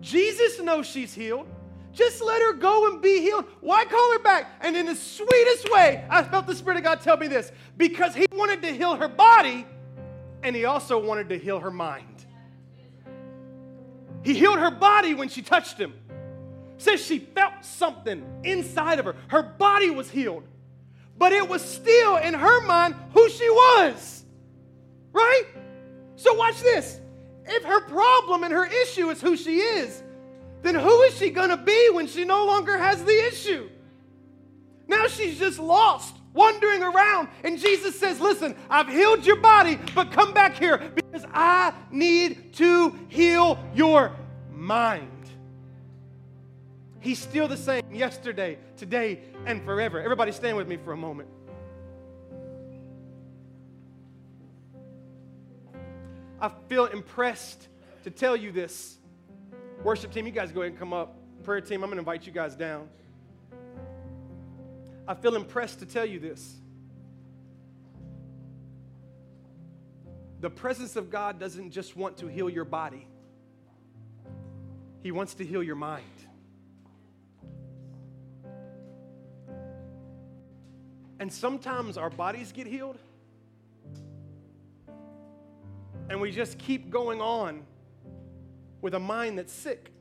Jesus 0.00 0.60
knows 0.60 0.86
she's 0.86 1.12
healed. 1.12 1.46
Just 1.92 2.22
let 2.22 2.40
her 2.40 2.52
go 2.52 2.90
and 2.90 3.02
be 3.02 3.20
healed. 3.20 3.44
Why 3.60 3.84
call 3.84 4.12
her 4.12 4.20
back? 4.20 4.46
And 4.60 4.76
in 4.76 4.86
the 4.86 4.94
sweetest 4.94 5.70
way, 5.70 6.04
I 6.08 6.22
felt 6.22 6.46
the 6.46 6.54
Spirit 6.54 6.78
of 6.78 6.84
God 6.84 7.00
tell 7.00 7.16
me 7.16 7.26
this 7.26 7.50
because 7.76 8.14
He 8.14 8.26
wanted 8.32 8.62
to 8.62 8.72
heal 8.72 8.94
her 8.94 9.08
body 9.08 9.66
and 10.42 10.54
He 10.54 10.64
also 10.64 11.04
wanted 11.04 11.28
to 11.30 11.38
heal 11.38 11.58
her 11.60 11.70
mind. 11.70 12.06
He 14.22 14.34
healed 14.34 14.58
her 14.58 14.70
body 14.70 15.14
when 15.14 15.28
she 15.28 15.42
touched 15.42 15.78
Him 15.78 15.94
says 16.80 17.04
she 17.04 17.18
felt 17.18 17.52
something 17.62 18.24
inside 18.44 18.98
of 18.98 19.04
her. 19.04 19.16
Her 19.28 19.42
body 19.42 19.90
was 19.90 20.10
healed, 20.10 20.44
but 21.18 21.32
it 21.32 21.48
was 21.48 21.62
still 21.62 22.16
in 22.16 22.34
her 22.34 22.66
mind 22.66 22.94
who 23.12 23.28
she 23.28 23.48
was. 23.48 24.24
Right? 25.12 25.44
So, 26.16 26.34
watch 26.34 26.60
this. 26.60 27.00
If 27.46 27.64
her 27.64 27.80
problem 27.82 28.44
and 28.44 28.52
her 28.52 28.66
issue 28.66 29.10
is 29.10 29.20
who 29.20 29.36
she 29.36 29.58
is, 29.58 30.02
then 30.62 30.74
who 30.74 31.02
is 31.02 31.16
she 31.16 31.30
going 31.30 31.48
to 31.48 31.56
be 31.56 31.90
when 31.92 32.06
she 32.06 32.24
no 32.24 32.46
longer 32.46 32.76
has 32.76 33.02
the 33.02 33.26
issue? 33.26 33.68
Now 34.86 35.06
she's 35.06 35.38
just 35.38 35.58
lost, 35.58 36.14
wandering 36.34 36.82
around. 36.82 37.28
And 37.44 37.58
Jesus 37.58 37.98
says, 37.98 38.20
Listen, 38.20 38.56
I've 38.68 38.88
healed 38.88 39.24
your 39.24 39.36
body, 39.36 39.78
but 39.94 40.12
come 40.12 40.34
back 40.34 40.58
here 40.58 40.78
because 40.94 41.24
I 41.32 41.72
need 41.90 42.54
to 42.54 42.98
heal 43.08 43.58
your 43.74 44.12
mind. 44.52 45.19
He's 47.00 47.18
still 47.18 47.48
the 47.48 47.56
same 47.56 47.82
yesterday, 47.92 48.58
today, 48.76 49.20
and 49.46 49.64
forever. 49.64 50.00
Everybody 50.00 50.32
stand 50.32 50.56
with 50.56 50.68
me 50.68 50.76
for 50.76 50.92
a 50.92 50.96
moment. 50.96 51.28
I 56.40 56.50
feel 56.68 56.86
impressed 56.86 57.68
to 58.04 58.10
tell 58.10 58.36
you 58.36 58.52
this. 58.52 58.98
Worship 59.82 60.12
team, 60.12 60.26
you 60.26 60.32
guys 60.32 60.52
go 60.52 60.60
ahead 60.60 60.72
and 60.72 60.78
come 60.78 60.92
up. 60.92 61.16
Prayer 61.42 61.60
team, 61.62 61.82
I'm 61.82 61.88
going 61.88 61.96
to 61.96 62.00
invite 62.00 62.26
you 62.26 62.32
guys 62.32 62.54
down. 62.54 62.88
I 65.08 65.14
feel 65.14 65.36
impressed 65.36 65.80
to 65.80 65.86
tell 65.86 66.04
you 66.04 66.20
this. 66.20 66.56
The 70.40 70.50
presence 70.50 70.96
of 70.96 71.10
God 71.10 71.38
doesn't 71.38 71.70
just 71.70 71.96
want 71.96 72.18
to 72.18 72.26
heal 72.26 72.48
your 72.48 72.64
body, 72.64 73.06
He 75.02 75.12
wants 75.12 75.34
to 75.34 75.46
heal 75.46 75.62
your 75.62 75.76
mind. 75.76 76.04
And 81.20 81.30
sometimes 81.30 81.98
our 81.98 82.08
bodies 82.08 82.50
get 82.50 82.66
healed, 82.66 82.96
and 86.08 86.18
we 86.18 86.30
just 86.30 86.58
keep 86.58 86.88
going 86.88 87.20
on 87.20 87.62
with 88.80 88.94
a 88.94 88.98
mind 88.98 89.36
that's 89.38 89.52
sick. 89.52 89.92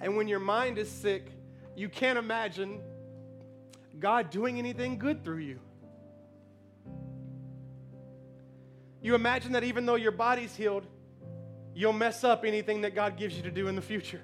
And 0.00 0.16
when 0.16 0.28
your 0.28 0.38
mind 0.38 0.78
is 0.78 0.88
sick, 0.88 1.26
you 1.74 1.88
can't 1.88 2.16
imagine 2.16 2.80
God 3.98 4.30
doing 4.30 4.58
anything 4.58 4.96
good 4.96 5.24
through 5.24 5.38
you. 5.38 5.58
You 9.02 9.16
imagine 9.16 9.52
that 9.52 9.64
even 9.64 9.86
though 9.86 9.96
your 9.96 10.12
body's 10.12 10.54
healed, 10.54 10.86
you'll 11.74 11.92
mess 11.92 12.22
up 12.22 12.44
anything 12.44 12.82
that 12.82 12.94
God 12.94 13.16
gives 13.16 13.36
you 13.36 13.42
to 13.42 13.50
do 13.50 13.66
in 13.66 13.74
the 13.74 13.82
future. 13.82 14.22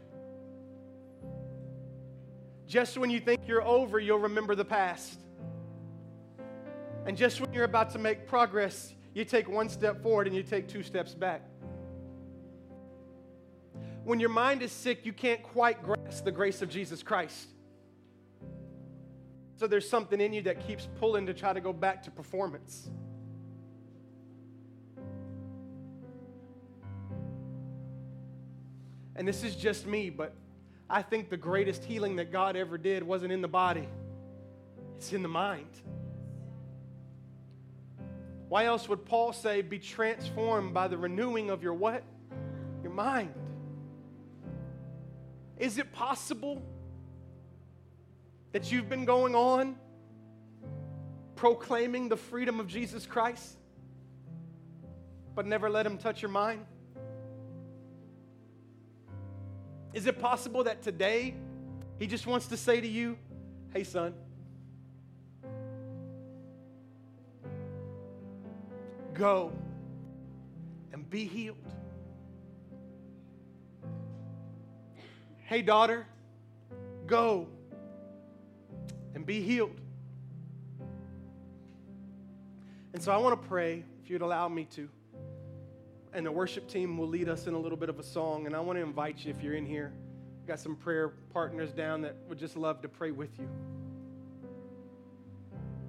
Just 2.66 2.98
when 2.98 3.10
you 3.10 3.20
think 3.20 3.42
you're 3.46 3.64
over, 3.64 4.00
you'll 4.00 4.18
remember 4.18 4.54
the 4.54 4.64
past. 4.64 5.20
And 7.06 7.16
just 7.16 7.40
when 7.40 7.52
you're 7.52 7.64
about 7.64 7.90
to 7.90 7.98
make 7.98 8.26
progress, 8.26 8.92
you 9.14 9.24
take 9.24 9.48
one 9.48 9.68
step 9.68 10.02
forward 10.02 10.26
and 10.26 10.34
you 10.34 10.42
take 10.42 10.66
two 10.66 10.82
steps 10.82 11.14
back. 11.14 11.42
When 14.04 14.20
your 14.20 14.30
mind 14.30 14.62
is 14.62 14.72
sick, 14.72 15.06
you 15.06 15.12
can't 15.12 15.42
quite 15.42 15.82
grasp 15.82 16.24
the 16.24 16.32
grace 16.32 16.62
of 16.62 16.68
Jesus 16.68 17.02
Christ. 17.02 17.48
So 19.56 19.66
there's 19.66 19.88
something 19.88 20.20
in 20.20 20.32
you 20.32 20.42
that 20.42 20.66
keeps 20.66 20.88
pulling 20.98 21.26
to 21.26 21.34
try 21.34 21.52
to 21.52 21.60
go 21.60 21.72
back 21.72 22.02
to 22.02 22.10
performance. 22.10 22.90
And 29.14 29.26
this 29.26 29.42
is 29.42 29.56
just 29.56 29.86
me, 29.86 30.10
but 30.10 30.34
I 30.89 31.03
think 31.03 31.30
the 31.30 31.37
greatest 31.37 31.84
healing 31.84 32.16
that 32.16 32.30
God 32.30 32.57
ever 32.57 32.78
did 32.78 33.03
wasn't 33.03 33.32
in 33.32 33.41
the 33.41 33.49
body, 33.49 33.89
it's 34.97 35.12
in 35.12 35.22
the 35.22 35.28
mind. 35.28 35.70
Why 38.49 38.66
else 38.66 38.89
would 38.89 39.05
Paul 39.05 39.32
say, 39.32 39.62
be 39.62 39.80
transformed 39.80 40.72
by 40.72 40.87
the 40.87 40.97
renewing 40.97 41.51
of 41.51 41.64
your 41.64 41.74
what? 41.74 42.05
Your 42.82 42.93
mind. 42.93 43.34
Is 45.59 45.78
it 45.78 45.93
possible 45.93 46.62
that 48.53 48.70
you've 48.70 48.89
been 48.89 49.05
going 49.05 49.34
on 49.34 49.76
proclaiming 51.34 52.09
the 52.09 52.16
freedom 52.16 52.61
of 52.61 52.68
Jesus 52.68 53.05
Christ, 53.05 53.57
but 55.34 55.45
never 55.45 55.68
let 55.68 55.84
Him 55.84 55.99
touch 55.99 56.22
your 56.22 56.30
mind? 56.30 56.64
Is 59.93 60.07
it 60.07 60.18
possible 60.18 60.64
that 60.64 60.82
today 60.82 61.34
he 61.99 62.07
just 62.07 62.26
wants 62.26 62.47
to 62.49 62.57
say 62.57 62.80
to 62.80 62.87
you, 62.87 63.16
hey, 63.72 63.84
son, 63.84 64.14
go 69.14 69.53
and 70.93 71.09
be 71.09 71.24
healed? 71.24 71.57
Hey, 75.45 75.62
daughter, 75.62 76.07
go 77.07 77.47
and 79.14 79.24
be 79.24 79.41
healed. 79.41 79.80
And 82.93 83.03
so 83.03 83.12
I 83.12 83.16
want 83.18 83.41
to 83.41 83.49
pray, 83.49 83.84
if 84.03 84.11
you'd 84.11 84.22
allow 84.22 84.49
me 84.49 84.64
to 84.72 84.89
and 86.16 86.26
the 86.26 86.32
worship 86.32 86.66
team 86.68 86.98
will 86.98 87.06
lead 87.06 87.28
us 87.28 87.46
in 87.46 87.54
a 87.54 87.58
little 87.58 87.78
bit 87.78 87.88
of 87.88 88.00
a 88.00 88.02
song. 88.02 88.46
And 88.46 88.56
I 88.56 88.60
want 88.60 88.78
to 88.78 88.82
invite 88.82 89.24
you, 89.24 89.30
if 89.30 89.42
you're 89.42 89.54
in 89.54 89.66
here, 89.66 89.92
We've 90.46 90.52
got 90.52 90.60
some 90.60 90.76
prayer 90.76 91.08
partners 91.32 91.72
down 91.72 92.02
that 92.02 92.14
would 92.28 92.38
just 92.38 92.56
love 92.56 92.80
to 92.82 92.88
pray 92.88 93.10
with 93.10 93.36
you. 93.36 93.48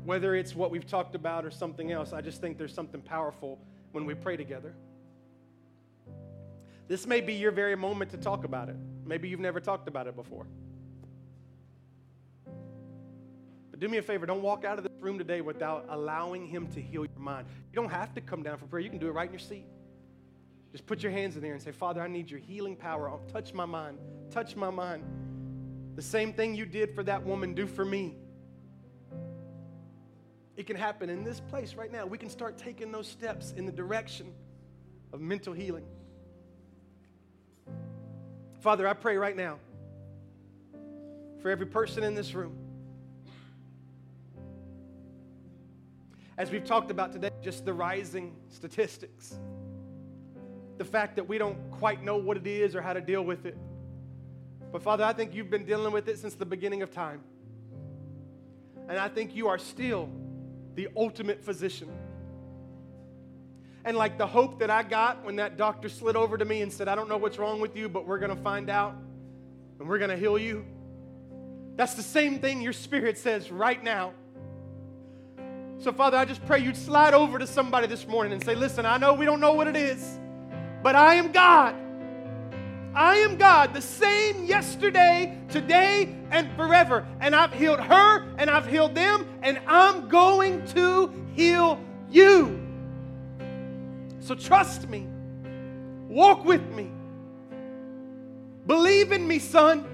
Whether 0.04 0.34
it's 0.34 0.56
what 0.56 0.72
we've 0.72 0.88
talked 0.88 1.14
about 1.14 1.46
or 1.46 1.52
something 1.52 1.92
else, 1.92 2.12
I 2.12 2.22
just 2.22 2.42
think 2.42 2.58
there's 2.58 2.74
something 2.74 3.00
powerful 3.02 3.60
when 3.92 4.06
we 4.06 4.16
pray 4.16 4.36
together. 4.36 4.74
This 6.88 7.06
may 7.06 7.22
be 7.22 7.36
your 7.36 7.52
very 7.52 7.76
moment 7.76 8.10
to 8.12 8.18
talk 8.18 8.46
about 8.46 8.68
it. 8.70 8.78
Maybe 9.06 9.30
you've 9.30 9.40
never 9.40 9.60
talked 9.60 9.88
about 9.88 10.08
it 10.08 10.16
before. 10.16 10.48
But 13.70 13.80
do 13.80 13.88
me 13.88 14.00
a 14.00 14.02
favor, 14.02 14.26
don't 14.26 14.42
walk 14.42 14.66
out 14.66 14.80
of 14.80 14.84
this 14.86 15.00
room 15.00 15.20
today 15.20 15.42
without 15.42 15.86
allowing 15.88 16.48
Him 16.48 16.66
to 16.70 16.82
heal 16.82 17.06
your 17.06 17.20
mind. 17.20 17.46
You 17.72 17.76
don't 17.76 17.92
have 17.92 18.16
to 18.16 18.22
come 18.22 18.42
down 18.42 18.58
for 18.58 18.66
prayer, 18.66 18.82
you 18.82 18.90
can 18.90 18.98
do 18.98 19.08
it 19.08 19.12
right 19.12 19.28
in 19.28 19.34
your 19.34 19.40
seat. 19.40 19.68
Just 20.78 20.86
put 20.86 21.02
your 21.02 21.12
hands 21.12 21.36
in 21.36 21.42
there 21.42 21.54
and 21.54 21.62
say, 21.62 21.72
Father, 21.72 22.04
I 22.04 22.08
need 22.08 22.30
your 22.30 22.40
healing 22.40 22.76
power. 22.76 23.10
I'll 23.10 23.24
touch 23.34 23.52
my 23.52 23.66
mind. 23.66 23.98
Touch 24.30 24.56
my 24.56 24.70
mind. 24.70 25.04
The 25.96 26.04
same 26.04 26.34
thing 26.34 26.54
you 26.54 26.68
did 26.68 26.94
for 26.94 27.02
that 27.02 27.26
woman, 27.26 27.56
do 27.56 27.66
for 27.66 27.84
me. 27.84 28.16
It 30.56 30.68
can 30.68 30.76
happen 30.76 31.10
in 31.10 31.24
this 31.24 31.40
place 31.40 31.74
right 31.74 31.92
now. 31.92 32.06
We 32.06 32.20
can 32.20 32.30
start 32.30 32.60
taking 32.60 32.92
those 32.92 33.08
steps 33.08 33.56
in 33.58 33.66
the 33.66 33.72
direction 33.72 34.32
of 35.14 35.20
mental 35.20 35.52
healing. 35.52 35.88
Father, 38.60 38.88
I 38.88 38.94
pray 38.94 39.18
right 39.18 39.36
now 39.36 39.58
for 41.42 41.50
every 41.50 41.66
person 41.66 42.04
in 42.04 42.14
this 42.14 42.36
room. 42.36 42.56
As 46.38 46.52
we've 46.52 46.66
talked 46.66 46.92
about 46.92 47.14
today, 47.14 47.32
just 47.42 47.66
the 47.66 47.74
rising 47.74 48.36
statistics 48.52 49.40
the 50.78 50.86
fact 50.86 51.16
that 51.16 51.28
we 51.28 51.38
don't 51.38 51.58
quite 51.72 52.04
know 52.04 52.18
what 52.18 52.38
it 52.38 52.48
is 52.48 52.76
or 52.76 52.82
how 52.82 52.94
to 52.94 53.02
deal 53.02 53.24
with 53.24 53.46
it. 53.46 53.58
But 54.72 54.84
Father, 54.84 55.04
I 55.04 55.14
think 55.14 55.34
you've 55.34 55.50
been 55.50 55.66
dealing 55.66 55.94
with 55.94 56.08
it 56.08 56.20
since 56.20 56.36
the 56.36 56.46
beginning 56.46 56.82
of 56.82 56.92
time. 56.92 57.22
And 58.88 58.98
I 58.98 59.10
think 59.10 59.36
you 59.36 59.48
are 59.48 59.58
still 59.58 60.10
the 60.76 60.90
ultimate 60.96 61.44
physician. 61.44 61.90
And 63.84 63.98
like 63.98 64.18
the 64.18 64.28
hope 64.28 64.60
that 64.60 64.70
I 64.70 64.84
got 64.84 65.24
when 65.24 65.38
that 65.38 65.58
doctor 65.58 65.90
slid 65.90 66.16
over 66.16 66.38
to 66.38 66.46
me 66.46 66.62
and 66.62 66.72
said, 66.72 66.88
I 66.88 66.96
don't 66.96 67.10
know 67.10 67.18
what's 67.18 67.40
wrong 67.40 67.60
with 67.62 67.76
you, 67.76 67.90
but 67.90 68.06
we're 68.06 68.20
going 68.20 68.36
to 68.36 68.42
find 68.42 68.70
out 68.70 68.96
and 69.80 69.88
we're 69.88 69.98
going 69.98 70.10
to 70.10 70.18
heal 70.18 70.38
you. 70.38 70.66
That's 71.76 71.94
the 71.94 72.04
same 72.04 72.40
thing 72.40 72.62
your 72.62 72.74
spirit 72.74 73.18
says 73.18 73.52
right 73.52 73.82
now. 73.82 74.14
So, 75.80 75.94
Father, 75.94 76.18
I 76.18 76.26
just 76.26 76.44
pray 76.46 76.60
you'd 76.60 76.76
slide 76.76 77.14
over 77.14 77.38
to 77.38 77.46
somebody 77.46 77.88
this 77.88 78.08
morning 78.08 78.34
and 78.34 78.44
say, 78.44 78.56
Listen, 78.56 78.86
I 78.86 78.98
know 78.98 79.14
we 79.14 79.26
don't 79.26 79.40
know 79.40 79.54
what 79.54 79.68
it 79.68 79.76
is. 79.76 80.20
But 80.84 80.96
I 80.96 81.16
am 81.16 81.32
God. 81.32 81.76
I 82.94 83.18
am 83.18 83.38
God, 83.38 83.76
the 83.76 83.82
same 83.82 84.46
yesterday, 84.46 85.38
today, 85.50 86.16
and 86.32 86.52
forever. 86.56 87.06
And 87.20 87.36
I've 87.36 87.54
healed 87.54 87.80
her 87.80 88.26
and 88.38 88.50
I've 88.50 88.66
healed 88.66 88.96
them, 88.96 89.28
and 89.44 89.60
I'm 89.68 90.10
going 90.10 90.66
to 90.70 91.14
heal 91.36 91.80
you. 92.10 92.60
So 94.20 94.34
trust 94.34 94.90
me, 94.90 95.06
walk 96.10 96.44
with 96.44 96.68
me. 96.72 96.90
Believe 98.66 99.12
in 99.12 99.28
me, 99.28 99.40
son. 99.40 99.86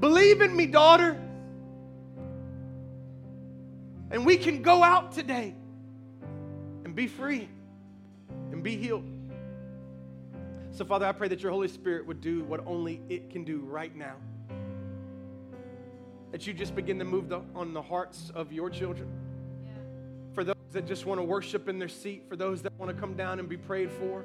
Believe 0.00 0.40
in 0.40 0.56
me, 0.56 0.66
daughter. 0.66 1.20
And 4.10 4.24
we 4.24 4.36
can 4.36 4.62
go 4.62 4.82
out 4.82 5.12
today 5.12 5.54
and 6.84 6.94
be 6.94 7.06
free 7.06 7.48
and 8.52 8.62
be 8.62 8.76
healed. 8.76 9.11
So, 10.72 10.86
Father, 10.86 11.04
I 11.04 11.12
pray 11.12 11.28
that 11.28 11.42
your 11.42 11.52
Holy 11.52 11.68
Spirit 11.68 12.06
would 12.06 12.22
do 12.22 12.44
what 12.44 12.66
only 12.66 13.02
it 13.10 13.28
can 13.28 13.44
do 13.44 13.58
right 13.58 13.94
now. 13.94 14.14
That 16.30 16.46
you 16.46 16.54
just 16.54 16.74
begin 16.74 16.98
to 16.98 17.04
move 17.04 17.28
the, 17.28 17.42
on 17.54 17.74
the 17.74 17.82
hearts 17.82 18.32
of 18.34 18.54
your 18.54 18.70
children. 18.70 19.06
Yeah. 19.66 19.72
For 20.32 20.44
those 20.44 20.56
that 20.72 20.86
just 20.86 21.04
want 21.04 21.20
to 21.20 21.24
worship 21.24 21.68
in 21.68 21.78
their 21.78 21.90
seat, 21.90 22.24
for 22.26 22.36
those 22.36 22.62
that 22.62 22.72
want 22.78 22.90
to 22.90 22.98
come 22.98 23.12
down 23.12 23.38
and 23.38 23.50
be 23.50 23.58
prayed 23.58 23.90
for. 23.92 24.24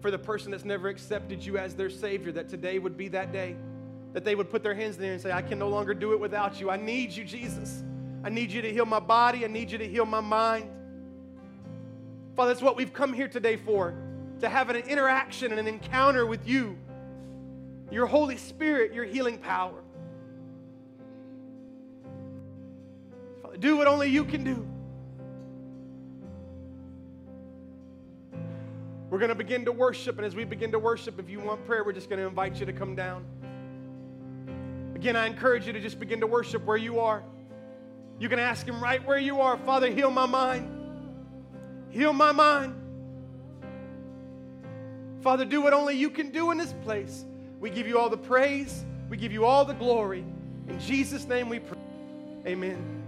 For 0.00 0.10
the 0.10 0.18
person 0.18 0.50
that's 0.50 0.64
never 0.64 0.88
accepted 0.88 1.44
you 1.44 1.58
as 1.58 1.74
their 1.74 1.90
Savior, 1.90 2.32
that 2.32 2.48
today 2.48 2.78
would 2.78 2.96
be 2.96 3.08
that 3.08 3.32
day. 3.32 3.56
That 4.14 4.24
they 4.24 4.34
would 4.34 4.48
put 4.48 4.62
their 4.62 4.74
hands 4.74 4.96
there 4.96 5.12
and 5.12 5.20
say, 5.20 5.30
I 5.30 5.42
can 5.42 5.58
no 5.58 5.68
longer 5.68 5.92
do 5.92 6.14
it 6.14 6.20
without 6.20 6.58
you. 6.58 6.70
I 6.70 6.78
need 6.78 7.12
you, 7.12 7.22
Jesus. 7.22 7.82
I 8.24 8.30
need 8.30 8.50
you 8.50 8.62
to 8.62 8.72
heal 8.72 8.86
my 8.86 8.98
body. 8.98 9.44
I 9.44 9.48
need 9.48 9.70
you 9.70 9.76
to 9.76 9.86
heal 9.86 10.06
my 10.06 10.20
mind. 10.20 10.70
Father, 12.34 12.54
that's 12.54 12.62
what 12.62 12.76
we've 12.78 12.94
come 12.94 13.12
here 13.12 13.28
today 13.28 13.56
for 13.56 13.94
to 14.40 14.48
have 14.48 14.70
an 14.70 14.76
interaction 14.76 15.50
and 15.50 15.60
an 15.60 15.66
encounter 15.66 16.26
with 16.26 16.46
you, 16.46 16.76
your 17.90 18.06
Holy 18.06 18.36
Spirit, 18.36 18.92
your 18.92 19.04
healing 19.04 19.38
power. 19.38 19.82
Father, 23.42 23.56
do 23.56 23.76
what 23.76 23.86
only 23.86 24.08
you 24.08 24.24
can 24.24 24.44
do. 24.44 24.66
We're 29.10 29.18
going 29.18 29.30
to 29.30 29.34
begin 29.34 29.64
to 29.64 29.72
worship, 29.72 30.18
and 30.18 30.26
as 30.26 30.36
we 30.36 30.44
begin 30.44 30.70
to 30.70 30.78
worship, 30.78 31.18
if 31.18 31.28
you 31.28 31.40
want 31.40 31.66
prayer, 31.66 31.82
we're 31.82 31.92
just 31.92 32.08
going 32.08 32.20
to 32.20 32.26
invite 32.28 32.60
you 32.60 32.66
to 32.66 32.72
come 32.72 32.94
down. 32.94 33.24
Again, 34.94 35.16
I 35.16 35.26
encourage 35.26 35.66
you 35.66 35.72
to 35.72 35.80
just 35.80 35.98
begin 35.98 36.20
to 36.20 36.28
worship 36.28 36.64
where 36.64 36.76
you 36.76 37.00
are. 37.00 37.24
You 38.20 38.28
can 38.28 38.38
ask 38.38 38.66
Him 38.66 38.80
right 38.80 39.04
where 39.06 39.18
you 39.18 39.40
are 39.40 39.56
Father, 39.58 39.90
heal 39.90 40.10
my 40.10 40.26
mind. 40.26 40.76
Heal 41.90 42.12
my 42.12 42.30
mind. 42.30 42.79
Father, 45.20 45.44
do 45.44 45.60
what 45.60 45.72
only 45.72 45.94
you 45.96 46.10
can 46.10 46.30
do 46.30 46.50
in 46.50 46.58
this 46.58 46.74
place. 46.84 47.24
We 47.60 47.70
give 47.70 47.86
you 47.86 47.98
all 47.98 48.08
the 48.08 48.16
praise, 48.16 48.84
we 49.08 49.16
give 49.16 49.32
you 49.32 49.44
all 49.44 49.64
the 49.64 49.74
glory. 49.74 50.24
In 50.68 50.80
Jesus' 50.80 51.26
name 51.26 51.48
we 51.48 51.58
pray. 51.58 51.78
Amen. 52.46 52.99